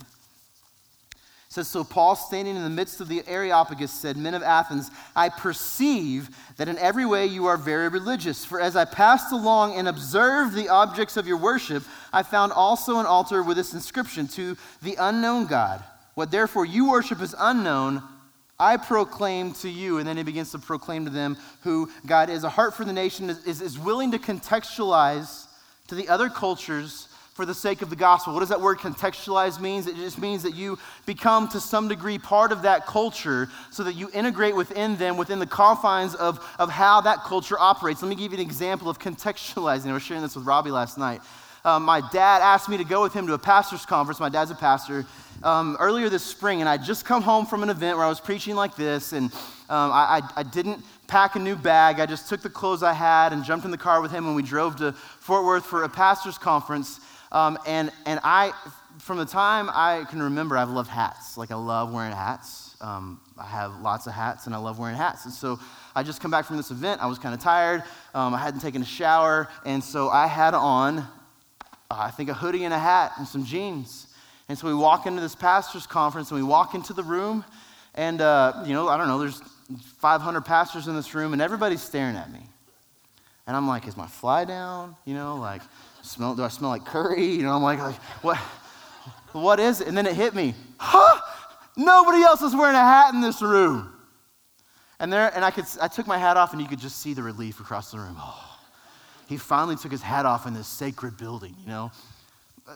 says, 1.53 1.67
So 1.67 1.83
Paul, 1.83 2.15
standing 2.15 2.55
in 2.55 2.63
the 2.63 2.69
midst 2.69 2.99
of 2.99 3.07
the 3.07 3.23
Areopagus, 3.27 3.91
said, 3.91 4.17
Men 4.17 4.33
of 4.33 4.41
Athens, 4.41 4.89
I 5.15 5.29
perceive 5.29 6.29
that 6.57 6.67
in 6.67 6.79
every 6.79 7.05
way 7.05 7.27
you 7.27 7.45
are 7.45 7.57
very 7.57 7.89
religious. 7.89 8.43
For 8.43 8.59
as 8.59 8.75
I 8.75 8.85
passed 8.85 9.31
along 9.31 9.75
and 9.75 9.87
observed 9.87 10.55
the 10.55 10.69
objects 10.69 11.15
of 11.15 11.27
your 11.27 11.37
worship, 11.37 11.83
I 12.11 12.23
found 12.23 12.51
also 12.51 12.97
an 12.97 13.05
altar 13.05 13.43
with 13.43 13.55
this 13.55 13.73
inscription 13.73 14.27
to 14.29 14.57
the 14.81 14.95
unknown 14.99 15.45
God. 15.45 15.83
What 16.15 16.31
therefore 16.31 16.65
you 16.65 16.89
worship 16.89 17.21
is 17.21 17.35
unknown, 17.37 18.01
I 18.59 18.77
proclaim 18.77 19.53
to 19.53 19.69
you. 19.69 19.99
And 19.99 20.07
then 20.07 20.17
he 20.17 20.23
begins 20.23 20.51
to 20.51 20.59
proclaim 20.59 21.05
to 21.05 21.11
them 21.11 21.37
who 21.61 21.91
God 22.07 22.31
is. 22.31 22.43
A 22.43 22.49
heart 22.49 22.73
for 22.73 22.83
the 22.83 22.93
nation 22.93 23.29
is, 23.29 23.45
is, 23.45 23.61
is 23.61 23.77
willing 23.77 24.11
to 24.11 24.19
contextualize 24.19 25.45
to 25.87 25.95
the 25.95 26.09
other 26.09 26.29
cultures 26.29 27.09
for 27.33 27.45
the 27.45 27.53
sake 27.53 27.81
of 27.81 27.89
the 27.89 27.95
gospel. 27.95 28.33
What 28.33 28.41
does 28.41 28.49
that 28.49 28.61
word 28.61 28.77
contextualize 28.77 29.59
means? 29.59 29.87
It 29.87 29.95
just 29.95 30.19
means 30.19 30.43
that 30.43 30.55
you 30.55 30.77
become 31.05 31.47
to 31.49 31.59
some 31.59 31.87
degree 31.87 32.19
part 32.19 32.51
of 32.51 32.61
that 32.61 32.85
culture 32.85 33.49
so 33.71 33.83
that 33.83 33.93
you 33.93 34.09
integrate 34.13 34.55
within 34.55 34.97
them 34.97 35.17
within 35.17 35.39
the 35.39 35.47
confines 35.47 36.13
of, 36.15 36.39
of 36.59 36.69
how 36.69 37.01
that 37.01 37.23
culture 37.23 37.59
operates. 37.59 38.03
Let 38.03 38.09
me 38.09 38.15
give 38.15 38.31
you 38.31 38.37
an 38.37 38.45
example 38.45 38.87
of 38.87 38.99
contextualizing. 38.99 39.87
I 39.87 39.93
was 39.93 40.03
sharing 40.03 40.21
this 40.21 40.35
with 40.35 40.45
Robbie 40.45 40.71
last 40.71 40.97
night. 40.97 41.21
Um, 41.65 41.83
my 41.83 42.01
dad 42.11 42.41
asked 42.41 42.67
me 42.67 42.77
to 42.77 42.83
go 42.83 43.01
with 43.01 43.13
him 43.13 43.25
to 43.27 43.33
a 43.33 43.39
pastor's 43.39 43.85
conference. 43.85 44.19
My 44.19 44.29
dad's 44.29 44.51
a 44.51 44.55
pastor. 44.55 45.05
Um, 45.43 45.77
earlier 45.79 46.09
this 46.09 46.23
spring, 46.23 46.59
and 46.59 46.69
I'd 46.69 46.83
just 46.83 47.05
come 47.05 47.21
home 47.21 47.45
from 47.45 47.63
an 47.63 47.69
event 47.69 47.97
where 47.97 48.05
I 48.05 48.09
was 48.09 48.19
preaching 48.19 48.55
like 48.55 48.75
this, 48.75 49.13
and 49.13 49.31
um, 49.69 49.91
I, 49.91 50.21
I, 50.35 50.41
I 50.41 50.43
didn't 50.43 50.83
pack 51.07 51.35
a 51.35 51.39
new 51.39 51.55
bag. 51.55 51.99
I 51.99 52.05
just 52.05 52.27
took 52.27 52.41
the 52.41 52.49
clothes 52.49 52.83
I 52.83 52.93
had 52.93 53.33
and 53.33 53.43
jumped 53.43 53.65
in 53.65 53.71
the 53.71 53.77
car 53.77 54.01
with 54.01 54.11
him, 54.11 54.27
and 54.27 54.35
we 54.35 54.43
drove 54.43 54.75
to 54.77 54.91
Fort 54.91 55.45
Worth 55.45 55.65
for 55.65 55.83
a 55.83 55.89
pastor's 55.89 56.37
conference. 56.37 56.99
Um, 57.33 57.57
and, 57.65 57.91
and 58.05 58.19
I, 58.23 58.53
from 58.99 59.17
the 59.17 59.25
time 59.25 59.69
I 59.73 60.05
can 60.09 60.21
remember, 60.21 60.55
I've 60.55 60.69
loved 60.69 60.89
hats. 60.89 61.37
Like, 61.37 61.51
I 61.51 61.55
love 61.55 61.91
wearing 61.91 62.11
hats. 62.11 62.77
Um, 62.79 63.19
I 63.37 63.45
have 63.45 63.81
lots 63.81 64.05
of 64.05 64.13
hats, 64.13 64.45
and 64.45 64.53
I 64.53 64.59
love 64.59 64.77
wearing 64.77 64.95
hats. 64.95 65.25
And 65.25 65.33
so 65.33 65.59
I 65.95 66.03
just 66.03 66.21
come 66.21 66.29
back 66.29 66.45
from 66.45 66.57
this 66.57 66.69
event. 66.69 67.01
I 67.01 67.07
was 67.07 67.17
kind 67.17 67.33
of 67.33 67.41
tired. 67.41 67.83
Um, 68.13 68.35
I 68.35 68.37
hadn't 68.37 68.59
taken 68.59 68.81
a 68.83 68.85
shower. 68.85 69.49
And 69.65 69.83
so 69.83 70.09
I 70.09 70.27
had 70.27 70.53
on, 70.53 70.99
uh, 70.99 71.05
I 71.89 72.11
think, 72.11 72.29
a 72.29 72.33
hoodie 72.35 72.65
and 72.65 72.73
a 72.73 72.79
hat 72.79 73.13
and 73.17 73.27
some 73.27 73.45
jeans. 73.45 74.07
And 74.47 74.57
so 74.57 74.67
we 74.67 74.75
walk 74.75 75.07
into 75.07 75.21
this 75.21 75.35
pastor's 75.35 75.87
conference, 75.87 76.29
and 76.29 76.39
we 76.39 76.47
walk 76.47 76.75
into 76.75 76.93
the 76.93 77.03
room. 77.03 77.43
And, 77.95 78.21
uh, 78.21 78.63
you 78.65 78.73
know, 78.73 78.89
I 78.89 78.97
don't 78.97 79.07
know, 79.07 79.17
there's 79.19 79.41
500 79.97 80.41
pastors 80.41 80.87
in 80.87 80.95
this 80.95 81.15
room, 81.15 81.33
and 81.33 81.41
everybody's 81.41 81.81
staring 81.81 82.15
at 82.15 82.31
me. 82.31 82.41
And 83.47 83.57
I'm 83.57 83.67
like, 83.67 83.87
is 83.87 83.97
my 83.97 84.07
fly 84.07 84.45
down? 84.45 84.95
You 85.05 85.15
know, 85.15 85.37
like, 85.37 85.61
smell, 86.03 86.35
do 86.35 86.43
I 86.43 86.49
smell 86.49 86.69
like 86.69 86.85
curry? 86.85 87.25
You 87.33 87.43
know, 87.43 87.55
I'm 87.55 87.63
like, 87.63 87.79
like 87.79 87.95
what, 88.21 88.37
what 89.31 89.59
is 89.59 89.81
it? 89.81 89.87
And 89.87 89.97
then 89.97 90.05
it 90.05 90.15
hit 90.15 90.35
me. 90.35 90.53
Huh? 90.77 91.19
Nobody 91.75 92.21
else 92.21 92.41
is 92.41 92.55
wearing 92.55 92.75
a 92.75 92.79
hat 92.79 93.13
in 93.13 93.21
this 93.21 93.41
room. 93.41 93.89
And 94.99 95.11
there, 95.11 95.31
and 95.35 95.43
I 95.43 95.51
could, 95.51 95.65
I 95.81 95.87
took 95.87 96.07
my 96.07 96.17
hat 96.17 96.37
off, 96.37 96.53
and 96.53 96.61
you 96.61 96.67
could 96.67 96.79
just 96.79 96.99
see 96.99 97.13
the 97.13 97.23
relief 97.23 97.59
across 97.59 97.91
the 97.91 97.97
room. 97.97 98.15
Oh, 98.17 98.59
he 99.27 99.37
finally 99.37 99.75
took 99.75 99.91
his 99.91 100.01
hat 100.01 100.25
off 100.25 100.45
in 100.45 100.53
this 100.53 100.67
sacred 100.67 101.17
building. 101.17 101.55
You 101.61 101.67
know, 101.67 101.91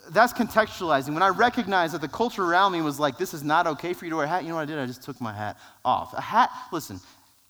that's 0.10 0.34
contextualizing. 0.34 1.14
When 1.14 1.24
I 1.24 1.30
recognized 1.30 1.94
that 1.94 2.02
the 2.02 2.08
culture 2.08 2.44
around 2.44 2.72
me 2.72 2.82
was 2.82 3.00
like, 3.00 3.18
this 3.18 3.34
is 3.34 3.44
not 3.44 3.68
okay 3.68 3.94
for 3.94 4.06
you 4.06 4.12
to 4.12 4.18
wear 4.18 4.26
a 4.26 4.28
hat, 4.28 4.44
you 4.44 4.50
know 4.50 4.56
what 4.56 4.62
I 4.62 4.66
did? 4.66 4.80
I 4.80 4.86
just 4.86 5.04
took 5.04 5.22
my 5.22 5.34
hat 5.34 5.58
off. 5.86 6.14
A 6.14 6.22
hat, 6.22 6.50
listen, 6.72 7.00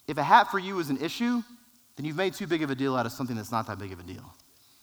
if 0.07 0.17
a 0.17 0.23
hat 0.23 0.51
for 0.51 0.59
you 0.59 0.77
is 0.79 0.89
an 0.89 0.97
issue, 0.97 1.41
then 1.95 2.05
you've 2.05 2.17
made 2.17 2.33
too 2.33 2.45
big 2.45 2.61
of 2.61 2.69
a 2.69 2.75
deal 2.75 2.95
out 2.95 3.05
of 3.05 3.11
something 3.11 3.35
that's 3.35 3.51
not 3.51 3.65
that 3.67 3.79
big 3.79 3.91
of 3.93 3.99
a 3.99 4.03
deal. 4.03 4.33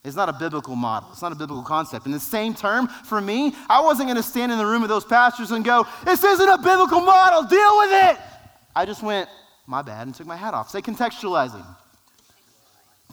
It's 0.04 0.16
not 0.16 0.28
a 0.28 0.34
biblical 0.34 0.76
model. 0.76 1.08
It's 1.12 1.22
not 1.22 1.32
a 1.32 1.34
biblical 1.34 1.64
concept. 1.64 2.04
In 2.04 2.12
the 2.12 2.20
same 2.20 2.54
term, 2.54 2.88
for 2.88 3.20
me, 3.22 3.54
I 3.70 3.80
wasn't 3.80 4.08
going 4.08 4.16
to 4.16 4.22
stand 4.22 4.52
in 4.52 4.58
the 4.58 4.66
room 4.66 4.82
of 4.82 4.90
those 4.90 5.04
pastors 5.04 5.50
and 5.50 5.64
go, 5.64 5.86
This 6.04 6.22
isn't 6.22 6.48
a 6.48 6.58
biblical 6.58 7.00
model, 7.00 7.42
deal 7.44 7.78
with 7.78 7.90
it. 8.10 8.18
I 8.76 8.84
just 8.84 9.02
went, 9.02 9.30
My 9.66 9.80
bad, 9.80 10.06
and 10.06 10.14
took 10.14 10.26
my 10.26 10.36
hat 10.36 10.52
off. 10.52 10.68
Say 10.68 10.82
contextualizing. 10.82 11.64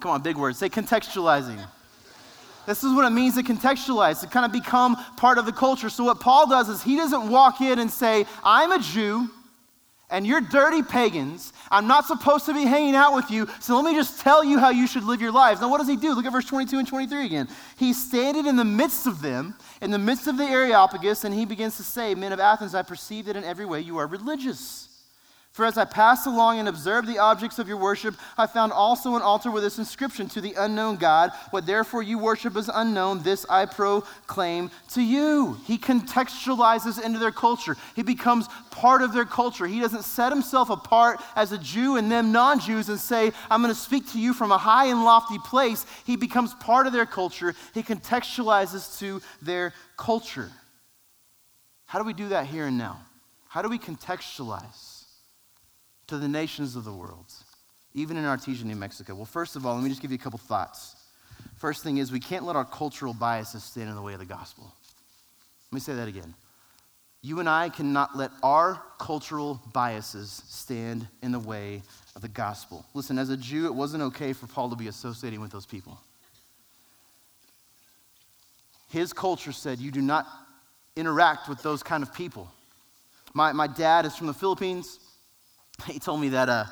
Come 0.02 0.12
on, 0.12 0.22
big 0.22 0.36
words. 0.36 0.60
Say 0.60 0.68
contextualizing. 0.68 1.66
This 2.68 2.84
is 2.84 2.94
what 2.94 3.06
it 3.06 3.12
means 3.12 3.36
to 3.36 3.44
contextualize, 3.44 4.20
to 4.20 4.28
kind 4.28 4.46
of 4.46 4.52
become 4.52 4.98
part 5.16 5.38
of 5.38 5.46
the 5.46 5.52
culture. 5.54 5.90
So, 5.90 6.04
what 6.04 6.20
Paul 6.20 6.48
does 6.50 6.68
is 6.68 6.84
he 6.84 6.98
doesn't 6.98 7.30
walk 7.30 7.62
in 7.62 7.80
and 7.80 7.90
say, 7.90 8.26
I'm 8.44 8.72
a 8.74 8.80
Jew 8.80 9.30
and 10.12 10.28
you're 10.28 10.42
dirty 10.42 10.84
pagans. 10.84 11.54
I'm 11.72 11.88
not 11.88 12.06
supposed 12.06 12.46
to 12.46 12.54
be 12.54 12.66
hanging 12.66 12.96
out 12.96 13.16
with 13.16 13.32
you, 13.32 13.48
so 13.60 13.76
let 13.76 13.86
me 13.86 13.96
just 13.96 14.20
tell 14.20 14.44
you 14.44 14.60
how 14.60 14.70
you 14.70 14.86
should 14.86 15.04
live 15.04 15.22
your 15.22 15.32
lives. 15.32 15.62
Now, 15.62 15.70
what 15.70 15.78
does 15.80 15.88
he 15.88 15.96
do? 15.96 16.14
Look 16.14 16.26
at 16.26 16.32
verse 16.32 16.46
22 16.46 16.78
and 16.78 16.88
23 16.88 17.26
again. 17.26 17.48
He's 17.78 18.04
standing 18.04 18.46
in 18.46 18.58
the 18.58 18.66
midst 18.66 19.08
of 19.08 19.22
them, 19.22 19.56
in 19.82 19.90
the 19.90 19.98
midst 19.98 20.28
of 20.28 20.38
the 20.38 20.44
Areopagus, 20.44 21.24
and 21.24 21.34
he 21.34 21.46
begins 21.46 21.78
to 21.78 21.84
say, 21.84 22.14
Men 22.14 22.34
of 22.34 22.40
Athens, 22.40 22.76
I 22.76 22.84
perceive 22.84 23.26
that 23.26 23.36
in 23.36 23.44
every 23.44 23.66
way 23.66 23.80
you 23.80 23.98
are 23.98 24.06
religious. 24.06 24.91
For 25.52 25.66
as 25.66 25.78
I 25.78 25.84
passed 25.84 26.28
along 26.28 26.60
and 26.60 26.70
observed 26.70 27.10
the 27.10 27.20
objects 27.20 27.60
of 27.60 27.68
your 27.68 27.76
worship, 27.76 28.16
I 28.38 28.48
found 28.48 28.72
also 28.72 29.16
an 29.16 29.22
altar 29.22 29.52
with 29.52 29.64
this 29.64 29.80
inscription 29.80 30.30
to 30.30 30.40
the 30.40 30.54
unknown 30.58 30.96
God. 30.96 31.32
What 31.50 31.66
therefore 31.66 32.04
you 32.04 32.18
worship 32.18 32.56
is 32.56 32.72
unknown, 32.74 33.22
this 33.24 33.46
I 33.50 33.66
proclaim 33.66 34.72
to 34.94 35.02
you. 35.02 35.58
He 35.66 35.78
contextualizes 35.78 37.04
into 37.04 37.20
their 37.20 37.34
culture, 37.34 37.76
he 37.98 38.02
becomes 38.02 38.48
part 38.70 39.02
of 39.02 39.12
their 39.12 39.26
culture. 39.26 39.68
He 39.68 39.82
doesn't 39.82 40.04
set 40.04 40.32
himself 40.32 40.70
apart 40.70 41.20
as 41.36 41.52
a 41.52 41.58
Jew 41.58 41.98
and 41.98 42.10
them 42.10 42.32
non 42.32 42.62
Jews 42.62 42.88
and 42.88 42.98
say, 42.98 43.34
I'm 43.50 43.62
going 43.62 43.74
to 43.74 43.80
speak 43.80 44.10
to 44.14 44.20
you 44.20 44.34
from 44.34 44.54
a 44.54 44.58
high 44.58 44.86
and 44.86 45.04
lofty 45.04 45.38
place. 45.40 45.86
He 46.06 46.16
becomes 46.16 46.54
part 46.56 46.88
of 46.88 46.94
their 46.94 47.06
culture, 47.06 47.54
he 47.74 47.84
contextualizes 47.84 48.98
to 49.00 49.22
their 49.42 49.74
culture. 49.98 50.50
How 51.88 52.00
do 52.00 52.06
we 52.06 52.14
do 52.14 52.30
that 52.30 52.46
here 52.46 52.68
and 52.68 52.78
now? 52.78 53.02
How 53.50 53.62
do 53.62 53.68
we 53.68 53.80
contextualize? 53.80 54.91
To 56.12 56.18
the 56.18 56.28
nations 56.28 56.76
of 56.76 56.84
the 56.84 56.92
world, 56.92 57.34
even 57.94 58.18
in 58.18 58.26
Artesia, 58.26 58.66
New 58.66 58.76
Mexico? 58.76 59.16
Well, 59.16 59.26
first 59.26 59.56
of 59.56 59.66
all, 59.66 59.76
let 59.76 59.84
me 59.84 59.90
just 59.90 60.02
give 60.02 60.12
you 60.12 60.16
a 60.16 60.22
couple 60.22 60.40
thoughts. 60.40 60.98
First 61.56 61.84
thing 61.84 62.00
is, 62.00 62.12
we 62.12 62.20
can't 62.20 62.44
let 62.44 62.58
our 62.58 62.66
cultural 62.66 63.14
biases 63.14 63.64
stand 63.64 63.90
in 63.90 63.96
the 63.96 64.02
way 64.02 64.12
of 64.12 64.20
the 64.20 64.26
gospel. 64.26 64.74
Let 65.72 65.76
me 65.76 65.80
say 65.80 65.94
that 65.96 66.10
again. 66.10 66.34
You 67.22 67.40
and 67.40 67.48
I 67.48 67.70
cannot 67.70 68.18
let 68.18 68.32
our 68.44 68.82
cultural 69.00 69.62
biases 69.72 70.44
stand 70.50 71.08
in 71.22 71.32
the 71.32 71.40
way 71.40 71.82
of 72.14 72.22
the 72.22 72.28
gospel. 72.28 72.86
Listen, 72.94 73.18
as 73.18 73.30
a 73.30 73.38
Jew, 73.38 73.68
it 73.68 73.74
wasn't 73.74 74.04
okay 74.04 74.34
for 74.34 74.48
Paul 74.48 74.70
to 74.70 74.76
be 74.76 74.88
associating 74.88 75.40
with 75.40 75.52
those 75.52 75.66
people. 75.66 75.98
His 78.90 79.14
culture 79.14 79.54
said, 79.54 79.80
You 79.80 79.92
do 79.92 80.02
not 80.02 80.28
interact 80.98 81.48
with 81.48 81.64
those 81.64 81.84
kind 81.84 82.04
of 82.04 82.14
people. 82.14 82.52
My, 83.34 83.54
my 83.54 83.68
dad 83.68 84.06
is 84.06 84.18
from 84.18 84.28
the 84.28 84.34
Philippines. 84.34 85.00
He 85.88 86.00
told 86.00 86.22
me 86.22 86.30
that 86.30 86.50
uh, 86.50 86.66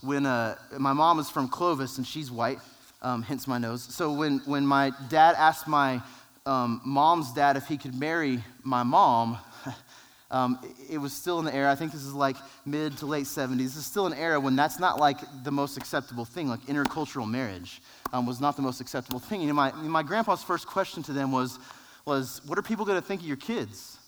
when 0.00 0.26
uh, 0.26 0.56
my 0.78 0.92
mom 0.92 1.18
is 1.18 1.30
from 1.30 1.48
Clovis 1.48 1.98
and 1.98 2.06
she's 2.06 2.30
white, 2.30 2.58
um, 3.02 3.22
hence 3.22 3.46
my 3.46 3.58
nose. 3.58 3.82
So 3.82 4.12
when, 4.12 4.38
when 4.40 4.66
my 4.66 4.92
dad 5.08 5.34
asked 5.36 5.68
my 5.68 6.02
um, 6.46 6.80
mom's 6.84 7.32
dad 7.32 7.56
if 7.56 7.66
he 7.66 7.76
could 7.76 7.94
marry 7.94 8.42
my 8.62 8.82
mom, 8.82 9.38
um, 10.30 10.58
it 10.90 10.98
was 10.98 11.12
still 11.12 11.38
in 11.38 11.44
the 11.44 11.54
era. 11.54 11.70
I 11.70 11.74
think 11.74 11.92
this 11.92 12.02
is 12.02 12.12
like 12.12 12.36
mid 12.66 12.96
to 12.98 13.06
late 13.06 13.26
70s. 13.26 13.58
This 13.58 13.76
is 13.76 13.86
still 13.86 14.06
an 14.06 14.14
era 14.14 14.40
when 14.40 14.56
that's 14.56 14.78
not 14.78 14.98
like 14.98 15.18
the 15.44 15.52
most 15.52 15.76
acceptable 15.76 16.24
thing. 16.24 16.48
Like 16.48 16.60
intercultural 16.62 17.30
marriage 17.30 17.80
um, 18.12 18.26
was 18.26 18.40
not 18.40 18.56
the 18.56 18.62
most 18.62 18.80
acceptable 18.80 19.20
thing. 19.20 19.46
Know, 19.46 19.54
my, 19.54 19.72
my 19.72 20.02
grandpa's 20.02 20.42
first 20.42 20.66
question 20.66 21.02
to 21.04 21.12
them 21.12 21.30
was, 21.30 21.58
was, 22.04 22.40
What 22.46 22.58
are 22.58 22.62
people 22.62 22.84
going 22.84 23.00
to 23.00 23.06
think 23.06 23.20
of 23.20 23.26
your 23.26 23.36
kids? 23.36 23.98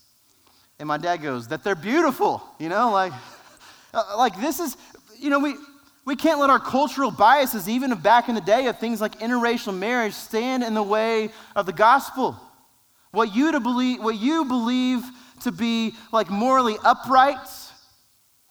And 0.78 0.88
my 0.88 0.98
dad 0.98 1.18
goes, 1.18 1.48
That 1.48 1.62
they're 1.62 1.74
beautiful, 1.74 2.42
you 2.58 2.68
know, 2.68 2.90
like. 2.90 3.12
Uh, 3.92 4.14
like, 4.16 4.40
this 4.40 4.60
is, 4.60 4.76
you 5.18 5.30
know, 5.30 5.38
we, 5.38 5.54
we 6.04 6.16
can't 6.16 6.40
let 6.40 6.50
our 6.50 6.58
cultural 6.58 7.10
biases, 7.10 7.68
even 7.68 7.94
back 7.96 8.28
in 8.28 8.34
the 8.34 8.40
day 8.40 8.66
of 8.66 8.78
things 8.78 9.00
like 9.00 9.20
interracial 9.20 9.76
marriage, 9.76 10.14
stand 10.14 10.62
in 10.62 10.74
the 10.74 10.82
way 10.82 11.30
of 11.54 11.66
the 11.66 11.72
gospel. 11.72 12.36
What 13.12 13.34
you, 13.34 13.52
to 13.52 13.60
believe, 13.60 14.02
what 14.02 14.16
you 14.16 14.44
believe 14.44 15.04
to 15.42 15.52
be 15.52 15.94
like 16.12 16.30
morally 16.30 16.76
upright, 16.84 17.48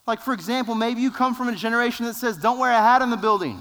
like 0.07 0.21
for 0.21 0.33
example, 0.33 0.75
maybe 0.75 1.01
you 1.01 1.11
come 1.11 1.35
from 1.35 1.47
a 1.49 1.55
generation 1.55 2.05
that 2.05 2.15
says, 2.15 2.37
don't 2.37 2.59
wear 2.59 2.71
a 2.71 2.79
hat 2.79 3.01
in 3.01 3.09
the 3.09 3.17
building. 3.17 3.59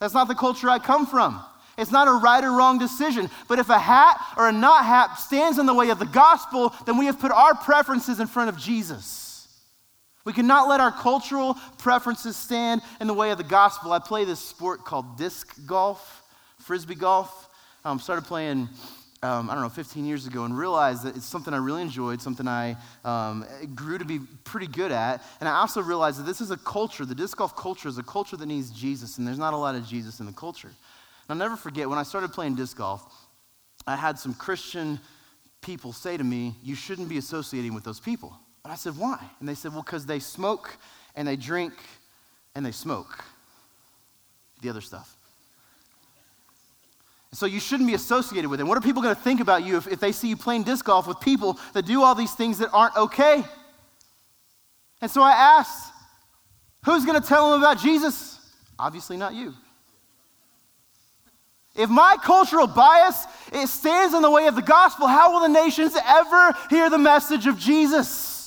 That's 0.00 0.14
not 0.14 0.28
the 0.28 0.34
culture 0.34 0.68
I 0.68 0.78
come 0.78 1.06
from. 1.06 1.42
It's 1.76 1.92
not 1.92 2.08
a 2.08 2.12
right 2.12 2.42
or 2.42 2.50
wrong 2.50 2.78
decision. 2.78 3.30
But 3.48 3.58
if 3.58 3.68
a 3.68 3.78
hat 3.78 4.20
or 4.36 4.48
a 4.48 4.52
not 4.52 4.84
hat 4.84 5.18
stands 5.18 5.58
in 5.58 5.66
the 5.66 5.74
way 5.74 5.90
of 5.90 5.98
the 5.98 6.06
gospel, 6.06 6.74
then 6.86 6.98
we 6.98 7.06
have 7.06 7.20
put 7.20 7.30
our 7.30 7.54
preferences 7.54 8.18
in 8.18 8.26
front 8.26 8.48
of 8.48 8.58
Jesus. 8.58 9.27
We 10.24 10.32
cannot 10.32 10.68
let 10.68 10.80
our 10.80 10.92
cultural 10.92 11.54
preferences 11.78 12.36
stand 12.36 12.82
in 13.00 13.06
the 13.06 13.14
way 13.14 13.30
of 13.30 13.38
the 13.38 13.44
gospel. 13.44 13.92
I 13.92 13.98
play 13.98 14.24
this 14.24 14.40
sport 14.40 14.84
called 14.84 15.16
disc 15.16 15.54
golf, 15.66 16.22
frisbee 16.58 16.96
golf. 16.96 17.48
I 17.84 17.90
um, 17.90 18.00
started 18.00 18.26
playing, 18.26 18.68
um, 19.22 19.48
I 19.48 19.54
don't 19.54 19.62
know, 19.62 19.68
15 19.68 20.04
years 20.04 20.26
ago 20.26 20.44
and 20.44 20.58
realized 20.58 21.04
that 21.04 21.16
it's 21.16 21.24
something 21.24 21.54
I 21.54 21.58
really 21.58 21.80
enjoyed, 21.80 22.20
something 22.20 22.46
I 22.46 22.76
um, 23.04 23.46
grew 23.74 23.96
to 23.96 24.04
be 24.04 24.18
pretty 24.44 24.66
good 24.66 24.92
at. 24.92 25.22
And 25.40 25.48
I 25.48 25.52
also 25.60 25.80
realized 25.80 26.18
that 26.18 26.26
this 26.26 26.40
is 26.40 26.50
a 26.50 26.56
culture, 26.58 27.06
the 27.06 27.14
disc 27.14 27.38
golf 27.38 27.56
culture 27.56 27.88
is 27.88 27.96
a 27.96 28.02
culture 28.02 28.36
that 28.36 28.46
needs 28.46 28.70
Jesus, 28.70 29.18
and 29.18 29.26
there's 29.26 29.38
not 29.38 29.54
a 29.54 29.56
lot 29.56 29.76
of 29.76 29.86
Jesus 29.86 30.20
in 30.20 30.26
the 30.26 30.32
culture. 30.32 30.68
And 30.68 31.30
I'll 31.30 31.36
never 31.48 31.56
forget 31.56 31.88
when 31.88 31.98
I 31.98 32.02
started 32.02 32.32
playing 32.32 32.56
disc 32.56 32.76
golf, 32.76 33.02
I 33.86 33.96
had 33.96 34.18
some 34.18 34.34
Christian 34.34 35.00
people 35.62 35.92
say 35.92 36.16
to 36.16 36.24
me, 36.24 36.54
You 36.62 36.74
shouldn't 36.74 37.08
be 37.08 37.18
associating 37.18 37.74
with 37.74 37.84
those 37.84 38.00
people. 38.00 38.36
And 38.68 38.74
I 38.74 38.76
said, 38.76 38.98
Why? 38.98 39.18
And 39.40 39.48
they 39.48 39.54
said, 39.54 39.72
Well, 39.72 39.80
because 39.80 40.04
they 40.04 40.18
smoke 40.18 40.76
and 41.16 41.26
they 41.26 41.36
drink 41.36 41.72
and 42.54 42.66
they 42.66 42.70
smoke 42.70 43.24
the 44.60 44.68
other 44.68 44.82
stuff. 44.82 45.16
so 47.32 47.46
you 47.46 47.60
shouldn't 47.60 47.88
be 47.88 47.94
associated 47.94 48.50
with 48.50 48.58
them. 48.58 48.68
What 48.68 48.76
are 48.76 48.82
people 48.82 49.00
going 49.00 49.14
to 49.14 49.22
think 49.22 49.40
about 49.40 49.64
you 49.64 49.78
if, 49.78 49.86
if 49.86 50.00
they 50.00 50.12
see 50.12 50.28
you 50.28 50.36
playing 50.36 50.64
disc 50.64 50.84
golf 50.84 51.06
with 51.06 51.18
people 51.18 51.58
that 51.72 51.86
do 51.86 52.02
all 52.02 52.14
these 52.14 52.34
things 52.34 52.58
that 52.58 52.68
aren't 52.74 52.94
okay? 52.94 53.42
And 55.00 55.10
so 55.10 55.22
I 55.22 55.32
asked, 55.32 55.90
Who's 56.84 57.06
going 57.06 57.18
to 57.18 57.26
tell 57.26 57.50
them 57.50 57.62
about 57.62 57.78
Jesus? 57.78 58.38
Obviously, 58.78 59.16
not 59.16 59.32
you. 59.32 59.54
If 61.74 61.88
my 61.88 62.18
cultural 62.22 62.66
bias 62.66 63.24
it 63.50 63.68
stands 63.68 64.12
in 64.12 64.20
the 64.20 64.30
way 64.30 64.46
of 64.46 64.56
the 64.56 64.60
gospel, 64.60 65.06
how 65.06 65.32
will 65.32 65.40
the 65.40 65.48
nations 65.48 65.96
ever 66.06 66.54
hear 66.68 66.90
the 66.90 66.98
message 66.98 67.46
of 67.46 67.58
Jesus? 67.58 68.37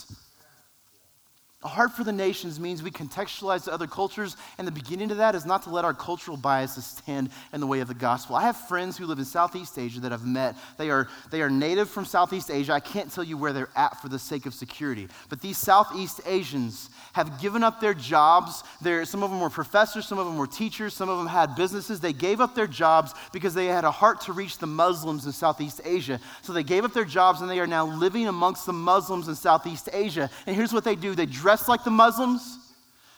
A 1.64 1.68
heart 1.68 1.92
for 1.92 2.04
the 2.04 2.12
nations 2.12 2.60
means 2.60 2.82
we 2.82 2.90
contextualize 2.90 3.66
to 3.66 3.72
other 3.72 3.86
cultures, 3.86 4.36
and 4.58 4.68
the 4.68 4.72
beginning 4.72 5.10
to 5.10 5.16
that 5.16 5.36
is 5.36 5.46
not 5.46 5.62
to 5.64 5.70
let 5.70 5.86
our 5.86 5.94
cultural 5.94 6.36
biases 6.36 6.88
stand 6.88 7.30
in 7.54 7.60
the 7.62 7.68
way 7.68 7.82
of 7.82 7.88
the 7.88 7.94
gospel. 7.94 8.36
I 8.36 8.42
have 8.42 8.58
friends 8.58 8.98
who 8.98 9.06
live 9.06 9.20
in 9.20 9.26
Southeast 9.26 9.78
Asia 9.78 10.00
that 10.00 10.12
I've 10.12 10.26
met. 10.26 10.56
They 10.80 10.90
are, 10.90 11.08
they 11.30 11.44
are 11.44 11.52
native 11.52 11.88
from 11.88 12.06
Southeast 12.06 12.50
Asia. 12.50 12.74
I 12.74 12.80
can't 12.80 13.12
tell 13.12 13.24
you 13.24 13.38
where 13.38 13.54
they're 13.54 13.70
at 13.76 14.02
for 14.02 14.10
the 14.10 14.18
sake 14.18 14.48
of 14.48 14.56
security. 14.56 15.08
But 15.30 15.40
these 15.40 15.60
Southeast 15.60 16.22
Asians 16.26 16.90
have 17.14 17.40
given 17.40 17.64
up 17.64 17.80
their 17.80 17.94
jobs. 17.94 18.64
They're, 18.82 19.06
some 19.06 19.22
of 19.22 19.30
them 19.30 19.40
were 19.40 19.52
professors, 19.52 20.08
some 20.08 20.18
of 20.18 20.26
them 20.26 20.38
were 20.38 20.48
teachers, 20.48 20.96
some 20.96 21.10
of 21.10 21.20
them 21.20 21.28
had 21.28 21.56
businesses. 21.56 22.00
They 22.00 22.14
gave 22.14 22.42
up 22.42 22.56
their 22.56 22.66
jobs 22.66 23.14
because 23.32 23.54
they 23.54 23.68
had 23.68 23.84
a 23.84 23.92
heart 23.92 24.22
to 24.22 24.34
reach 24.34 24.58
the 24.58 24.66
Muslims 24.66 25.28
in 25.28 25.32
Southeast 25.32 25.80
Asia. 25.86 26.20
So 26.42 26.54
they 26.54 26.64
gave 26.64 26.86
up 26.86 26.94
their 26.94 27.06
jobs, 27.06 27.42
and 27.42 27.50
they 27.50 27.60
are 27.60 27.68
now 27.68 27.86
living 27.86 28.28
amongst 28.28 28.66
the 28.66 28.74
Muslims 28.74 29.28
in 29.28 29.36
Southeast 29.36 29.90
Asia. 29.94 30.28
And 30.48 30.56
here's 30.56 30.74
what 30.74 30.84
they 30.84 30.96
do 30.96 31.14
they 31.14 31.28
dress 31.28 31.51
dress 31.52 31.68
like 31.68 31.84
the 31.84 31.92
Muslims. 31.92 32.60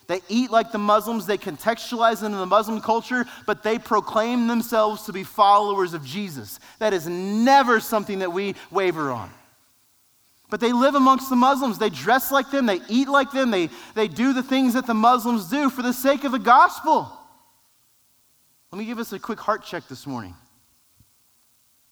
They 0.08 0.20
eat 0.28 0.50
like 0.50 0.72
the 0.72 0.80
Muslims. 0.80 1.28
They 1.28 1.38
contextualize 1.38 2.24
into 2.24 2.38
the 2.38 2.48
Muslim 2.48 2.82
culture, 2.82 3.26
but 3.46 3.62
they 3.62 3.78
proclaim 3.78 4.48
themselves 4.48 5.04
to 5.04 5.14
be 5.14 5.24
followers 5.24 5.94
of 5.94 6.04
Jesus. 6.04 6.60
That 6.80 6.94
is 6.94 7.08
never 7.08 7.80
something 7.80 8.20
that 8.20 8.34
we 8.34 8.56
waver 8.72 9.12
on. 9.12 9.30
But 10.50 10.62
they 10.62 10.74
live 10.74 10.96
amongst 10.96 11.30
the 11.30 11.36
Muslims. 11.36 11.78
They 11.78 11.92
dress 11.92 12.32
like 12.32 12.50
them. 12.50 12.66
They 12.66 12.80
eat 12.90 13.08
like 13.08 13.32
them. 13.32 13.52
They, 13.52 13.70
they 13.94 14.08
do 14.08 14.34
the 14.34 14.44
things 14.44 14.74
that 14.74 14.88
the 14.88 14.96
Muslims 14.96 15.48
do 15.48 15.70
for 15.70 15.84
the 15.84 15.94
sake 15.94 16.24
of 16.24 16.32
the 16.32 16.40
gospel. 16.40 17.12
Let 18.72 18.80
me 18.80 18.86
give 18.86 18.98
us 18.98 19.14
a 19.14 19.20
quick 19.20 19.40
heart 19.40 19.64
check 19.64 19.88
this 19.88 20.08
morning. 20.08 20.34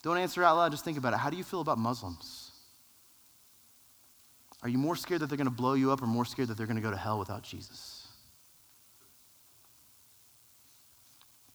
Don't 0.01 0.17
answer 0.17 0.43
out 0.43 0.57
loud, 0.57 0.71
just 0.71 0.83
think 0.83 0.97
about 0.97 1.13
it. 1.13 1.17
How 1.19 1.29
do 1.29 1.37
you 1.37 1.43
feel 1.43 1.61
about 1.61 1.77
Muslims? 1.77 2.50
Are 4.63 4.69
you 4.69 4.77
more 4.77 4.95
scared 4.95 5.21
that 5.21 5.27
they're 5.27 5.37
going 5.37 5.49
to 5.49 5.51
blow 5.51 5.73
you 5.73 5.91
up 5.91 6.01
or 6.01 6.07
more 6.07 6.25
scared 6.25 6.49
that 6.49 6.57
they're 6.57 6.67
going 6.67 6.77
to 6.77 6.83
go 6.83 6.91
to 6.91 6.97
hell 6.97 7.17
without 7.17 7.43
Jesus? 7.43 8.07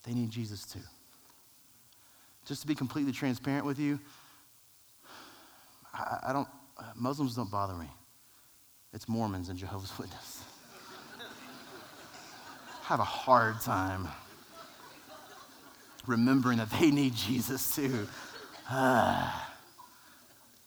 They 0.02 0.12
need 0.12 0.30
Jesus 0.30 0.64
too. 0.64 0.80
Just 2.44 2.62
to 2.62 2.66
be 2.66 2.74
completely 2.74 3.12
transparent 3.12 3.64
with 3.64 3.78
you, 3.78 3.98
I, 5.92 6.18
I 6.28 6.32
don't, 6.32 6.48
Muslims 6.94 7.34
don't 7.34 7.50
bother 7.50 7.74
me. 7.74 7.88
It's 8.92 9.08
Mormons 9.08 9.48
and 9.48 9.58
Jehovah's 9.58 9.92
Witnesses. 9.98 10.44
Have 12.82 13.00
a 13.00 13.04
hard 13.04 13.60
time 13.62 14.06
remembering 16.06 16.58
that 16.58 16.70
they 16.70 16.90
need 16.90 17.14
Jesus 17.14 17.74
too. 17.74 18.08
Ah. 18.68 19.55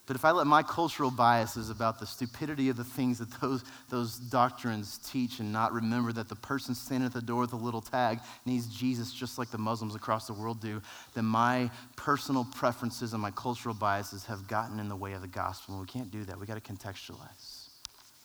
But 0.09 0.15
if 0.15 0.25
I 0.25 0.31
let 0.31 0.47
my 0.47 0.63
cultural 0.63 1.11
biases 1.11 1.69
about 1.69 1.99
the 1.99 2.07
stupidity 2.07 2.69
of 2.69 2.77
the 2.77 2.83
things 2.83 3.19
that 3.19 3.29
those, 3.39 3.63
those 3.89 4.17
doctrines 4.17 4.97
teach 5.07 5.39
and 5.39 5.53
not 5.53 5.71
remember 5.71 6.11
that 6.13 6.27
the 6.27 6.35
person 6.35 6.73
standing 6.73 7.05
at 7.05 7.13
the 7.13 7.21
door 7.21 7.41
with 7.41 7.53
a 7.53 7.55
little 7.55 7.79
tag 7.79 8.19
needs 8.43 8.65
Jesus 8.75 9.13
just 9.13 9.37
like 9.37 9.51
the 9.51 9.59
Muslims 9.59 9.93
across 9.93 10.25
the 10.25 10.33
world 10.33 10.61
do, 10.61 10.81
then 11.13 11.25
my 11.25 11.69
personal 11.95 12.43
preferences 12.55 13.13
and 13.13 13.21
my 13.21 13.29
cultural 13.29 13.75
biases 13.75 14.25
have 14.25 14.47
gotten 14.47 14.79
in 14.79 14.89
the 14.89 14.95
way 14.95 15.13
of 15.13 15.21
the 15.21 15.27
gospel. 15.27 15.75
And 15.75 15.81
we 15.81 15.87
can't 15.87 16.09
do 16.09 16.23
that. 16.23 16.39
We 16.39 16.47
got 16.47 16.55
to 16.55 16.73
contextualize. 16.73 17.67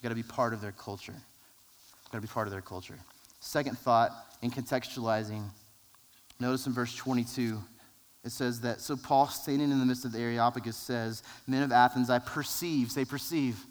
We 0.00 0.02
got 0.02 0.08
to 0.08 0.14
be 0.14 0.22
part 0.22 0.54
of 0.54 0.62
their 0.62 0.72
culture. 0.72 1.12
We 1.12 2.12
got 2.12 2.22
to 2.22 2.26
be 2.26 2.32
part 2.32 2.46
of 2.46 2.52
their 2.52 2.62
culture. 2.62 2.98
Second 3.40 3.76
thought 3.76 4.10
in 4.40 4.50
contextualizing, 4.50 5.44
notice 6.40 6.66
in 6.66 6.72
verse 6.72 6.96
22 6.96 7.62
it 8.24 8.32
says 8.32 8.60
that, 8.60 8.80
so 8.80 8.96
Paul, 8.96 9.28
standing 9.28 9.70
in 9.70 9.78
the 9.78 9.84
midst 9.84 10.04
of 10.04 10.12
the 10.12 10.18
Areopagus, 10.18 10.76
says, 10.76 11.22
Men 11.46 11.62
of 11.62 11.72
Athens, 11.72 12.08
I 12.08 12.18
perceive, 12.18 12.90
say 12.90 13.04
perceive. 13.04 13.62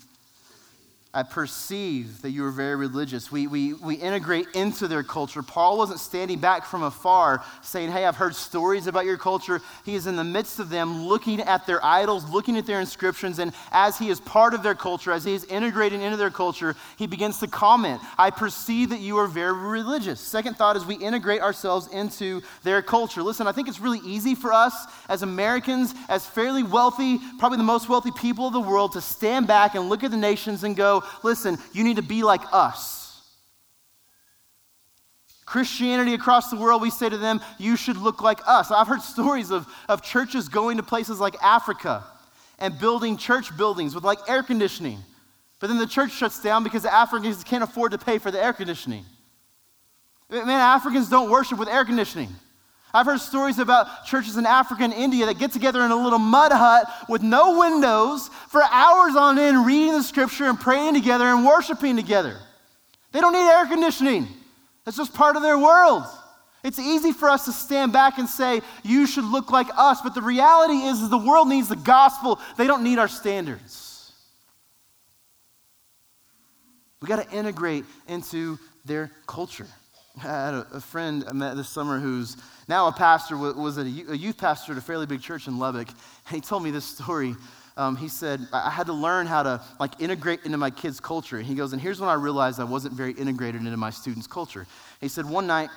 I 1.15 1.21
perceive 1.21 2.23
that 2.23 2.31
you 2.31 2.43
are 2.43 2.49
very 2.49 2.75
religious. 2.75 3.31
We, 3.31 3.45
we, 3.45 3.73
we 3.73 3.93
integrate 3.93 4.47
into 4.55 4.87
their 4.87 5.03
culture. 5.03 5.43
Paul 5.43 5.77
wasn't 5.77 5.99
standing 5.99 6.39
back 6.39 6.65
from 6.65 6.81
afar 6.81 7.43
saying, 7.61 7.91
Hey, 7.91 8.05
I've 8.05 8.15
heard 8.15 8.33
stories 8.35 8.87
about 8.87 9.05
your 9.05 9.19
culture. 9.19 9.61
He 9.85 9.93
is 9.93 10.07
in 10.07 10.15
the 10.15 10.23
midst 10.23 10.57
of 10.57 10.69
them, 10.69 11.05
looking 11.05 11.39
at 11.41 11.67
their 11.67 11.85
idols, 11.85 12.27
looking 12.27 12.57
at 12.57 12.65
their 12.65 12.79
inscriptions, 12.79 13.37
and 13.37 13.53
as 13.71 13.99
he 13.99 14.09
is 14.09 14.19
part 14.21 14.55
of 14.55 14.63
their 14.63 14.73
culture, 14.73 15.11
as 15.11 15.23
he 15.23 15.35
is 15.35 15.45
integrating 15.45 16.01
into 16.01 16.17
their 16.17 16.31
culture, 16.31 16.75
he 16.97 17.05
begins 17.05 17.37
to 17.41 17.47
comment, 17.47 18.01
I 18.17 18.31
perceive 18.31 18.89
that 18.89 18.99
you 18.99 19.17
are 19.17 19.27
very 19.27 19.53
religious. 19.53 20.19
Second 20.19 20.57
thought 20.57 20.77
is 20.77 20.83
we 20.83 20.95
integrate 20.95 21.41
ourselves 21.41 21.87
into 21.89 22.41
their 22.63 22.81
culture. 22.81 23.21
Listen, 23.21 23.45
I 23.45 23.51
think 23.51 23.67
it's 23.67 23.79
really 23.79 23.99
easy 23.99 24.33
for 24.33 24.51
us 24.51 24.87
as 25.09 25.21
Americans, 25.21 25.93
as 26.09 26.25
fairly 26.25 26.63
wealthy, 26.63 27.19
probably 27.37 27.59
the 27.59 27.63
most 27.63 27.87
wealthy 27.87 28.11
people 28.17 28.47
of 28.47 28.53
the 28.53 28.59
world, 28.59 28.93
to 28.93 29.01
stand 29.01 29.45
back 29.45 29.75
and 29.75 29.89
look 29.89 30.03
at 30.03 30.09
the 30.09 30.17
nations 30.17 30.63
and 30.63 30.75
go, 30.75 31.02
listen, 31.23 31.57
you 31.71 31.83
need 31.83 31.97
to 31.97 32.03
be 32.03 32.23
like 32.23 32.41
us. 32.51 33.03
Christianity 35.45 36.13
across 36.13 36.49
the 36.49 36.55
world, 36.55 36.81
we 36.81 36.89
say 36.89 37.09
to 37.09 37.17
them, 37.17 37.41
you 37.59 37.75
should 37.75 37.97
look 37.97 38.21
like 38.21 38.39
us. 38.47 38.71
I've 38.71 38.87
heard 38.87 39.01
stories 39.01 39.51
of, 39.51 39.67
of 39.87 40.01
churches 40.01 40.49
going 40.49 40.77
to 40.77 40.83
places 40.83 41.19
like 41.19 41.35
Africa 41.43 42.03
and 42.59 42.79
building 42.79 43.17
church 43.17 43.55
buildings 43.55 43.93
with 43.93 44.03
like 44.03 44.19
air 44.27 44.41
conditioning. 44.41 44.99
But 45.59 45.67
then 45.67 45.77
the 45.77 45.87
church 45.87 46.11
shuts 46.11 46.41
down 46.41 46.63
because 46.63 46.83
the 46.83 46.93
Africans 46.93 47.43
can't 47.43 47.63
afford 47.63 47.91
to 47.91 47.97
pay 47.97 48.17
for 48.17 48.31
the 48.31 48.43
air 48.43 48.53
conditioning. 48.53 49.05
Man, 50.29 50.49
Africans 50.49 51.09
don't 51.09 51.29
worship 51.29 51.59
with 51.59 51.67
air 51.67 51.85
conditioning. 51.85 52.29
I've 52.93 53.07
heard 53.07 53.19
stories 53.19 53.57
about 53.57 54.05
churches 54.05 54.37
in 54.37 54.45
Africa 54.45 54.83
and 54.83 54.93
India 54.93 55.25
that 55.25 55.39
get 55.39 55.51
together 55.51 55.81
in 55.81 55.89
a 55.89 55.95
little 55.95 56.19
mud 56.19 56.51
hut 56.51 56.87
with 57.09 57.23
no 57.23 57.59
windows 57.59 58.29
for 58.49 58.61
hours 58.61 59.15
on 59.15 59.39
end, 59.39 59.65
reading 59.65 59.93
the 59.93 60.03
scripture 60.03 60.45
and 60.45 60.59
praying 60.59 60.93
together 60.93 61.25
and 61.25 61.43
worshiping 61.43 61.95
together. 61.95 62.37
They 63.11 63.19
don't 63.19 63.33
need 63.33 63.49
air 63.49 63.65
conditioning, 63.65 64.27
that's 64.85 64.97
just 64.97 65.13
part 65.13 65.35
of 65.35 65.41
their 65.41 65.57
world. 65.57 66.03
It's 66.63 66.79
easy 66.79 67.11
for 67.11 67.29
us 67.29 67.45
to 67.45 67.51
stand 67.51 67.91
back 67.91 68.19
and 68.19 68.29
say, 68.29 68.61
you 68.83 69.05
should 69.05 69.25
look 69.25 69.51
like 69.51 69.67
us, 69.75 70.01
but 70.01 70.13
the 70.15 70.21
reality 70.21 70.75
is, 70.75 71.01
is 71.01 71.09
the 71.09 71.17
world 71.17 71.49
needs 71.49 71.67
the 71.67 71.75
gospel. 71.75 72.39
They 72.57 72.67
don't 72.67 72.83
need 72.83 72.99
our 72.99 73.09
standards. 73.09 74.13
We 77.01 77.07
got 77.07 77.27
to 77.27 77.35
integrate 77.35 77.83
into 78.07 78.57
their 78.85 79.11
culture. 79.27 79.67
I 80.17 80.21
had 80.21 80.53
a, 80.53 80.79
friend 80.79 81.25
I 81.27 81.33
met 81.33 81.55
this 81.55 81.69
summer 81.69 81.99
who's 81.99 82.37
now 82.67 82.87
a 82.87 82.91
pastor, 82.91 83.35
was 83.35 83.77
a 83.77 83.83
youth 83.83 84.37
pastor 84.37 84.73
at 84.73 84.77
a 84.77 84.81
fairly 84.81 85.05
big 85.05 85.21
church 85.21 85.47
in 85.47 85.57
Lubbock. 85.57 85.87
And 85.89 86.35
he 86.35 86.39
told 86.41 86.63
me 86.63 86.71
this 86.71 86.85
story. 86.85 87.35
Um, 87.75 87.95
he 87.95 88.07
said, 88.07 88.39
I 88.53 88.69
had 88.69 88.85
to 88.85 88.93
learn 88.93 89.25
how 89.25 89.41
to 89.41 89.61
like 89.79 89.99
integrate 89.99 90.41
into 90.45 90.57
my 90.57 90.69
kids' 90.69 90.99
culture. 90.99 91.41
He 91.41 91.55
goes, 91.55 91.73
and 91.73 91.81
here's 91.81 91.99
when 91.99 92.09
I 92.09 92.13
realized 92.13 92.59
I 92.59 92.65
wasn't 92.65 92.93
very 92.93 93.13
integrated 93.13 93.61
into 93.61 93.75
my 93.75 93.89
students' 93.89 94.27
culture. 94.27 94.67
He 95.01 95.07
said, 95.07 95.27
one 95.27 95.47
night 95.47 95.69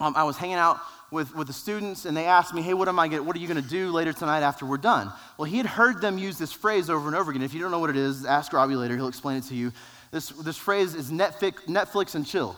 um, 0.00 0.14
I 0.16 0.24
was 0.24 0.38
hanging 0.38 0.56
out 0.56 0.78
with, 1.10 1.34
with 1.34 1.46
the 1.46 1.52
students 1.52 2.06
and 2.06 2.16
they 2.16 2.24
asked 2.24 2.54
me, 2.54 2.62
hey, 2.62 2.72
what 2.72 2.88
am 2.88 2.98
I 2.98 3.08
get, 3.08 3.22
what 3.22 3.36
are 3.36 3.38
you 3.38 3.48
going 3.48 3.62
to 3.62 3.68
do 3.68 3.90
later 3.90 4.14
tonight 4.14 4.40
after 4.40 4.64
we're 4.64 4.78
done? 4.78 5.12
Well, 5.36 5.44
he 5.44 5.58
had 5.58 5.66
heard 5.66 6.00
them 6.00 6.16
use 6.16 6.38
this 6.38 6.52
phrase 6.52 6.88
over 6.88 7.06
and 7.06 7.16
over 7.16 7.30
again. 7.30 7.42
If 7.42 7.52
you 7.52 7.60
don't 7.60 7.70
know 7.70 7.78
what 7.78 7.90
it 7.90 7.96
is, 7.96 8.24
ask 8.24 8.54
Robbie 8.54 8.76
later. 8.76 8.96
He'll 8.96 9.08
explain 9.08 9.36
it 9.36 9.44
to 9.44 9.54
you. 9.54 9.72
This, 10.10 10.30
this 10.30 10.56
phrase 10.56 10.94
is 10.94 11.10
Netflix, 11.10 11.66
Netflix 11.66 12.14
and 12.14 12.26
chill. 12.26 12.56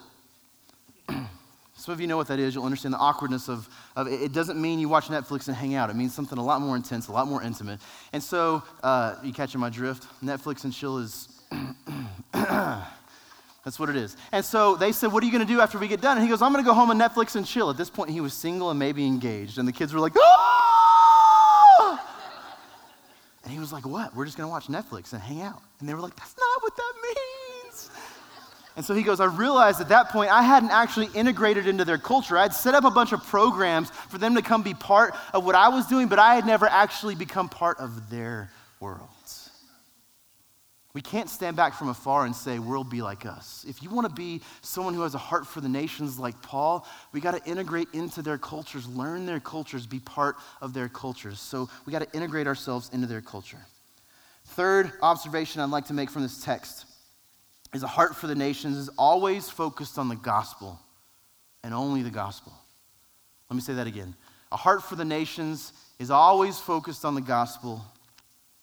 Some 1.80 1.94
of 1.94 2.00
you 2.00 2.06
know 2.06 2.18
what 2.18 2.28
that 2.28 2.38
is. 2.38 2.54
You'll 2.54 2.66
understand 2.66 2.92
the 2.92 2.98
awkwardness 2.98 3.48
of, 3.48 3.66
of 3.96 4.06
it. 4.06 4.20
it. 4.20 4.32
doesn't 4.34 4.60
mean 4.60 4.78
you 4.78 4.90
watch 4.90 5.06
Netflix 5.06 5.48
and 5.48 5.56
hang 5.56 5.74
out. 5.74 5.88
It 5.88 5.96
means 5.96 6.14
something 6.14 6.36
a 6.36 6.44
lot 6.44 6.60
more 6.60 6.76
intense, 6.76 7.08
a 7.08 7.12
lot 7.12 7.26
more 7.26 7.42
intimate. 7.42 7.80
And 8.12 8.22
so, 8.22 8.62
uh, 8.82 9.14
you 9.24 9.32
catching 9.32 9.62
my 9.62 9.70
drift? 9.70 10.06
Netflix 10.22 10.64
and 10.64 10.74
chill 10.74 10.98
is. 10.98 11.40
That's 12.32 13.78
what 13.78 13.88
it 13.88 13.96
is. 13.96 14.18
And 14.30 14.44
so 14.44 14.76
they 14.76 14.92
said, 14.92 15.10
What 15.10 15.22
are 15.22 15.26
you 15.26 15.32
going 15.32 15.46
to 15.46 15.50
do 15.50 15.62
after 15.62 15.78
we 15.78 15.88
get 15.88 16.02
done? 16.02 16.18
And 16.18 16.24
he 16.24 16.28
goes, 16.28 16.42
I'm 16.42 16.52
going 16.52 16.62
to 16.62 16.68
go 16.68 16.74
home 16.74 16.90
and 16.90 17.00
Netflix 17.00 17.34
and 17.34 17.46
chill. 17.46 17.70
At 17.70 17.78
this 17.78 17.88
point, 17.88 18.10
he 18.10 18.20
was 18.20 18.34
single 18.34 18.68
and 18.68 18.78
maybe 18.78 19.06
engaged. 19.06 19.56
And 19.56 19.66
the 19.66 19.72
kids 19.72 19.94
were 19.94 20.00
like, 20.00 20.12
Ah! 20.18 22.06
And 23.42 23.52
he 23.54 23.58
was 23.58 23.72
like, 23.72 23.86
What? 23.86 24.14
We're 24.14 24.26
just 24.26 24.36
going 24.36 24.46
to 24.46 24.50
watch 24.50 24.66
Netflix 24.66 25.14
and 25.14 25.22
hang 25.22 25.40
out. 25.40 25.62
And 25.80 25.88
they 25.88 25.94
were 25.94 26.00
like, 26.00 26.14
That's 26.14 26.36
not 26.38 26.62
what 26.62 26.76
that 26.76 26.92
means. 27.02 27.39
And 28.80 28.84
so 28.86 28.94
he 28.94 29.02
goes, 29.02 29.20
I 29.20 29.26
realized 29.26 29.82
at 29.82 29.90
that 29.90 30.08
point 30.08 30.32
I 30.32 30.40
hadn't 30.40 30.70
actually 30.70 31.10
integrated 31.14 31.66
into 31.66 31.84
their 31.84 31.98
culture. 31.98 32.38
I'd 32.38 32.54
set 32.54 32.74
up 32.74 32.84
a 32.84 32.90
bunch 32.90 33.12
of 33.12 33.22
programs 33.24 33.90
for 33.90 34.16
them 34.16 34.36
to 34.36 34.40
come 34.40 34.62
be 34.62 34.72
part 34.72 35.14
of 35.34 35.44
what 35.44 35.54
I 35.54 35.68
was 35.68 35.86
doing, 35.86 36.08
but 36.08 36.18
I 36.18 36.34
had 36.34 36.46
never 36.46 36.66
actually 36.66 37.14
become 37.14 37.50
part 37.50 37.78
of 37.78 38.08
their 38.08 38.50
world. 38.80 39.10
We 40.94 41.02
can't 41.02 41.28
stand 41.28 41.58
back 41.58 41.74
from 41.74 41.90
afar 41.90 42.24
and 42.24 42.34
say, 42.34 42.58
world 42.58 42.88
be 42.88 43.02
like 43.02 43.26
us. 43.26 43.66
If 43.68 43.82
you 43.82 43.90
want 43.90 44.08
to 44.08 44.14
be 44.14 44.40
someone 44.62 44.94
who 44.94 45.02
has 45.02 45.14
a 45.14 45.18
heart 45.18 45.46
for 45.46 45.60
the 45.60 45.68
nations 45.68 46.18
like 46.18 46.40
Paul, 46.40 46.86
we 47.12 47.20
got 47.20 47.32
to 47.32 47.50
integrate 47.50 47.88
into 47.92 48.22
their 48.22 48.38
cultures, 48.38 48.88
learn 48.88 49.26
their 49.26 49.40
cultures, 49.40 49.86
be 49.86 50.00
part 50.00 50.36
of 50.62 50.72
their 50.72 50.88
cultures. 50.88 51.38
So 51.38 51.68
we 51.84 51.92
got 51.92 52.00
to 52.00 52.16
integrate 52.16 52.46
ourselves 52.46 52.88
into 52.94 53.06
their 53.06 53.20
culture. 53.20 53.60
Third 54.46 54.90
observation 55.02 55.60
I'd 55.60 55.68
like 55.68 55.88
to 55.88 55.92
make 55.92 56.08
from 56.08 56.22
this 56.22 56.42
text 56.42 56.86
is 57.72 57.82
a 57.82 57.88
heart 57.88 58.16
for 58.16 58.26
the 58.26 58.34
nations 58.34 58.76
is 58.76 58.90
always 58.98 59.48
focused 59.48 59.98
on 59.98 60.08
the 60.08 60.16
gospel 60.16 60.78
and 61.62 61.72
only 61.72 62.02
the 62.02 62.10
gospel. 62.10 62.52
Let 63.48 63.54
me 63.54 63.60
say 63.60 63.74
that 63.74 63.86
again. 63.86 64.14
A 64.52 64.56
heart 64.56 64.82
for 64.82 64.96
the 64.96 65.04
nations 65.04 65.72
is 65.98 66.10
always 66.10 66.58
focused 66.58 67.04
on 67.04 67.14
the 67.14 67.20
gospel 67.20 67.84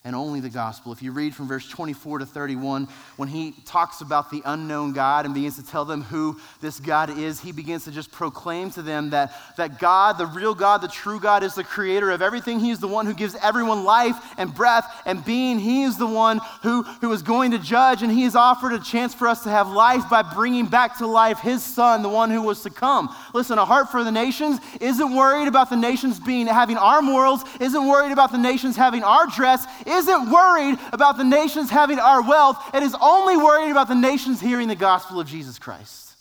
and 0.07 0.15
only 0.15 0.39
the 0.39 0.49
gospel. 0.49 0.93
If 0.93 1.03
you 1.03 1.11
read 1.11 1.35
from 1.35 1.49
verse 1.49 1.67
24 1.67 2.19
to 2.19 2.25
31, 2.25 2.87
when 3.17 3.27
he 3.27 3.53
talks 3.65 3.99
about 3.99 4.31
the 4.31 4.41
unknown 4.45 4.93
God 4.93 5.25
and 5.25 5.33
begins 5.33 5.57
to 5.57 5.65
tell 5.65 5.83
them 5.83 6.01
who 6.01 6.39
this 6.61 6.79
God 6.79 7.09
is, 7.09 7.41
he 7.41 7.51
begins 7.51 7.83
to 7.83 7.91
just 7.91 8.09
proclaim 8.09 8.71
to 8.71 8.81
them 8.81 9.09
that, 9.09 9.33
that 9.57 9.79
God, 9.79 10.17
the 10.17 10.25
real 10.25 10.55
God, 10.55 10.77
the 10.77 10.87
true 10.87 11.19
God, 11.19 11.43
is 11.43 11.55
the 11.55 11.63
creator 11.63 12.09
of 12.09 12.21
everything. 12.21 12.61
He 12.61 12.71
is 12.71 12.79
the 12.79 12.87
one 12.87 13.05
who 13.05 13.13
gives 13.13 13.35
everyone 13.35 13.83
life 13.83 14.15
and 14.37 14.55
breath 14.55 14.89
and 15.05 15.25
being. 15.25 15.59
He 15.59 15.83
is 15.83 15.97
the 15.97 16.07
one 16.07 16.39
who, 16.63 16.83
who 16.83 17.11
is 17.11 17.21
going 17.21 17.51
to 17.51 17.59
judge, 17.59 18.01
and 18.01 18.09
he 18.09 18.23
has 18.23 18.33
offered 18.33 18.71
a 18.71 18.79
chance 18.79 19.13
for 19.13 19.27
us 19.27 19.43
to 19.43 19.49
have 19.49 19.67
life 19.67 20.09
by 20.09 20.21
bringing 20.21 20.67
back 20.67 20.99
to 20.99 21.05
life 21.05 21.39
his 21.39 21.61
son, 21.61 22.01
the 22.01 22.07
one 22.07 22.31
who 22.31 22.41
was 22.41 22.61
to 22.61 22.69
come. 22.69 23.13
Listen, 23.33 23.57
a 23.57 23.65
heart 23.65 23.89
for 23.89 24.05
the 24.05 24.11
nations 24.13 24.61
isn't 24.79 25.13
worried 25.13 25.49
about 25.49 25.69
the 25.69 25.75
nations 25.75 26.17
being 26.17 26.47
having 26.47 26.77
our 26.77 27.01
morals, 27.01 27.43
isn't 27.59 27.87
worried 27.89 28.13
about 28.13 28.31
the 28.31 28.37
nations 28.37 28.77
having 28.77 29.03
our 29.03 29.27
dress, 29.27 29.65
isn't 29.97 30.31
worried 30.31 30.77
about 30.93 31.17
the 31.17 31.23
nations 31.23 31.69
having 31.69 31.99
our 31.99 32.21
wealth, 32.21 32.57
it 32.73 32.83
is 32.83 32.95
only 33.01 33.37
worried 33.37 33.71
about 33.71 33.87
the 33.87 33.95
nations 33.95 34.39
hearing 34.39 34.67
the 34.67 34.75
gospel 34.75 35.19
of 35.19 35.27
Jesus 35.27 35.59
Christ. 35.59 36.15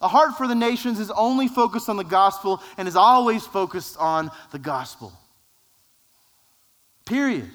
A 0.00 0.08
heart 0.08 0.36
for 0.36 0.48
the 0.48 0.54
nations 0.54 0.98
is 0.98 1.12
only 1.12 1.46
focused 1.46 1.88
on 1.88 1.96
the 1.96 2.04
gospel 2.04 2.60
and 2.76 2.88
is 2.88 2.96
always 2.96 3.46
focused 3.46 3.96
on 3.98 4.30
the 4.50 4.58
gospel. 4.58 5.12
Period. 7.04 7.48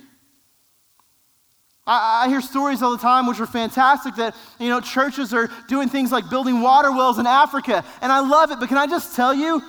I, 1.86 2.26
I, 2.26 2.30
hear 2.30 2.42
stories 2.42 2.82
all 2.82 2.92
the 2.92 2.98
time, 2.98 3.28
which 3.28 3.40
are 3.40 3.46
fantastic, 3.46 4.16
that 4.16 4.36
you 4.60 4.70
know 4.70 4.82
churches 4.82 5.34
are 5.34 5.50
doing 5.68 5.90
things 5.90 6.12
like 6.12 6.30
building 6.30 6.62
water 6.62 6.92
wells 6.92 7.18
in 7.18 7.26
Africa, 7.26 7.84
and 8.02 8.12
I 8.12 8.20
love 8.20 8.52
it. 8.52 8.60
But 8.60 8.70
can 8.70 8.78
I 8.78 8.88
just 8.88 9.16
tell 9.16 9.34
you, 9.34 9.62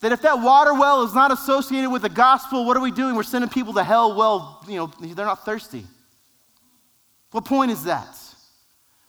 that 0.00 0.12
if 0.12 0.22
that 0.22 0.40
water 0.40 0.72
well 0.74 1.02
is 1.02 1.14
not 1.14 1.30
associated 1.30 1.90
with 1.90 2.02
the 2.02 2.08
gospel, 2.08 2.64
what 2.64 2.76
are 2.76 2.80
we 2.80 2.90
doing? 2.90 3.14
We're 3.14 3.22
sending 3.22 3.50
people 3.50 3.74
to 3.74 3.84
hell. 3.84 4.16
Well, 4.16 4.64
you 4.66 4.76
know, 4.76 4.92
they're 5.00 5.26
not 5.26 5.44
thirsty. 5.44 5.86
What 7.30 7.44
point 7.44 7.70
is 7.70 7.84
that? 7.84 8.16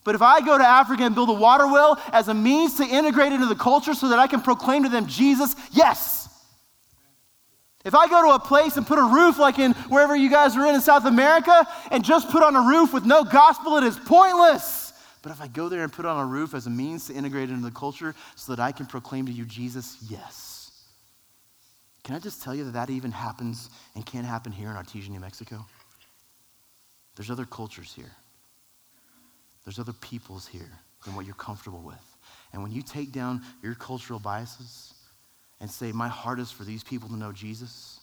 But 0.04 0.16
if 0.16 0.22
I 0.22 0.42
go 0.42 0.58
to 0.58 0.66
Africa 0.66 1.04
and 1.04 1.14
build 1.14 1.30
a 1.30 1.34
water 1.34 1.68
well 1.68 2.02
as 2.12 2.28
a 2.28 2.34
means 2.34 2.76
to 2.78 2.84
integrate 2.84 3.32
into 3.32 3.46
the 3.46 3.56
culture 3.56 3.94
so 3.94 4.10
that 4.10 4.20
I 4.20 4.28
can 4.28 4.42
proclaim 4.42 4.84
to 4.84 4.90
them 4.90 5.08
Jesus, 5.08 5.56
yes. 5.72 6.28
If 7.86 7.96
I 7.96 8.08
go 8.08 8.28
to 8.28 8.36
a 8.36 8.40
place 8.40 8.78
and 8.78 8.86
put 8.86 9.00
a 9.00 9.04
roof 9.04 9.40
like 9.40 9.60
in 9.60 9.74
wherever 9.90 10.16
you 10.16 10.30
guys 10.30 10.56
are 10.56 10.66
in 10.66 10.76
in 10.76 10.82
South 10.82 11.06
America 11.06 11.68
and 11.90 12.04
just 12.04 12.30
put 12.30 12.44
on 12.44 12.56
a 12.56 12.62
roof 12.62 12.94
with 12.94 13.06
no 13.06 13.24
gospel, 13.24 13.78
it 13.78 13.84
is 13.84 13.98
pointless. 13.98 14.94
But 15.22 15.32
if 15.32 15.42
I 15.42 15.48
go 15.48 15.70
there 15.70 15.84
and 15.84 15.94
put 15.94 16.06
on 16.06 16.20
a 16.20 16.26
roof 16.26 16.54
as 16.54 16.68
a 16.68 16.70
means 16.70 17.08
to 17.08 17.14
integrate 17.14 17.50
into 17.50 17.64
the 17.64 17.72
culture 17.72 18.16
so 18.36 18.56
that 18.56 18.62
I 18.62 18.72
can 18.72 18.88
proclaim 18.88 19.28
to 19.28 19.32
you 19.32 19.46
Jesus, 19.46 19.98
yes. 20.10 20.51
Can 22.04 22.16
I 22.16 22.20
just 22.20 22.42
tell 22.42 22.56
you 22.56 22.64
that 22.66 22.74
that 22.74 22.90
even 22.90 23.12
happens 23.12 23.70
and 23.96 24.06
can't 24.06 24.26
happen 24.26 24.52
here 24.52 24.70
in 24.70 24.76
Artesia, 24.76 25.10
New 25.10 25.20
Mexico? 25.20 25.66
There's 27.16 27.30
other 27.30 27.46
cultures 27.46 27.94
here. 27.94 28.12
There's 29.64 29.80
other 29.80 29.94
peoples 29.94 30.48
here 30.48 30.72
than 31.06 31.16
what 31.16 31.26
you're 31.26 31.36
comfortable 31.36 31.82
with. 31.82 32.18
And 32.54 32.64
when 32.64 32.72
you 32.72 32.82
take 32.82 33.12
down 33.12 33.42
your 33.62 33.76
cultural 33.76 34.20
biases 34.20 34.94
and 35.60 35.70
say, 35.70 35.92
My 35.92 36.08
heart 36.08 36.40
is 36.40 36.52
for 36.52 36.64
these 36.64 36.84
people 36.84 37.10
to 37.10 37.16
know 37.16 37.32
Jesus, 37.32 38.00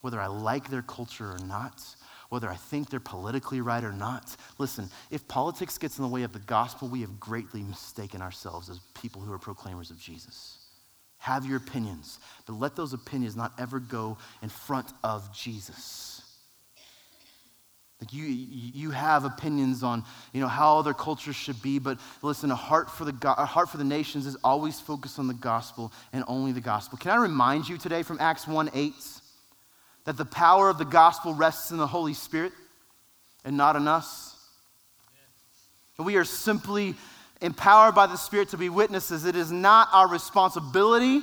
whether 0.00 0.20
I 0.20 0.26
like 0.26 0.70
their 0.70 0.82
culture 0.82 1.32
or 1.32 1.38
not, 1.46 1.82
whether 2.28 2.48
I 2.48 2.54
think 2.54 2.88
they're 2.88 3.00
politically 3.00 3.60
right 3.60 3.82
or 3.82 3.92
not. 3.92 4.36
Listen, 4.58 4.88
if 5.10 5.26
politics 5.26 5.76
gets 5.78 5.98
in 5.98 6.02
the 6.02 6.08
way 6.08 6.22
of 6.22 6.32
the 6.32 6.38
gospel, 6.38 6.88
we 6.88 7.00
have 7.00 7.18
greatly 7.18 7.62
mistaken 7.62 8.22
ourselves 8.22 8.70
as 8.70 8.78
people 8.94 9.20
who 9.20 9.32
are 9.32 9.38
proclaimers 9.38 9.90
of 9.90 9.98
Jesus. 9.98 10.59
Have 11.20 11.44
your 11.44 11.58
opinions, 11.58 12.18
but 12.46 12.54
let 12.54 12.76
those 12.76 12.94
opinions 12.94 13.36
not 13.36 13.52
ever 13.58 13.78
go 13.78 14.16
in 14.42 14.48
front 14.48 14.88
of 15.04 15.32
Jesus. 15.34 16.22
Like 18.00 18.14
you, 18.14 18.24
you 18.24 18.90
have 18.90 19.26
opinions 19.26 19.82
on, 19.82 20.02
you 20.32 20.40
know, 20.40 20.48
how 20.48 20.78
other 20.78 20.94
cultures 20.94 21.36
should 21.36 21.60
be, 21.60 21.78
but 21.78 21.98
listen, 22.22 22.50
a 22.50 22.54
heart 22.54 22.90
for 22.90 23.04
the 23.04 23.14
a 23.36 23.44
heart 23.44 23.68
for 23.68 23.76
the 23.76 23.84
nations 23.84 24.26
is 24.26 24.36
always 24.42 24.80
focused 24.80 25.18
on 25.18 25.26
the 25.26 25.34
gospel 25.34 25.92
and 26.14 26.24
only 26.26 26.52
the 26.52 26.62
gospel. 26.62 26.96
Can 26.96 27.10
I 27.10 27.16
remind 27.16 27.68
you 27.68 27.76
today 27.76 28.02
from 28.02 28.16
Acts 28.18 28.48
1 28.48 28.70
8 28.72 28.94
that 30.06 30.16
the 30.16 30.24
power 30.24 30.70
of 30.70 30.78
the 30.78 30.86
gospel 30.86 31.34
rests 31.34 31.70
in 31.70 31.76
the 31.76 31.86
Holy 31.86 32.14
Spirit 32.14 32.52
and 33.44 33.58
not 33.58 33.76
in 33.76 33.86
us? 33.86 34.34
And 35.98 36.06
we 36.06 36.16
are 36.16 36.24
simply 36.24 36.94
empowered 37.40 37.94
by 37.94 38.06
the 38.06 38.16
Spirit 38.16 38.50
to 38.50 38.58
be 38.58 38.68
witnesses. 38.68 39.24
It 39.24 39.36
is 39.36 39.50
not 39.50 39.88
our 39.92 40.08
responsibility 40.08 41.22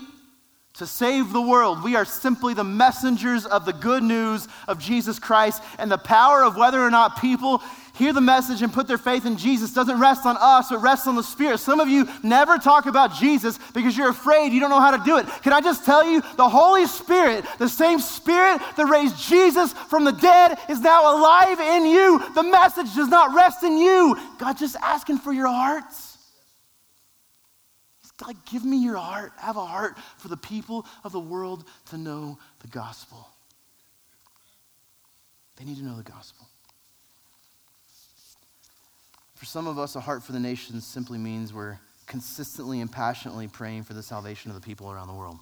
to 0.75 0.85
save 0.85 1.33
the 1.33 1.41
world. 1.41 1.83
We 1.83 1.95
are 1.95 2.05
simply 2.05 2.53
the 2.53 2.63
messengers 2.63 3.45
of 3.45 3.65
the 3.65 3.73
good 3.73 4.03
news 4.03 4.47
of 4.67 4.79
Jesus 4.79 5.17
Christ, 5.17 5.63
and 5.79 5.91
the 5.91 5.97
power 5.97 6.43
of 6.43 6.55
whether 6.55 6.79
or 6.79 6.91
not 6.91 7.19
people 7.19 7.63
hear 7.95 8.13
the 8.13 8.21
message 8.21 8.61
and 8.61 8.71
put 8.71 8.87
their 8.87 8.99
faith 8.99 9.25
in 9.25 9.37
Jesus 9.37 9.73
doesn't 9.73 9.99
rest 9.99 10.23
on 10.27 10.37
us, 10.39 10.71
it 10.71 10.77
rests 10.77 11.07
on 11.07 11.15
the 11.15 11.23
Spirit. 11.23 11.57
Some 11.57 11.79
of 11.79 11.89
you 11.89 12.07
never 12.21 12.59
talk 12.59 12.85
about 12.85 13.15
Jesus 13.15 13.57
because 13.73 13.97
you're 13.97 14.11
afraid 14.11 14.53
you 14.53 14.59
don't 14.59 14.69
know 14.69 14.79
how 14.79 14.95
to 14.95 15.03
do 15.03 15.17
it. 15.17 15.25
Can 15.41 15.51
I 15.51 15.61
just 15.61 15.83
tell 15.83 16.07
you, 16.07 16.21
the 16.35 16.47
Holy 16.47 16.85
Spirit, 16.85 17.43
the 17.57 17.67
same 17.67 17.99
Spirit 17.99 18.61
that 18.75 18.85
raised 18.85 19.17
Jesus 19.17 19.73
from 19.73 20.03
the 20.05 20.11
dead, 20.11 20.59
is 20.69 20.79
now 20.79 21.17
alive 21.17 21.59
in 21.59 21.87
you. 21.87 22.23
The 22.35 22.43
message 22.43 22.93
does 22.93 23.07
not 23.07 23.33
rest 23.35 23.63
in 23.63 23.79
you. 23.79 24.15
God 24.37 24.59
just 24.59 24.75
asking 24.75 25.17
for 25.17 25.33
your 25.33 25.47
hearts. 25.47 26.06
God, 28.17 28.35
give 28.45 28.65
me 28.65 28.77
your 28.77 28.97
heart. 28.97 29.31
Have 29.37 29.57
a 29.57 29.65
heart 29.65 29.97
for 30.17 30.27
the 30.27 30.37
people 30.37 30.85
of 31.03 31.11
the 31.11 31.19
world 31.19 31.65
to 31.89 31.97
know 31.97 32.37
the 32.59 32.67
gospel. 32.67 33.27
They 35.57 35.65
need 35.65 35.77
to 35.77 35.83
know 35.83 35.95
the 35.95 36.03
gospel. 36.03 36.47
For 39.35 39.45
some 39.45 39.67
of 39.67 39.77
us, 39.77 39.95
a 39.95 39.99
heart 39.99 40.23
for 40.23 40.31
the 40.31 40.39
nations 40.39 40.85
simply 40.85 41.19
means 41.19 41.53
we're 41.53 41.79
consistently 42.07 42.81
and 42.81 42.91
passionately 42.91 43.47
praying 43.47 43.83
for 43.83 43.93
the 43.93 44.01
salvation 44.01 44.49
of 44.49 44.55
the 44.55 44.65
people 44.65 44.91
around 44.91 45.07
the 45.07 45.13
world. 45.13 45.37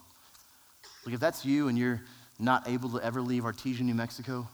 Look, 1.06 1.14
if 1.14 1.20
that's 1.20 1.46
you 1.46 1.70
and 1.70 1.78
you're 1.78 2.02
not 2.40 2.68
able 2.68 2.90
to 2.90 3.00
ever 3.02 3.22
leave 3.22 3.44
Artesia, 3.44 3.82
New 3.82 3.94
Mexico, 3.94 4.48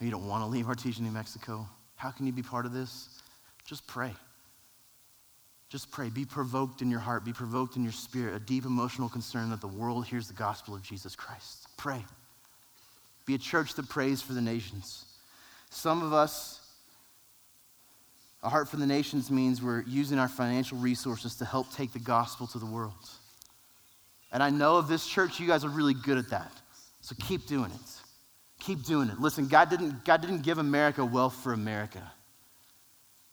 or 0.00 0.04
you 0.04 0.10
don't 0.10 0.28
want 0.28 0.44
to 0.44 0.46
leave 0.46 0.66
Artesia, 0.66 1.00
New 1.00 1.10
Mexico, 1.10 1.66
how 1.96 2.10
can 2.10 2.26
you 2.26 2.32
be 2.32 2.42
part 2.42 2.66
of 2.66 2.72
this? 2.72 3.08
Just 3.64 3.86
pray. 3.86 4.12
Just 5.68 5.90
pray. 5.90 6.08
Be 6.10 6.24
provoked 6.24 6.80
in 6.80 6.90
your 6.90 7.00
heart, 7.00 7.24
be 7.24 7.32
provoked 7.32 7.76
in 7.76 7.82
your 7.82 7.92
spirit, 7.92 8.34
a 8.34 8.38
deep 8.38 8.64
emotional 8.64 9.08
concern 9.08 9.50
that 9.50 9.60
the 9.60 9.66
world 9.66 10.06
hears 10.06 10.28
the 10.28 10.34
gospel 10.34 10.74
of 10.74 10.82
Jesus 10.82 11.16
Christ. 11.16 11.66
Pray. 11.76 12.04
Be 13.24 13.34
a 13.34 13.38
church 13.38 13.74
that 13.74 13.88
prays 13.88 14.22
for 14.22 14.32
the 14.32 14.40
nations. 14.40 15.04
Some 15.70 16.02
of 16.02 16.12
us, 16.12 16.60
a 18.42 18.48
heart 18.48 18.68
for 18.68 18.76
the 18.76 18.86
nations 18.86 19.30
means 19.30 19.60
we're 19.60 19.82
using 19.82 20.18
our 20.20 20.28
financial 20.28 20.78
resources 20.78 21.34
to 21.36 21.44
help 21.44 21.72
take 21.72 21.92
the 21.92 21.98
gospel 21.98 22.46
to 22.46 22.58
the 22.60 22.66
world. 22.66 22.92
And 24.30 24.42
I 24.42 24.50
know 24.50 24.76
of 24.76 24.86
this 24.86 25.06
church, 25.06 25.40
you 25.40 25.48
guys 25.48 25.64
are 25.64 25.68
really 25.68 25.94
good 25.94 26.18
at 26.18 26.30
that. 26.30 26.52
So 27.00 27.16
keep 27.20 27.46
doing 27.46 27.72
it. 27.72 27.90
Keep 28.60 28.84
doing 28.84 29.08
it. 29.08 29.20
Listen, 29.20 29.48
God 29.48 29.70
didn't, 29.70 30.04
God 30.04 30.20
didn't 30.20 30.42
give 30.42 30.58
America 30.58 31.04
wealth 31.04 31.34
for 31.42 31.52
America. 31.52 32.02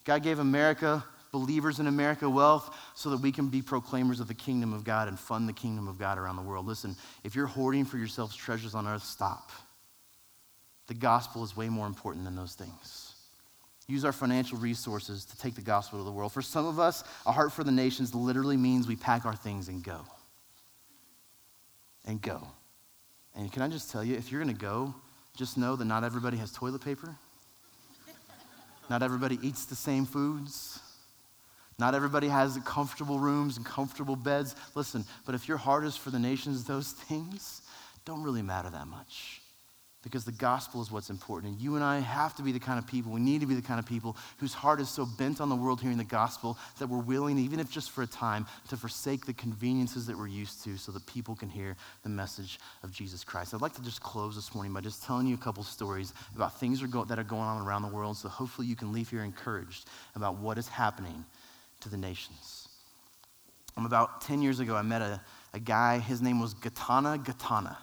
God 0.04 0.24
gave 0.24 0.40
America 0.40 1.04
believers 1.34 1.80
in 1.80 1.88
America 1.88 2.30
wealth 2.30 2.78
so 2.94 3.10
that 3.10 3.20
we 3.20 3.32
can 3.32 3.50
be 3.50 3.62
proclaimers 3.62 4.22
of 4.22 4.30
the 4.30 4.34
kingdom 4.34 4.72
of 4.72 4.86
God 4.86 5.10
and 5.10 5.20
fund 5.20 5.50
the 5.50 5.54
kingdom 5.54 5.90
of 5.90 5.98
God 5.98 6.18
around 6.18 6.38
the 6.38 6.44
world. 6.44 6.66
Listen, 6.66 6.96
if 7.26 7.36
you're 7.36 7.48
hoarding 7.48 7.84
for 7.84 7.98
yourselves 7.98 8.36
treasures 8.36 8.76
on 8.76 8.88
earth, 8.88 9.04
stop. 9.04 9.52
The 10.88 10.94
gospel 10.94 11.44
is 11.44 11.58
way 11.58 11.70
more 11.70 11.88
important 11.88 12.24
than 12.24 12.36
those 12.36 12.54
things. 12.54 13.16
Use 13.88 14.06
our 14.06 14.14
financial 14.14 14.60
resources 14.60 15.26
to 15.26 15.38
take 15.38 15.56
the 15.56 15.62
gospel 15.62 16.00
to 16.00 16.06
the 16.06 16.12
world. 16.12 16.32
For 16.32 16.44
some 16.44 16.68
of 16.68 16.80
us, 16.80 17.04
a 17.26 17.32
heart 17.32 17.52
for 17.52 17.64
the 17.64 17.72
nations 17.72 18.14
literally 18.14 18.56
means 18.56 18.88
we 18.88 18.96
pack 18.96 19.26
our 19.26 19.36
things 19.36 19.68
and 19.68 19.84
go. 19.84 20.02
And 22.06 22.22
go. 22.22 22.48
And 23.36 23.52
can 23.52 23.64
I 23.64 23.68
just 23.70 23.92
tell 23.92 24.04
you, 24.04 24.16
if 24.16 24.32
you're 24.32 24.42
going 24.42 24.56
to 24.56 24.62
go, 24.62 24.94
just 25.36 25.58
know 25.58 25.76
that 25.76 25.86
not 25.86 26.04
everybody 26.04 26.38
has 26.38 26.52
toilet 26.52 26.82
paper. 26.82 27.16
Not 28.88 29.02
everybody 29.02 29.40
eats 29.42 29.66
the 29.66 29.76
same 29.76 30.06
foods. 30.06 30.80
Not 31.80 31.96
everybody 31.96 32.28
has 32.28 32.58
comfortable 32.66 33.20
rooms 33.20 33.58
and 33.58 33.66
comfortable 33.66 34.16
beds. 34.16 34.56
Listen, 34.76 35.06
but 35.26 35.36
if 35.36 35.48
your 35.48 35.58
heart 35.58 35.86
is 35.86 35.96
for 35.96 36.10
the 36.10 36.20
nations, 36.20 36.64
those 36.64 36.92
things 37.10 37.62
don't 38.06 38.24
really 38.24 38.42
matter 38.42 38.70
that 38.70 38.88
much 38.88 39.42
because 40.04 40.26
the 40.26 40.34
gospel 40.34 40.82
is 40.82 40.92
what's 40.92 41.10
important. 41.10 41.54
And 41.54 41.62
you 41.62 41.76
and 41.76 41.84
I 41.84 42.00
have 42.00 42.36
to 42.36 42.44
be 42.44 42.52
the 42.52 42.60
kind 42.60 42.78
of 42.78 42.86
people, 42.86 43.12
we 43.12 43.22
need 43.22 43.42
to 43.42 43.48
be 43.48 43.56
the 43.56 43.62
kind 43.62 43.80
of 43.80 43.86
people 43.86 44.18
whose 44.38 44.54
heart 44.54 44.82
is 44.82 44.90
so 44.90 45.06
bent 45.06 45.40
on 45.40 45.50
the 45.50 45.56
world 45.56 45.82
hearing 45.82 45.98
the 45.98 46.04
gospel 46.04 46.58
that 46.78 46.88
we're 46.88 47.00
willing, 47.00 47.40
even 47.40 47.60
if 47.60 47.72
just 47.72 47.92
for 47.92 48.04
a 48.04 48.08
time, 48.08 48.46
to 48.68 48.78
forsake 48.78 49.26
the 49.26 49.34
conveniences 49.34 50.06
that 50.06 50.18
we're 50.18 50.28
used 50.28 50.64
to 50.66 50.78
so 50.78 50.92
that 50.92 51.06
people 51.08 51.36
can 51.36 51.50
hear 51.50 51.76
the 52.04 52.10
message 52.10 52.60
of 52.84 52.92
Jesus 52.92 53.24
Christ. 53.24 53.54
I'd 53.54 53.62
like 53.62 53.74
to 53.76 53.82
just 53.82 54.02
close 54.02 54.36
this 54.36 54.54
morning 54.54 54.74
by 54.74 54.82
just 54.82 55.04
telling 55.04 55.26
you 55.26 55.36
a 55.36 55.40
couple 55.40 55.64
stories 55.64 56.14
about 56.36 56.60
things 56.60 56.82
that 56.82 57.20
are 57.20 57.24
going 57.24 57.42
on 57.42 57.66
around 57.66 57.82
the 57.82 57.88
world 57.88 58.18
so 58.18 58.28
hopefully 58.28 58.68
you 58.68 58.76
can 58.76 58.92
leave 58.92 59.10
here 59.10 59.24
encouraged 59.24 59.88
about 60.16 60.38
what 60.38 60.58
is 60.58 60.68
happening 60.68 61.24
to 61.84 61.90
the 61.90 61.98
nations. 61.98 62.68
Um, 63.78 63.86
about 63.86 64.22
10 64.22 64.42
years 64.42 64.60
ago, 64.60 64.76
I 64.76 64.82
met 64.82 65.02
a, 65.02 65.22
a 65.54 65.60
guy, 65.60 66.00
his 66.00 66.22
name 66.22 66.40
was 66.40 66.54
Gatana 66.56 67.24
Gatana. 67.24 67.76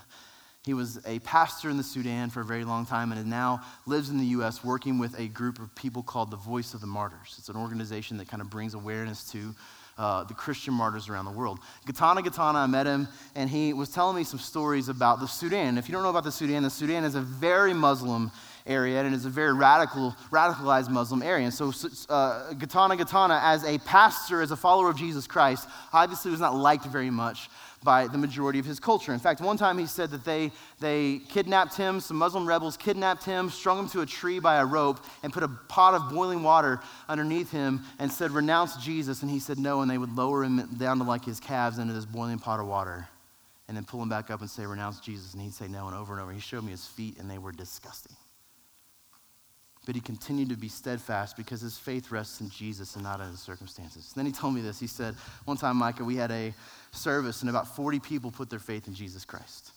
he 0.64 0.74
was 0.74 0.98
a 1.06 1.18
pastor 1.20 1.68
in 1.68 1.76
the 1.76 1.82
Sudan 1.82 2.30
for 2.30 2.40
a 2.40 2.44
very 2.44 2.64
long 2.64 2.86
time 2.86 3.12
and 3.12 3.26
now 3.26 3.60
lives 3.86 4.08
in 4.08 4.18
the 4.18 4.24
U.S. 4.26 4.64
working 4.64 4.98
with 4.98 5.18
a 5.18 5.28
group 5.28 5.58
of 5.58 5.74
people 5.74 6.02
called 6.02 6.30
the 6.30 6.36
Voice 6.36 6.74
of 6.74 6.80
the 6.80 6.86
Martyrs. 6.86 7.36
It's 7.38 7.48
an 7.48 7.56
organization 7.56 8.16
that 8.18 8.28
kind 8.28 8.40
of 8.40 8.48
brings 8.48 8.74
awareness 8.74 9.30
to 9.32 9.54
uh, 9.98 10.24
the 10.24 10.34
Christian 10.34 10.72
martyrs 10.72 11.08
around 11.08 11.26
the 11.26 11.32
world. 11.32 11.58
Gatana 11.86 12.20
Gatana, 12.20 12.54
I 12.54 12.66
met 12.66 12.86
him, 12.86 13.06
and 13.34 13.50
he 13.50 13.74
was 13.74 13.90
telling 13.90 14.16
me 14.16 14.24
some 14.24 14.38
stories 14.38 14.88
about 14.88 15.20
the 15.20 15.26
Sudan. 15.28 15.76
If 15.76 15.88
you 15.88 15.92
don't 15.92 16.02
know 16.02 16.10
about 16.10 16.24
the 16.24 16.32
Sudan, 16.32 16.62
the 16.62 16.70
Sudan 16.70 17.04
is 17.04 17.14
a 17.14 17.20
very 17.20 17.74
Muslim 17.74 18.30
area, 18.66 19.00
and 19.02 19.14
it's 19.14 19.24
a 19.24 19.30
very 19.30 19.52
radical, 19.52 20.14
radicalized 20.30 20.88
Muslim 20.88 21.22
area. 21.22 21.44
And 21.44 21.54
so, 21.54 21.68
uh, 22.08 22.52
Gatana 22.54 22.98
Gatana, 22.98 23.40
as 23.42 23.64
a 23.64 23.78
pastor, 23.78 24.42
as 24.42 24.50
a 24.50 24.56
follower 24.56 24.88
of 24.88 24.96
Jesus 24.96 25.26
Christ, 25.26 25.68
obviously 25.92 26.30
was 26.30 26.40
not 26.40 26.54
liked 26.54 26.86
very 26.86 27.10
much 27.10 27.48
by 27.84 28.06
the 28.06 28.18
majority 28.18 28.58
of 28.58 28.64
his 28.64 28.78
culture. 28.78 29.12
In 29.12 29.18
fact, 29.18 29.40
one 29.40 29.56
time 29.56 29.78
he 29.78 29.86
said 29.86 30.10
that 30.10 30.24
they, 30.24 30.52
they 30.80 31.20
kidnapped 31.28 31.76
him, 31.76 32.00
some 32.00 32.16
Muslim 32.16 32.46
rebels 32.46 32.76
kidnapped 32.76 33.24
him, 33.24 33.50
strung 33.50 33.78
him 33.80 33.88
to 33.90 34.00
a 34.00 34.06
tree 34.06 34.38
by 34.38 34.56
a 34.56 34.64
rope, 34.64 35.04
and 35.22 35.32
put 35.32 35.42
a 35.42 35.48
pot 35.48 35.94
of 35.94 36.12
boiling 36.12 36.42
water 36.42 36.80
underneath 37.08 37.50
him 37.50 37.82
and 37.98 38.10
said, 38.10 38.30
Renounce 38.30 38.76
Jesus. 38.76 39.22
And 39.22 39.30
he 39.30 39.40
said 39.40 39.58
no, 39.58 39.82
and 39.82 39.90
they 39.90 39.98
would 39.98 40.14
lower 40.14 40.44
him 40.44 40.68
down 40.78 40.98
to 40.98 41.04
like 41.04 41.24
his 41.24 41.40
calves 41.40 41.78
into 41.78 41.92
this 41.92 42.06
boiling 42.06 42.38
pot 42.38 42.60
of 42.60 42.66
water. 42.66 43.08
And 43.68 43.76
then 43.76 43.84
pull 43.84 44.02
him 44.02 44.08
back 44.08 44.30
up 44.30 44.40
and 44.40 44.50
say, 44.50 44.66
Renounce 44.66 45.00
Jesus. 45.00 45.32
And 45.32 45.42
he'd 45.42 45.54
say 45.54 45.68
no, 45.68 45.86
and 45.86 45.96
over 45.96 46.12
and 46.12 46.22
over. 46.22 46.32
He 46.32 46.40
showed 46.40 46.64
me 46.64 46.70
his 46.70 46.86
feet, 46.86 47.18
and 47.18 47.30
they 47.30 47.38
were 47.38 47.52
disgusting. 47.52 48.16
But 49.84 49.96
he 49.96 50.00
continued 50.00 50.48
to 50.50 50.56
be 50.56 50.68
steadfast 50.68 51.36
because 51.36 51.60
his 51.60 51.76
faith 51.76 52.12
rests 52.12 52.40
in 52.40 52.48
Jesus 52.50 52.94
and 52.94 53.02
not 53.02 53.20
in 53.20 53.28
his 53.28 53.40
circumstances. 53.40 54.12
Then 54.14 54.26
he 54.26 54.32
told 54.32 54.54
me 54.54 54.60
this. 54.60 54.78
He 54.78 54.86
said, 54.86 55.16
One 55.44 55.56
time, 55.56 55.76
Micah, 55.76 56.04
we 56.04 56.16
had 56.16 56.30
a 56.30 56.54
service, 56.92 57.40
and 57.40 57.50
about 57.50 57.74
40 57.74 57.98
people 57.98 58.30
put 58.30 58.48
their 58.48 58.60
faith 58.60 58.86
in 58.86 58.94
Jesus 58.94 59.24
Christ. 59.24 59.72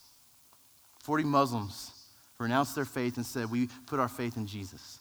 40 1.02 1.24
Muslims 1.24 1.90
renounced 2.38 2.74
their 2.74 2.84
faith 2.84 3.16
and 3.16 3.26
said, 3.26 3.50
We 3.50 3.68
put 3.86 3.98
our 3.98 4.08
faith 4.08 4.36
in 4.36 4.46
Jesus. 4.46 5.00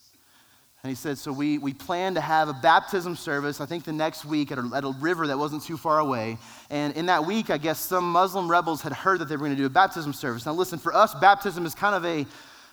And 0.85 0.89
he 0.89 0.95
said, 0.95 1.17
So 1.17 1.31
we, 1.31 1.57
we 1.59 1.73
plan 1.73 2.13
to 2.15 2.21
have 2.21 2.47
a 2.47 2.53
baptism 2.53 3.15
service, 3.15 3.59
I 3.61 3.65
think 3.65 3.85
the 3.85 3.91
next 3.91 4.25
week, 4.25 4.51
at 4.51 4.57
a, 4.57 4.71
at 4.75 4.83
a 4.83 4.93
river 4.99 5.27
that 5.27 5.37
wasn't 5.37 5.63
too 5.63 5.77
far 5.77 5.99
away. 5.99 6.37
And 6.69 6.95
in 6.95 7.07
that 7.07 7.25
week, 7.25 7.49
I 7.49 7.57
guess 7.57 7.79
some 7.79 8.11
Muslim 8.11 8.49
rebels 8.49 8.81
had 8.81 8.93
heard 8.93 9.19
that 9.19 9.25
they 9.29 9.35
were 9.35 9.45
going 9.45 9.51
to 9.51 9.57
do 9.57 9.65
a 9.65 9.69
baptism 9.69 10.13
service. 10.13 10.45
Now, 10.45 10.53
listen, 10.53 10.77
for 10.77 10.95
us, 10.95 11.15
baptism 11.15 11.65
is 11.65 11.73
kind 11.73 11.95
of 11.95 12.05
a 12.05 12.27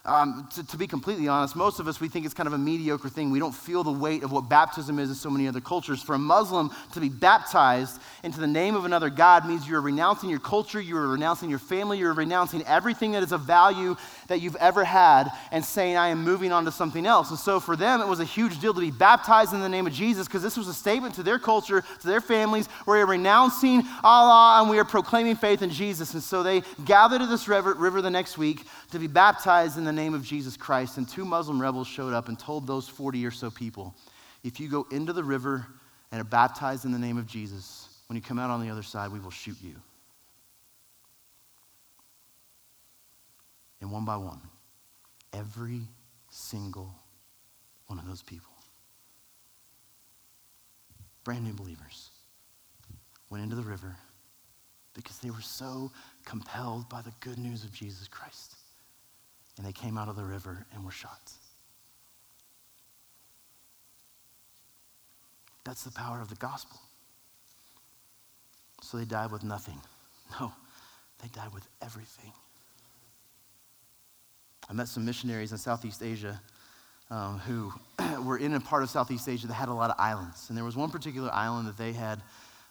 um, 0.05 0.49
to, 0.55 0.67
to, 0.67 0.77
be 0.77 0.89
completely 0.89 1.29
honest, 1.29 1.55
most 1.55 1.79
of 1.79 1.87
us, 1.87 2.01
we 2.01 2.09
think 2.09 2.25
it's 2.25 2.35
kind 2.35 2.49
of 2.49 2.53
a 2.53 2.59
mediocre 2.59 3.09
thing. 3.09 3.31
We 3.31 3.39
don't 3.39 3.55
feel 3.55 3.85
the 3.85 3.93
weight 3.93 4.25
of 4.25 4.33
what 4.33 4.49
baptism 4.49 4.99
is 4.99 5.09
in 5.09 5.15
so 5.15 5.31
many 5.31 5.47
other 5.47 5.61
cultures. 5.61 6.03
For 6.03 6.17
a 6.17 6.19
Muslim 6.19 6.71
to 6.95 7.01
be 7.01 7.09
baptized 7.09 8.01
into 8.25 8.41
the 8.41 8.49
name 8.49 8.75
of 8.75 8.85
another 8.85 9.11
God 9.11 9.47
means 9.47 9.69
you're 9.69 9.81
renouncing 9.81 10.29
your 10.29 10.41
culture, 10.41 10.81
you're 10.81 11.07
renouncing 11.07 11.49
your 11.49 11.61
family, 11.61 11.99
you're 11.99 12.15
renouncing 12.15 12.65
everything 12.65 13.13
that 13.13 13.23
is 13.23 13.31
of 13.31 13.43
value 13.43 13.97
that 14.33 14.41
you've 14.41 14.57
ever 14.57 14.83
had 14.83 15.31
and 15.51 15.65
saying, 15.65 15.97
I 15.97 16.09
am 16.09 16.25
moving 16.25 16.51
on 16.53 16.65
to 16.65 16.73
something 16.73 17.07
else. 17.07 17.31
And 17.31 17.39
so 17.39 17.61
for 17.61 17.77
them, 17.77 18.01
it 18.01 18.09
was 18.09 18.19
a 18.19 18.25
huge 18.25 18.59
deal 18.61 18.75
to 18.75 18.81
be 18.81 18.91
baptized 18.91 19.53
in 19.53 19.61
the 19.61 19.69
name 19.69 19.87
of 19.87 19.93
Jesus 19.93 20.27
because 20.27 20.43
this 20.43 20.57
was 20.57 20.69
a 20.69 20.75
statement 20.75 21.15
to 21.17 21.23
their 21.23 21.39
culture, 21.39 21.85
to 22.01 22.07
their 22.07 22.21
families, 22.21 22.67
where 22.85 22.97
we 22.97 23.03
are 23.03 23.07
renouncing 23.07 23.83
Allah 24.03 24.61
and 24.61 24.71
we 24.71 24.79
are 24.79 24.85
proclaiming 24.85 25.37
faith 25.37 25.63
in 25.63 25.71
Jesus. 25.71 26.15
And 26.15 26.23
so 26.23 26.43
they 26.43 26.63
gathered 26.85 27.21
to 27.21 27.27
this 27.27 27.47
river, 27.47 27.75
river 27.75 28.03
the 28.03 28.11
next 28.11 28.39
week 28.39 28.67
to 28.91 28.99
be 28.99 29.07
baptized 29.07 29.79
in 29.79 29.85
the 29.85 29.93
name 29.93 30.15
of 30.15 30.25
Jesus 30.25 30.57
Christ. 30.57 30.97
And 30.97 31.09
two 31.09 31.25
Muslim 31.25 31.61
rebels 31.61 31.87
showed 31.87 32.15
up 32.15 32.29
and 32.29 32.39
told 32.39 32.67
those 32.67 32.89
40 32.89 33.25
or 33.27 33.31
so 33.31 33.51
people 33.51 33.95
if 34.43 34.59
you 34.59 34.69
go 34.69 34.87
into 34.91 35.13
the 35.13 35.23
river 35.23 35.67
and 36.11 36.21
are 36.21 36.25
baptized 36.25 36.85
in 36.85 36.93
the 36.93 36.99
name 36.99 37.17
of 37.17 37.27
Jesus, 37.27 37.89
when 38.09 38.17
you 38.17 38.23
come 38.23 38.39
out 38.39 38.51
on 38.51 38.61
the 38.61 38.71
other 38.71 38.83
side, 38.83 39.13
we 39.13 39.21
will 39.21 39.31
shoot 39.31 39.57
you. 39.63 39.77
And 43.83 43.91
one 43.91 44.05
by 44.05 44.17
one, 44.17 44.41
every 45.33 45.81
single 46.31 46.95
one 47.89 47.99
of 47.99 48.07
those 48.07 48.23
people, 48.23 48.53
brand 51.25 51.45
new 51.45 51.53
believers, 51.53 52.11
went 53.29 53.43
into 53.43 53.57
the 53.57 53.63
river 53.63 53.97
because 54.95 55.19
they 55.19 55.31
were 55.31 55.41
so 55.41 55.91
compelled 56.25 56.89
by 56.89 57.03
the 57.03 57.13
good 57.19 57.39
news 57.39 57.65
of 57.65 57.73
Jesus 57.73 58.07
Christ 58.07 58.55
and 59.59 59.67
they 59.67 59.73
came 59.73 59.99
out 59.99 60.09
of 60.09 60.15
the 60.15 60.25
river 60.25 60.65
and 60.73 60.85
were 60.85 60.93
shot. 60.93 61.33
That's 65.65 65.83
the 65.83 65.91
power 65.91 66.21
of 66.21 66.29
the 66.29 66.37
gospel. 66.37 66.79
So 68.81 68.97
they 68.97 69.05
died 69.05 69.33
with 69.33 69.43
nothing. 69.43 69.81
No, 70.41 70.51
they 71.21 71.29
died 71.29 71.53
with 71.53 71.69
everything. 71.83 72.33
I 74.69 74.73
met 74.73 74.89
some 74.89 75.05
missionaries 75.05 75.53
in 75.53 75.59
Southeast 75.59 76.03
Asia 76.03 76.41
um, 77.11 77.39
who 77.41 77.73
were 78.25 78.39
in 78.39 78.55
a 78.55 78.61
part 78.61 78.83
of 78.83 78.91
Southeast 78.91 79.29
Asia 79.29 79.47
that 79.47 79.55
had 79.55 79.69
a 79.69 79.75
lot 79.75 79.91
of 79.91 79.97
islands. 79.99 80.49
And 80.49 80.57
there 80.57 80.65
was 80.65 80.77
one 80.77 80.91
particular 80.91 81.31
island 81.33 81.69
that 81.69 81.77
they 81.77 81.93
had 81.93 82.23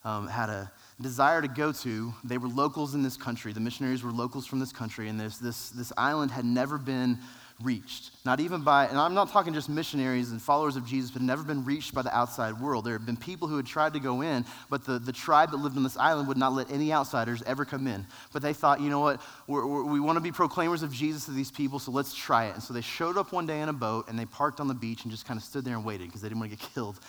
um, 0.04 0.28
had 0.28 0.50
a 0.50 0.72
desire 1.00 1.42
to 1.42 1.48
go 1.48 1.72
to. 1.72 2.14
They 2.24 2.38
were 2.38 2.48
locals 2.48 2.96
in 2.96 3.04
this 3.04 3.18
country. 3.18 3.54
The 3.54 3.60
missionaries 3.60 4.04
were 4.04 4.12
locals 4.12 4.48
from 4.48 4.60
this 4.60 4.72
country, 4.72 5.10
and 5.10 5.20
this, 5.20 5.38
this, 5.38 5.70
this 5.70 5.94
island 5.96 6.32
had 6.32 6.46
never 6.46 6.78
been 6.78 7.20
reached. 7.64 8.12
Not 8.26 8.40
even 8.40 8.62
by, 8.62 8.86
and 8.86 8.98
I'm 8.98 9.14
not 9.14 9.30
talking 9.30 9.54
just 9.54 9.70
missionaries 9.70 10.32
and 10.32 10.42
followers 10.42 10.76
of 10.76 10.86
Jesus, 10.86 11.12
but 11.12 11.22
never 11.22 11.44
been 11.44 11.66
reached 11.66 11.94
by 11.94 12.02
the 12.02 12.16
outside 12.16 12.60
world. 12.60 12.86
There 12.86 12.94
have 12.94 13.06
been 13.06 13.18
people 13.18 13.48
who 13.48 13.58
had 13.58 13.66
tried 13.66 13.94
to 13.94 14.00
go 14.00 14.22
in, 14.22 14.46
but 14.70 14.86
the, 14.86 15.00
the 15.00 15.12
tribe 15.12 15.52
that 15.52 15.58
lived 15.58 15.78
on 15.78 15.84
this 15.84 15.98
island 15.98 16.28
would 16.28 16.38
not 16.38 16.54
let 16.54 16.72
any 16.72 16.94
outsiders 16.94 17.42
ever 17.44 17.66
come 17.66 17.88
in. 17.88 18.06
But 18.34 18.42
they 18.42 18.54
thought, 18.54 18.82
you 18.82 18.90
know 18.90 19.00
what, 19.00 19.22
we're, 19.48 19.66
we're, 19.66 19.84
we 19.84 20.00
want 20.00 20.18
to 20.18 20.22
be 20.22 20.32
proclaimers 20.32 20.84
of 20.84 20.92
Jesus 20.94 21.26
to 21.26 21.32
these 21.32 21.52
people, 21.52 21.80
so 21.80 21.92
let's 21.92 22.14
try 22.14 22.46
it. 22.46 22.54
And 22.54 22.64
so 22.64 22.74
they 22.74 22.82
showed 22.82 23.18
up 23.18 23.32
one 23.32 23.46
day 23.46 23.62
in 23.62 23.70
a 23.70 23.74
boat, 23.74 24.10
and 24.10 24.18
they 24.18 24.26
parked 24.26 24.60
on 24.60 24.68
the 24.68 24.74
beach 24.74 25.04
and 25.04 25.12
just 25.12 25.26
kind 25.26 25.38
of 25.38 25.44
stood 25.44 25.66
there 25.66 25.76
and 25.76 25.86
waited 25.86 26.08
because 26.08 26.22
they 26.22 26.30
didn't 26.30 26.40
want 26.40 26.52
to 26.52 26.58
get 26.58 26.70
killed. 26.74 27.00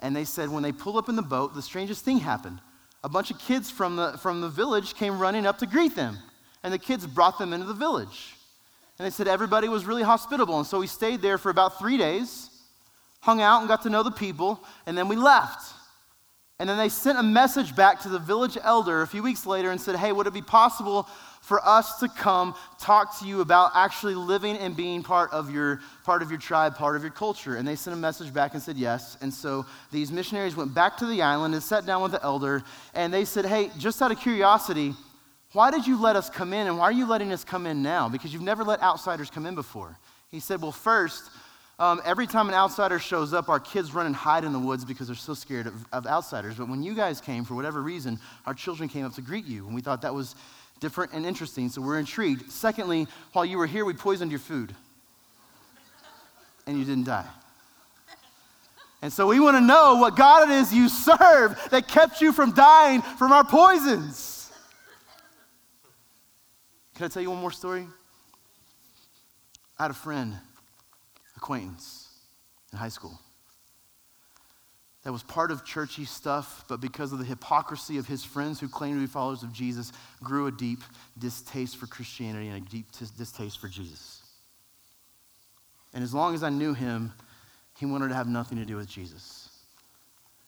And 0.00 0.16
they 0.16 0.24
said 0.24 0.48
when 0.48 0.62
they 0.62 0.72
pulled 0.72 0.96
up 0.96 1.08
in 1.08 1.16
the 1.16 1.22
boat, 1.22 1.54
the 1.54 1.62
strangest 1.62 2.04
thing 2.04 2.18
happened 2.18 2.60
a 3.04 3.08
bunch 3.08 3.30
of 3.30 3.38
kids 3.38 3.70
from 3.70 3.96
the, 3.96 4.16
from 4.18 4.40
the 4.40 4.48
village 4.48 4.94
came 4.94 5.18
running 5.18 5.46
up 5.46 5.58
to 5.58 5.66
greet 5.66 5.94
them. 5.94 6.18
And 6.62 6.72
the 6.72 6.78
kids 6.78 7.06
brought 7.06 7.38
them 7.38 7.52
into 7.52 7.66
the 7.66 7.74
village. 7.74 8.36
And 9.02 9.10
they 9.10 9.16
said 9.16 9.26
everybody 9.26 9.68
was 9.68 9.84
really 9.84 10.04
hospitable. 10.04 10.58
And 10.58 10.64
so 10.64 10.78
we 10.78 10.86
stayed 10.86 11.22
there 11.22 11.36
for 11.36 11.50
about 11.50 11.76
three 11.76 11.98
days, 11.98 12.50
hung 13.18 13.40
out 13.40 13.58
and 13.58 13.66
got 13.66 13.82
to 13.82 13.90
know 13.90 14.04
the 14.04 14.12
people, 14.12 14.62
and 14.86 14.96
then 14.96 15.08
we 15.08 15.16
left. 15.16 15.74
And 16.60 16.68
then 16.68 16.78
they 16.78 16.88
sent 16.88 17.18
a 17.18 17.22
message 17.24 17.74
back 17.74 18.02
to 18.02 18.08
the 18.08 18.20
village 18.20 18.56
elder 18.62 19.02
a 19.02 19.06
few 19.08 19.24
weeks 19.24 19.44
later 19.44 19.72
and 19.72 19.80
said, 19.80 19.96
Hey, 19.96 20.12
would 20.12 20.28
it 20.28 20.32
be 20.32 20.40
possible 20.40 21.08
for 21.40 21.60
us 21.66 21.98
to 21.98 22.08
come 22.10 22.54
talk 22.78 23.18
to 23.18 23.26
you 23.26 23.40
about 23.40 23.72
actually 23.74 24.14
living 24.14 24.56
and 24.56 24.76
being 24.76 25.02
part 25.02 25.32
of 25.32 25.52
your 25.52 25.80
part 26.04 26.22
of 26.22 26.30
your 26.30 26.38
tribe, 26.38 26.76
part 26.76 26.94
of 26.94 27.02
your 27.02 27.10
culture. 27.10 27.56
And 27.56 27.66
they 27.66 27.74
sent 27.74 27.96
a 27.96 27.98
message 27.98 28.32
back 28.32 28.54
and 28.54 28.62
said 28.62 28.76
yes. 28.76 29.18
And 29.20 29.34
so 29.34 29.66
these 29.90 30.12
missionaries 30.12 30.54
went 30.54 30.72
back 30.74 30.96
to 30.98 31.06
the 31.06 31.22
island 31.22 31.54
and 31.54 31.62
sat 31.62 31.84
down 31.86 32.02
with 32.02 32.12
the 32.12 32.22
elder 32.22 32.62
and 32.94 33.12
they 33.12 33.24
said, 33.24 33.46
"Hey, 33.46 33.72
just 33.78 34.00
out 34.00 34.12
of 34.12 34.20
curiosity, 34.20 34.94
why 35.52 35.70
did 35.70 35.86
you 35.86 36.00
let 36.00 36.16
us 36.16 36.30
come 36.30 36.52
in 36.52 36.66
and 36.66 36.78
why 36.78 36.84
are 36.84 36.92
you 36.92 37.06
letting 37.06 37.32
us 37.32 37.44
come 37.44 37.66
in 37.66 37.82
now? 37.82 38.08
Because 38.08 38.32
you've 38.32 38.42
never 38.42 38.64
let 38.64 38.82
outsiders 38.82 39.30
come 39.30 39.46
in 39.46 39.54
before." 39.54 39.98
He 40.30 40.40
said, 40.40 40.62
"Well, 40.62 40.72
first, 40.72 41.30
um, 41.78 42.00
every 42.04 42.26
time 42.26 42.48
an 42.48 42.54
outsider 42.54 42.98
shows 42.98 43.34
up, 43.34 43.48
our 43.48 43.58
kids 43.58 43.92
run 43.92 44.06
and 44.06 44.14
hide 44.14 44.44
in 44.44 44.52
the 44.52 44.58
woods 44.58 44.84
because 44.84 45.08
they're 45.08 45.16
so 45.16 45.34
scared 45.34 45.66
of, 45.66 45.74
of 45.92 46.06
outsiders. 46.06 46.54
But 46.54 46.68
when 46.68 46.82
you 46.82 46.94
guys 46.94 47.20
came, 47.20 47.44
for 47.44 47.54
whatever 47.54 47.82
reason, 47.82 48.20
our 48.46 48.54
children 48.54 48.88
came 48.88 49.04
up 49.04 49.14
to 49.14 49.20
greet 49.20 49.46
you, 49.46 49.66
and 49.66 49.74
we 49.74 49.80
thought 49.80 50.02
that 50.02 50.14
was 50.14 50.36
different 50.80 51.12
and 51.12 51.26
interesting, 51.26 51.68
so 51.68 51.80
we're 51.80 51.98
intrigued. 51.98 52.50
Secondly, 52.52 53.06
while 53.32 53.44
you 53.44 53.58
were 53.58 53.66
here, 53.66 53.84
we 53.84 53.94
poisoned 53.94 54.30
your 54.30 54.40
food, 54.40 54.74
and 56.66 56.78
you 56.78 56.84
didn't 56.84 57.06
die. 57.06 57.26
And 59.00 59.12
so 59.12 59.26
we 59.26 59.40
want 59.40 59.56
to 59.56 59.60
know 59.60 59.96
what 59.96 60.16
God 60.16 60.48
it 60.48 60.52
is 60.52 60.72
you 60.72 60.88
serve 60.88 61.60
that 61.72 61.88
kept 61.88 62.20
you 62.20 62.32
from 62.32 62.52
dying 62.52 63.02
from 63.02 63.32
our 63.32 63.42
poisons. 63.42 64.31
Can 66.94 67.06
I 67.06 67.08
tell 67.08 67.22
you 67.22 67.30
one 67.30 67.40
more 67.40 67.50
story? 67.50 67.86
I 69.78 69.84
had 69.84 69.90
a 69.90 69.94
friend, 69.94 70.36
acquaintance 71.36 72.08
in 72.72 72.78
high 72.78 72.88
school 72.88 73.18
that 75.04 75.12
was 75.12 75.22
part 75.22 75.50
of 75.50 75.64
churchy 75.64 76.04
stuff, 76.04 76.64
but 76.68 76.80
because 76.80 77.12
of 77.12 77.18
the 77.18 77.24
hypocrisy 77.24 77.98
of 77.98 78.06
his 78.06 78.24
friends 78.24 78.60
who 78.60 78.68
claimed 78.68 78.96
to 78.96 79.00
be 79.00 79.06
followers 79.06 79.42
of 79.42 79.52
Jesus, 79.52 79.92
grew 80.22 80.46
a 80.46 80.52
deep 80.52 80.78
distaste 81.18 81.76
for 81.76 81.86
Christianity 81.86 82.48
and 82.48 82.64
a 82.64 82.70
deep 82.70 82.86
distaste 83.18 83.60
for 83.60 83.68
Jesus. 83.68 84.22
And 85.92 86.04
as 86.04 86.14
long 86.14 86.34
as 86.34 86.44
I 86.44 86.50
knew 86.50 86.72
him, 86.72 87.12
he 87.78 87.86
wanted 87.86 88.08
to 88.08 88.14
have 88.14 88.28
nothing 88.28 88.58
to 88.58 88.64
do 88.64 88.76
with 88.76 88.88
Jesus. 88.88 89.48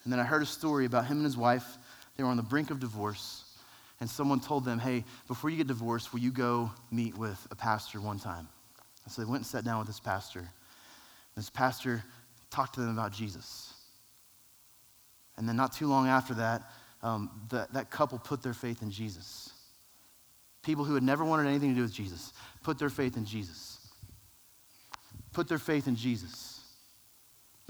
And 0.05 0.13
then 0.13 0.21
I 0.21 0.25
heard 0.25 0.43
a 0.43 0.47
story 0.47 0.87
about 0.87 1.07
him 1.07 1.17
and 1.17 1.25
his 1.25 1.37
wife. 1.37 1.77
They 2.17 2.23
were 2.23 2.31
on 2.31 2.37
the 2.37 2.43
brink 2.43 2.71
of 2.71 2.79
divorce, 2.79 3.44
and 4.05 4.11
someone 4.11 4.39
told 4.39 4.67
them, 4.67 4.79
Hey, 4.79 5.03
before 5.29 5.49
you 5.49 5.57
get 5.57 5.67
divorced, 5.67 6.13
will 6.13 6.21
you 6.21 6.31
go 6.31 6.71
meet 6.91 7.17
with 7.17 7.49
a 7.51 7.55
pastor 7.55 8.03
one 8.03 8.19
time? 8.19 8.47
And 9.03 9.11
so 9.11 9.23
they 9.23 9.27
went 9.27 9.37
and 9.37 9.47
sat 9.47 9.65
down 9.65 9.79
with 9.79 9.87
this 9.87 9.99
pastor. 9.99 10.47
This 11.35 11.49
pastor 11.49 12.05
talked 12.51 12.75
to 12.75 12.83
them 12.83 12.91
about 12.91 13.13
Jesus. 13.13 13.73
And 15.39 15.49
then 15.49 15.57
not 15.57 15.73
too 15.73 15.87
long 15.87 16.07
after 16.07 16.35
that, 16.35 16.71
um, 17.03 17.31
the, 17.49 17.67
that 17.73 17.91
couple 17.91 18.19
put 18.19 18.43
their 18.43 18.53
faith 18.53 18.83
in 18.83 18.91
Jesus. 18.91 19.55
People 20.63 20.85
who 20.85 20.93
had 20.93 21.03
never 21.03 21.25
wanted 21.25 21.49
anything 21.49 21.71
to 21.71 21.77
do 21.77 21.81
with 21.81 21.95
Jesus 21.95 22.35
put 22.63 22.79
their 22.79 22.91
faith 22.91 23.17
in 23.17 23.25
Jesus. 23.25 23.79
Put 25.33 25.49
their 25.49 25.57
faith 25.57 25.89
in 25.89 25.97
Jesus. 25.97 26.61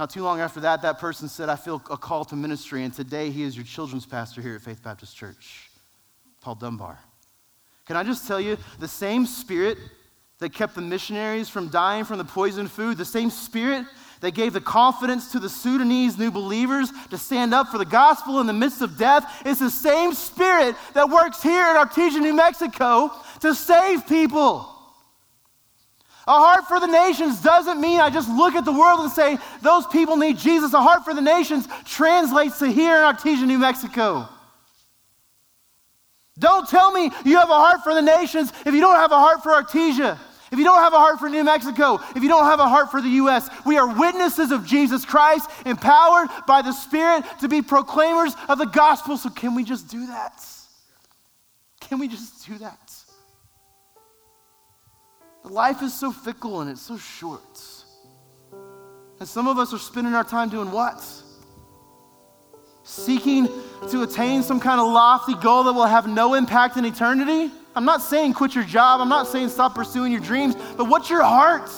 Not 0.00 0.10
too 0.10 0.24
long 0.24 0.40
after 0.40 0.58
that, 0.58 0.82
that 0.82 0.98
person 0.98 1.28
said, 1.28 1.48
I 1.48 1.54
feel 1.54 1.76
a 1.92 1.96
call 1.96 2.24
to 2.24 2.34
ministry, 2.34 2.82
and 2.82 2.92
today 2.92 3.30
he 3.30 3.44
is 3.44 3.54
your 3.54 3.64
children's 3.64 4.04
pastor 4.04 4.42
here 4.42 4.56
at 4.56 4.62
Faith 4.62 4.82
Baptist 4.82 5.16
Church, 5.16 5.70
Paul 6.44 6.56
Dunbar. 6.56 6.98
Can 7.86 7.96
I 7.96 8.02
just 8.02 8.28
tell 8.28 8.38
you, 8.38 8.58
the 8.78 8.86
same 8.86 9.24
spirit 9.24 9.78
that 10.40 10.52
kept 10.52 10.74
the 10.74 10.82
missionaries 10.82 11.48
from 11.48 11.68
dying 11.68 12.04
from 12.04 12.18
the 12.18 12.24
poisoned 12.24 12.70
food, 12.70 12.98
the 12.98 13.04
same 13.04 13.30
spirit 13.30 13.86
that 14.20 14.34
gave 14.34 14.52
the 14.52 14.60
confidence 14.60 15.32
to 15.32 15.38
the 15.38 15.48
Sudanese 15.48 16.18
new 16.18 16.30
believers 16.30 16.92
to 17.08 17.16
stand 17.16 17.54
up 17.54 17.68
for 17.68 17.78
the 17.78 17.84
gospel 17.86 18.40
in 18.40 18.46
the 18.46 18.52
midst 18.52 18.82
of 18.82 18.98
death. 18.98 19.46
is 19.46 19.58
the 19.58 19.70
same 19.70 20.12
spirit 20.12 20.76
that 20.92 21.08
works 21.08 21.42
here 21.42 21.62
in 21.70 21.76
Artesia, 21.76 22.20
New 22.20 22.34
Mexico 22.34 23.10
to 23.40 23.54
save 23.54 24.06
people. 24.06 24.70
A 26.26 26.32
heart 26.32 26.64
for 26.68 26.78
the 26.78 26.86
nations 26.86 27.40
doesn't 27.40 27.80
mean 27.80 28.00
I 28.00 28.10
just 28.10 28.28
look 28.28 28.54
at 28.54 28.66
the 28.66 28.72
world 28.72 29.00
and 29.00 29.10
say, 29.10 29.38
those 29.62 29.86
people 29.86 30.16
need 30.16 30.36
Jesus. 30.36 30.74
A 30.74 30.82
heart 30.82 31.04
for 31.04 31.14
the 31.14 31.22
nations 31.22 31.66
translates 31.86 32.58
to 32.58 32.70
here 32.70 32.96
in 32.96 33.14
Artesia, 33.14 33.46
New 33.46 33.58
Mexico. 33.58 34.28
Don't 36.38 36.68
tell 36.68 36.90
me 36.92 37.10
you 37.24 37.38
have 37.38 37.50
a 37.50 37.54
heart 37.54 37.84
for 37.84 37.94
the 37.94 38.02
nations 38.02 38.52
if 38.66 38.74
you 38.74 38.80
don't 38.80 38.96
have 38.96 39.12
a 39.12 39.18
heart 39.18 39.42
for 39.42 39.52
Artesia 39.52 40.18
if 40.54 40.58
you 40.58 40.64
don't 40.64 40.78
have 40.78 40.92
a 40.92 40.98
heart 40.98 41.18
for 41.18 41.28
New 41.28 41.42
Mexico, 41.42 41.98
if 42.14 42.22
you 42.22 42.28
don't 42.28 42.44
have 42.44 42.60
a 42.60 42.68
heart 42.68 42.88
for 42.88 43.02
the 43.02 43.08
U.S., 43.08 43.50
we 43.66 43.76
are 43.76 43.98
witnesses 43.98 44.52
of 44.52 44.64
Jesus 44.64 45.04
Christ, 45.04 45.50
empowered 45.66 46.28
by 46.46 46.62
the 46.62 46.70
Spirit 46.70 47.24
to 47.40 47.48
be 47.48 47.60
proclaimers 47.60 48.36
of 48.48 48.58
the 48.58 48.66
gospel. 48.66 49.16
So, 49.16 49.30
can 49.30 49.56
we 49.56 49.64
just 49.64 49.88
do 49.88 50.06
that? 50.06 50.46
Can 51.80 51.98
we 51.98 52.06
just 52.06 52.46
do 52.46 52.56
that? 52.58 52.94
Life 55.42 55.82
is 55.82 55.92
so 55.92 56.12
fickle 56.12 56.60
and 56.60 56.70
it's 56.70 56.82
so 56.82 56.98
short. 56.98 57.60
And 59.18 59.28
some 59.28 59.48
of 59.48 59.58
us 59.58 59.74
are 59.74 59.78
spending 59.78 60.14
our 60.14 60.22
time 60.22 60.50
doing 60.50 60.70
what? 60.70 61.04
Seeking 62.84 63.48
to 63.90 64.02
attain 64.02 64.42
some 64.42 64.60
kind 64.60 64.78
of 64.78 64.86
lofty 64.86 65.34
goal 65.34 65.64
that 65.64 65.72
will 65.72 65.86
have 65.86 66.06
no 66.06 66.34
impact 66.34 66.76
in 66.76 66.84
eternity? 66.84 67.50
I'm 67.74 67.86
not 67.86 68.02
saying 68.02 68.34
quit 68.34 68.54
your 68.54 68.64
job. 68.64 69.00
I'm 69.00 69.08
not 69.08 69.26
saying 69.26 69.48
stop 69.48 69.74
pursuing 69.74 70.12
your 70.12 70.20
dreams, 70.20 70.54
but 70.76 70.84
what's 70.84 71.08
your 71.08 71.22
heart? 71.22 71.70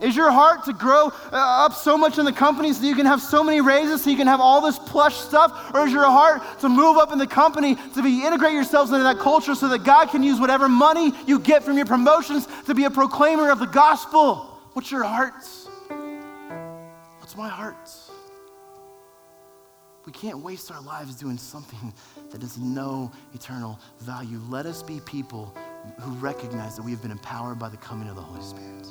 Is 0.00 0.16
your 0.16 0.30
heart 0.30 0.64
to 0.64 0.72
grow 0.72 1.06
uh, 1.32 1.64
up 1.64 1.72
so 1.72 1.96
much 1.96 2.18
in 2.18 2.24
the 2.24 2.32
company 2.32 2.72
so 2.72 2.84
you 2.84 2.94
can 2.94 3.06
have 3.06 3.22
so 3.22 3.44
many 3.44 3.60
raises, 3.60 4.02
so 4.02 4.10
you 4.10 4.16
can 4.16 4.26
have 4.26 4.40
all 4.40 4.60
this 4.60 4.78
plush 4.78 5.16
stuff? 5.16 5.72
Or 5.74 5.86
is 5.86 5.92
your 5.92 6.04
heart 6.04 6.42
to 6.60 6.68
move 6.68 6.96
up 6.96 7.12
in 7.12 7.18
the 7.18 7.26
company, 7.26 7.76
to 7.94 8.02
be 8.02 8.24
integrate 8.24 8.52
yourselves 8.52 8.90
into 8.90 9.04
that 9.04 9.18
culture 9.18 9.54
so 9.54 9.68
that 9.68 9.84
God 9.84 10.10
can 10.10 10.22
use 10.22 10.40
whatever 10.40 10.68
money 10.68 11.12
you 11.26 11.38
get 11.38 11.62
from 11.62 11.76
your 11.76 11.86
promotions 11.86 12.48
to 12.66 12.74
be 12.74 12.84
a 12.84 12.90
proclaimer 12.90 13.50
of 13.50 13.58
the 13.58 13.66
gospel? 13.66 14.60
What's 14.72 14.90
your 14.90 15.04
heart? 15.04 15.34
What's 17.20 17.36
my 17.36 17.48
heart? 17.48 18.03
We 20.06 20.12
can't 20.12 20.38
waste 20.38 20.70
our 20.70 20.82
lives 20.82 21.14
doing 21.14 21.38
something 21.38 21.92
that 22.30 22.42
has 22.42 22.58
no 22.58 23.10
eternal 23.34 23.80
value. 24.00 24.40
Let 24.48 24.66
us 24.66 24.82
be 24.82 25.00
people 25.00 25.56
who 26.00 26.12
recognize 26.12 26.76
that 26.76 26.82
we 26.82 26.90
have 26.90 27.02
been 27.02 27.10
empowered 27.10 27.58
by 27.58 27.68
the 27.68 27.76
coming 27.76 28.08
of 28.08 28.16
the 28.16 28.22
Holy 28.22 28.42
Spirit 28.42 28.86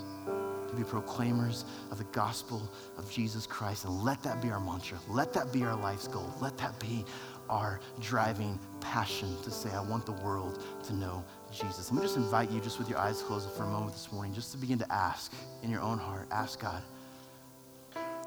to 0.69 0.75
be 0.75 0.83
proclaimers 0.83 1.65
of 1.91 1.97
the 1.99 2.03
gospel 2.05 2.61
of 2.97 3.09
Jesus 3.11 3.45
Christ. 3.45 3.85
And 3.85 4.03
let 4.03 4.21
that 4.23 4.41
be 4.41 4.49
our 4.49 4.59
mantra. 4.59 4.97
Let 5.07 5.33
that 5.33 5.53
be 5.53 5.63
our 5.63 5.75
life's 5.75 6.07
goal. 6.07 6.33
Let 6.41 6.57
that 6.57 6.79
be 6.79 7.05
our 7.49 7.79
driving 7.99 8.59
passion 8.79 9.35
to 9.43 9.51
say, 9.51 9.69
I 9.71 9.81
want 9.81 10.05
the 10.05 10.13
world 10.13 10.63
to 10.85 10.93
know 10.93 11.23
Jesus. 11.51 11.91
Let 11.91 12.01
me 12.01 12.07
just 12.07 12.17
invite 12.17 12.49
you, 12.49 12.59
just 12.59 12.79
with 12.79 12.89
your 12.89 12.97
eyes 12.97 13.21
closed 13.21 13.49
for 13.51 13.63
a 13.63 13.67
moment 13.67 13.93
this 13.93 14.11
morning, 14.11 14.33
just 14.33 14.51
to 14.53 14.57
begin 14.57 14.79
to 14.79 14.91
ask 14.91 15.31
in 15.61 15.69
your 15.69 15.81
own 15.81 15.99
heart, 15.99 16.27
ask 16.31 16.59
God, 16.59 16.81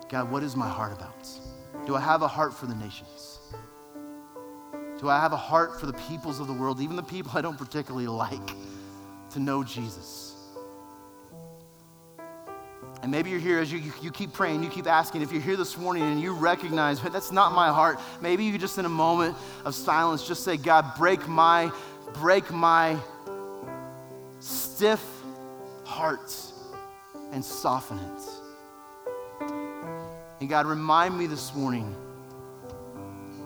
God, 0.09 0.31
what 0.31 0.43
is 0.43 0.55
my 0.55 0.69
heart 0.69 0.93
about? 0.93 1.29
Do 1.85 1.95
I 1.95 2.01
have 2.01 2.23
a 2.23 2.29
heart 2.29 2.55
for 2.55 2.67
the 2.67 2.75
nations? 2.75 3.39
Do 5.01 5.09
I 5.11 5.21
have 5.21 5.33
a 5.33 5.37
heart 5.37 5.79
for 5.79 5.87
the 5.87 5.93
peoples 5.93 6.41
of 6.41 6.47
the 6.47 6.53
world, 6.53 6.81
even 6.81 6.97
the 6.97 7.03
people 7.03 7.33
I 7.35 7.43
don't 7.43 7.59
particularly 7.59 8.07
like, 8.07 8.51
to 9.31 9.41
know 9.41 9.63
Jesus? 9.63 10.35
And 13.03 13.13
maybe 13.13 13.31
you're 13.31 13.39
here 13.39 13.61
as 13.61 13.71
you, 13.71 13.81
you 14.01 14.11
keep 14.11 14.33
praying, 14.33 14.65
you 14.65 14.71
keep 14.71 14.87
asking. 14.87 15.23
If 15.23 15.31
you're 15.31 15.43
here 15.43 15.57
this 15.57 15.77
morning 15.77 16.03
and 16.03 16.21
you 16.21 16.33
recognize, 16.33 16.99
but 16.99 17.13
that's 17.13 17.31
not 17.31 17.53
my 17.53 17.69
heart, 17.69 18.01
maybe 18.21 18.45
you 18.45 18.57
just 18.59 18.79
in 18.79 18.85
a 18.85 18.89
moment 18.89 19.37
of 19.65 19.75
silence 19.75 20.27
just 20.27 20.43
say, 20.43 20.57
God, 20.57 20.85
break 20.97 21.29
my, 21.29 21.71
break 22.15 22.51
my 22.51 22.97
stiff 24.41 25.05
heart 25.85 26.35
and 27.33 27.45
soften 27.45 27.99
it. 27.99 28.36
And 30.41 30.49
God, 30.49 30.67
remind 30.67 31.19
me 31.19 31.27
this 31.27 31.55
morning 31.55 31.95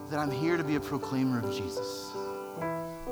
that 0.09 0.19
I'm 0.19 0.31
here 0.31 0.57
to 0.57 0.63
be 0.63 0.75
a 0.75 0.79
proclaimer 0.79 1.39
of 1.39 1.55
Jesus. 1.55 2.11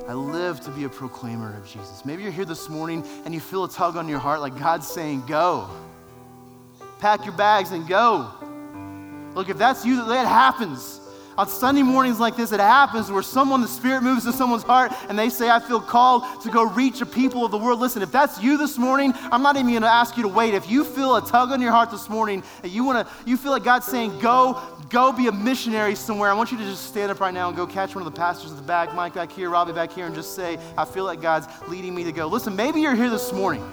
I 0.07 0.13
live 0.13 0.59
to 0.61 0.71
be 0.71 0.85
a 0.85 0.89
proclaimer 0.89 1.55
of 1.55 1.65
Jesus. 1.65 2.03
Maybe 2.03 2.23
you're 2.23 2.31
here 2.31 2.45
this 2.45 2.67
morning 2.67 3.05
and 3.25 3.33
you 3.33 3.39
feel 3.39 3.63
a 3.63 3.69
tug 3.69 3.95
on 3.95 4.07
your 4.09 4.19
heart 4.19 4.41
like 4.41 4.57
God's 4.57 4.87
saying, 4.87 5.23
Go 5.27 5.69
pack 6.99 7.25
your 7.25 7.33
bags 7.33 7.71
and 7.71 7.87
go. 7.87 8.29
Look, 9.33 9.49
if 9.49 9.57
that's 9.57 9.85
you, 9.85 10.05
that 10.05 10.27
happens. 10.27 10.98
On 11.39 11.47
Sunday 11.47 11.83
mornings 11.83 12.19
like 12.19 12.35
this, 12.35 12.51
it 12.51 12.59
happens 12.59 13.09
where 13.09 13.23
someone, 13.23 13.61
the 13.61 13.67
Spirit 13.69 14.03
moves 14.03 14.25
in 14.25 14.33
someone's 14.33 14.63
heart 14.63 14.91
and 15.07 15.17
they 15.17 15.29
say, 15.29 15.49
I 15.49 15.61
feel 15.61 15.79
called 15.79 16.25
to 16.41 16.49
go 16.49 16.63
reach 16.63 16.99
a 16.99 17.05
people 17.05 17.45
of 17.45 17.51
the 17.51 17.57
world. 17.57 17.79
Listen, 17.79 18.01
if 18.01 18.11
that's 18.11 18.43
you 18.43 18.57
this 18.57 18.77
morning, 18.77 19.13
I'm 19.31 19.41
not 19.41 19.55
even 19.55 19.69
going 19.69 19.83
to 19.83 19.87
ask 19.87 20.17
you 20.17 20.23
to 20.23 20.27
wait. 20.27 20.53
If 20.53 20.69
you 20.69 20.83
feel 20.83 21.15
a 21.15 21.25
tug 21.25 21.51
on 21.51 21.61
your 21.61 21.71
heart 21.71 21.91
this 21.91 22.09
morning 22.09 22.43
and 22.61 22.69
you 22.69 22.83
want 22.83 23.07
to, 23.07 23.13
you 23.25 23.37
feel 23.37 23.53
like 23.53 23.63
God's 23.63 23.85
saying, 23.85 24.19
go, 24.19 24.61
go 24.89 25.13
be 25.13 25.27
a 25.27 25.31
missionary 25.31 25.95
somewhere, 25.95 26.29
I 26.29 26.33
want 26.33 26.51
you 26.51 26.57
to 26.57 26.65
just 26.65 26.87
stand 26.87 27.09
up 27.09 27.21
right 27.21 27.33
now 27.33 27.47
and 27.47 27.55
go 27.55 27.65
catch 27.65 27.95
one 27.95 28.05
of 28.05 28.13
the 28.13 28.19
pastors 28.19 28.51
at 28.51 28.57
the 28.57 28.63
back, 28.63 28.93
Mike 28.93 29.13
back 29.13 29.31
here, 29.31 29.49
Robbie 29.49 29.71
back 29.71 29.93
here, 29.93 30.07
and 30.07 30.13
just 30.13 30.35
say, 30.35 30.57
I 30.77 30.83
feel 30.83 31.05
like 31.05 31.21
God's 31.21 31.47
leading 31.69 31.95
me 31.95 32.03
to 32.03 32.11
go. 32.11 32.27
Listen, 32.27 32.53
maybe 32.53 32.81
you're 32.81 32.95
here 32.95 33.09
this 33.09 33.31
morning 33.31 33.63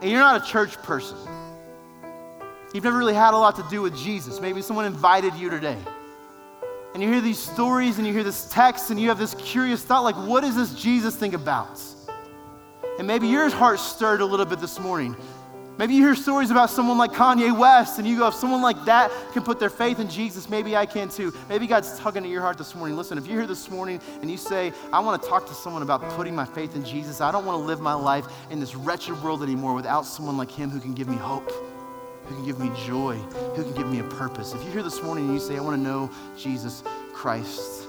and 0.00 0.10
you're 0.10 0.20
not 0.20 0.42
a 0.42 0.50
church 0.50 0.78
person. 0.78 1.18
You've 2.72 2.84
never 2.84 2.98
really 2.98 3.14
had 3.14 3.34
a 3.34 3.36
lot 3.36 3.56
to 3.56 3.64
do 3.68 3.82
with 3.82 3.96
Jesus. 3.96 4.40
Maybe 4.40 4.62
someone 4.62 4.84
invited 4.84 5.34
you 5.34 5.50
today. 5.50 5.78
And 6.94 7.02
you 7.02 7.10
hear 7.10 7.20
these 7.20 7.38
stories 7.38 7.98
and 7.98 8.06
you 8.06 8.12
hear 8.12 8.22
this 8.22 8.48
text 8.48 8.90
and 8.90 9.00
you 9.00 9.08
have 9.08 9.18
this 9.18 9.34
curious 9.34 9.82
thought 9.82 10.02
like, 10.02 10.16
what 10.16 10.44
is 10.44 10.54
this 10.54 10.74
Jesus 10.74 11.16
thing 11.16 11.34
about? 11.34 11.80
And 12.98 13.06
maybe 13.06 13.26
your 13.26 13.48
heart 13.50 13.80
stirred 13.80 14.20
a 14.20 14.24
little 14.24 14.46
bit 14.46 14.60
this 14.60 14.78
morning. 14.78 15.16
Maybe 15.78 15.94
you 15.94 16.02
hear 16.02 16.14
stories 16.14 16.50
about 16.50 16.68
someone 16.68 16.98
like 16.98 17.12
Kanye 17.12 17.56
West 17.56 17.98
and 17.98 18.06
you 18.06 18.18
go, 18.18 18.28
if 18.28 18.34
someone 18.34 18.60
like 18.60 18.84
that 18.84 19.10
can 19.32 19.42
put 19.42 19.58
their 19.58 19.70
faith 19.70 19.98
in 19.98 20.10
Jesus, 20.10 20.48
maybe 20.48 20.76
I 20.76 20.84
can 20.84 21.08
too. 21.08 21.32
Maybe 21.48 21.66
God's 21.66 21.98
tugging 21.98 22.24
at 22.24 22.30
your 22.30 22.42
heart 22.42 22.58
this 22.58 22.74
morning. 22.74 22.96
Listen, 22.96 23.18
if 23.18 23.26
you're 23.26 23.38
here 23.38 23.46
this 23.46 23.70
morning 23.70 24.00
and 24.20 24.30
you 24.30 24.36
say, 24.36 24.72
I 24.92 25.00
want 25.00 25.22
to 25.22 25.28
talk 25.28 25.46
to 25.46 25.54
someone 25.54 25.82
about 25.82 26.02
putting 26.10 26.36
my 26.36 26.44
faith 26.44 26.76
in 26.76 26.84
Jesus, 26.84 27.20
I 27.20 27.32
don't 27.32 27.46
want 27.46 27.60
to 27.60 27.64
live 27.64 27.80
my 27.80 27.94
life 27.94 28.26
in 28.50 28.60
this 28.60 28.76
wretched 28.76 29.20
world 29.22 29.42
anymore 29.42 29.74
without 29.74 30.04
someone 30.04 30.36
like 30.36 30.50
Him 30.50 30.70
who 30.70 30.80
can 30.80 30.92
give 30.92 31.08
me 31.08 31.16
hope 31.16 31.50
who 32.30 32.36
can 32.36 32.44
give 32.46 32.60
me 32.60 32.70
joy, 32.86 33.16
who 33.56 33.64
can 33.64 33.74
give 33.74 33.90
me 33.90 33.98
a 33.98 34.04
purpose. 34.04 34.54
If 34.54 34.62
you're 34.62 34.72
here 34.72 34.82
this 34.84 35.02
morning 35.02 35.24
and 35.24 35.34
you 35.34 35.40
say, 35.40 35.56
I 35.56 35.60
want 35.60 35.76
to 35.76 35.82
know 35.82 36.08
Jesus 36.38 36.84
Christ, 37.12 37.88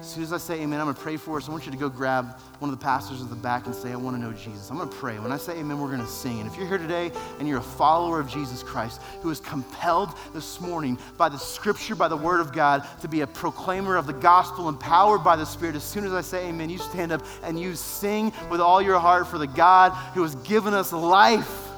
as 0.00 0.06
soon 0.06 0.24
as 0.24 0.32
I 0.32 0.38
say 0.38 0.60
amen, 0.60 0.80
I'm 0.80 0.86
going 0.86 0.96
to 0.96 1.00
pray 1.00 1.16
for 1.16 1.38
us. 1.38 1.48
I 1.48 1.52
want 1.52 1.66
you 1.66 1.72
to 1.72 1.78
go 1.78 1.88
grab 1.88 2.38
one 2.58 2.70
of 2.70 2.76
the 2.76 2.84
pastors 2.84 3.22
at 3.22 3.30
the 3.30 3.36
back 3.36 3.66
and 3.66 3.74
say, 3.74 3.92
I 3.92 3.96
want 3.96 4.16
to 4.16 4.20
know 4.20 4.32
Jesus. 4.32 4.70
I'm 4.70 4.76
going 4.76 4.88
to 4.88 4.94
pray. 4.94 5.20
When 5.20 5.30
I 5.30 5.36
say 5.36 5.58
amen, 5.58 5.80
we're 5.80 5.88
going 5.88 6.00
to 6.00 6.06
sing. 6.06 6.40
And 6.40 6.50
if 6.50 6.58
you're 6.58 6.66
here 6.66 6.78
today 6.78 7.12
and 7.38 7.48
you're 7.48 7.60
a 7.60 7.62
follower 7.62 8.18
of 8.18 8.28
Jesus 8.28 8.62
Christ 8.62 9.00
who 9.22 9.30
is 9.30 9.38
compelled 9.38 10.10
this 10.34 10.60
morning 10.60 10.98
by 11.16 11.28
the 11.28 11.38
scripture, 11.38 11.94
by 11.94 12.08
the 12.08 12.16
word 12.16 12.40
of 12.40 12.52
God, 12.52 12.84
to 13.02 13.08
be 13.08 13.20
a 13.20 13.26
proclaimer 13.26 13.96
of 13.96 14.06
the 14.06 14.12
gospel, 14.12 14.68
empowered 14.68 15.22
by 15.22 15.36
the 15.36 15.46
Spirit, 15.46 15.76
as 15.76 15.84
soon 15.84 16.04
as 16.04 16.12
I 16.12 16.22
say 16.22 16.48
amen, 16.48 16.70
you 16.70 16.78
stand 16.78 17.12
up 17.12 17.24
and 17.44 17.58
you 17.58 17.76
sing 17.76 18.32
with 18.50 18.60
all 18.60 18.82
your 18.82 18.98
heart 18.98 19.28
for 19.28 19.38
the 19.38 19.46
God 19.46 19.92
who 20.12 20.22
has 20.22 20.34
given 20.34 20.74
us 20.74 20.92
life 20.92 21.69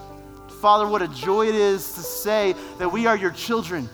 Father, 0.62 0.86
what 0.86 1.02
a 1.02 1.08
joy 1.08 1.48
it 1.48 1.56
is 1.56 1.94
to 1.94 2.02
say 2.02 2.54
that 2.78 2.92
we 2.92 3.06
are 3.06 3.16
your 3.16 3.32
children. 3.32 3.90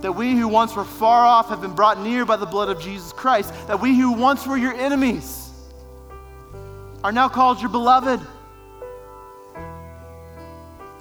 That 0.00 0.12
we 0.12 0.32
who 0.32 0.48
once 0.48 0.74
were 0.74 0.86
far 0.86 1.26
off 1.26 1.50
have 1.50 1.60
been 1.60 1.74
brought 1.74 2.00
near 2.00 2.24
by 2.24 2.36
the 2.36 2.46
blood 2.46 2.70
of 2.70 2.80
Jesus 2.80 3.12
Christ. 3.12 3.52
That 3.66 3.82
we 3.82 3.94
who 3.94 4.12
once 4.12 4.46
were 4.46 4.56
your 4.56 4.72
enemies 4.72 5.50
are 7.04 7.12
now 7.12 7.28
called 7.28 7.60
your 7.60 7.68
beloved. 7.68 8.18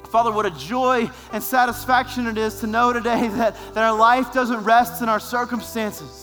Father, 0.10 0.34
what 0.34 0.46
a 0.46 0.52
joy 0.52 1.10
and 1.32 1.42
satisfaction 1.42 2.28
it 2.28 2.38
is 2.38 2.60
to 2.60 2.68
know 2.68 2.92
today 2.92 3.28
that, 3.38 3.56
that 3.74 3.86
our 3.86 3.98
life 3.98 4.34
doesn't 4.34 4.66
rest 4.66 5.02
in 5.02 5.08
our 5.08 5.22
circumstances 5.22 6.23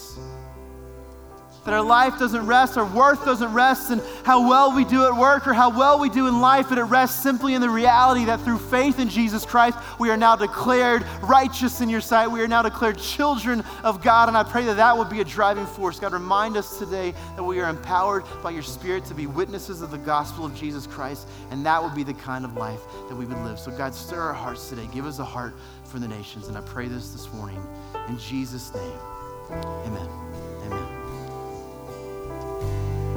that 1.65 1.75
our 1.75 1.83
life 1.83 2.19
doesn't 2.19 2.47
rest, 2.47 2.77
our 2.77 2.87
worth 2.87 3.25
doesn't 3.25 3.53
rest 3.53 3.91
in 3.91 4.01
how 4.25 4.49
well 4.49 4.75
we 4.75 4.85
do 4.85 5.05
at 5.05 5.15
work 5.15 5.47
or 5.47 5.53
how 5.53 5.77
well 5.77 5.99
we 5.99 6.09
do 6.09 6.27
in 6.27 6.41
life, 6.41 6.67
but 6.69 6.79
it 6.79 6.85
rests 6.85 7.23
simply 7.23 7.55
in 7.55 7.61
the 7.61 7.69
reality 7.69 8.25
that 8.25 8.41
through 8.41 8.59
faith 8.59 8.99
in 8.99 9.09
Jesus 9.09 9.45
Christ, 9.45 9.79
we 9.99 10.11
are 10.11 10.17
now 10.17 10.37
declared 10.37 11.05
righteous 11.23 11.81
in 11.81 11.89
your 11.89 12.01
sight. 12.01 12.29
We 12.29 12.41
are 12.41 12.49
now 12.49 12.63
declared 12.63 12.99
children 12.99 13.63
of 13.85 14.03
God. 14.03 14.29
And 14.29 14.37
I 14.37 14.43
pray 14.43 14.65
that 14.65 14.77
that 14.77 14.97
would 14.97 15.11
be 15.11 15.21
a 15.21 15.25
driving 15.25 15.67
force. 15.67 16.01
God, 16.01 16.13
remind 16.13 16.57
us 16.57 16.79
today 16.79 17.13
that 17.37 17.45
we 17.45 17.61
are 17.61 17.69
empowered 17.69 18.25
by 18.43 18.51
your 18.51 18.63
Spirit 18.63 19.05
to 19.07 19.15
be 19.15 19.27
witnesses 19.27 19.83
of 19.83 19.91
the 19.91 19.99
gospel 19.99 20.45
of 20.45 20.55
Jesus 20.55 20.87
Christ. 20.87 21.29
And 21.51 21.65
that 21.67 21.83
would 21.83 21.95
be 21.95 22.05
the 22.05 22.15
kind 22.15 22.45
of 22.45 22.57
life 22.57 22.81
that 23.09 23.15
we 23.15 23.27
would 23.27 23.39
live. 23.39 23.59
So, 23.59 23.71
God, 23.71 23.95
stir 23.95 24.21
our 24.21 24.35
hearts 24.35 24.69
today. 24.69 24.89
Give 24.93 25.07
us 25.07 25.19
a 25.19 25.25
heart 25.25 25.55
for 25.85 25.99
the 25.99 26.09
nations. 26.09 26.49
And 26.49 26.57
I 26.57 26.63
pray 26.63 26.89
this 26.89 27.11
this 27.11 27.33
morning 27.33 27.63
in 28.09 28.19
Jesus' 28.19 28.73
name. 28.75 28.99
Amen. 29.51 30.09
Amen. 30.67 31.00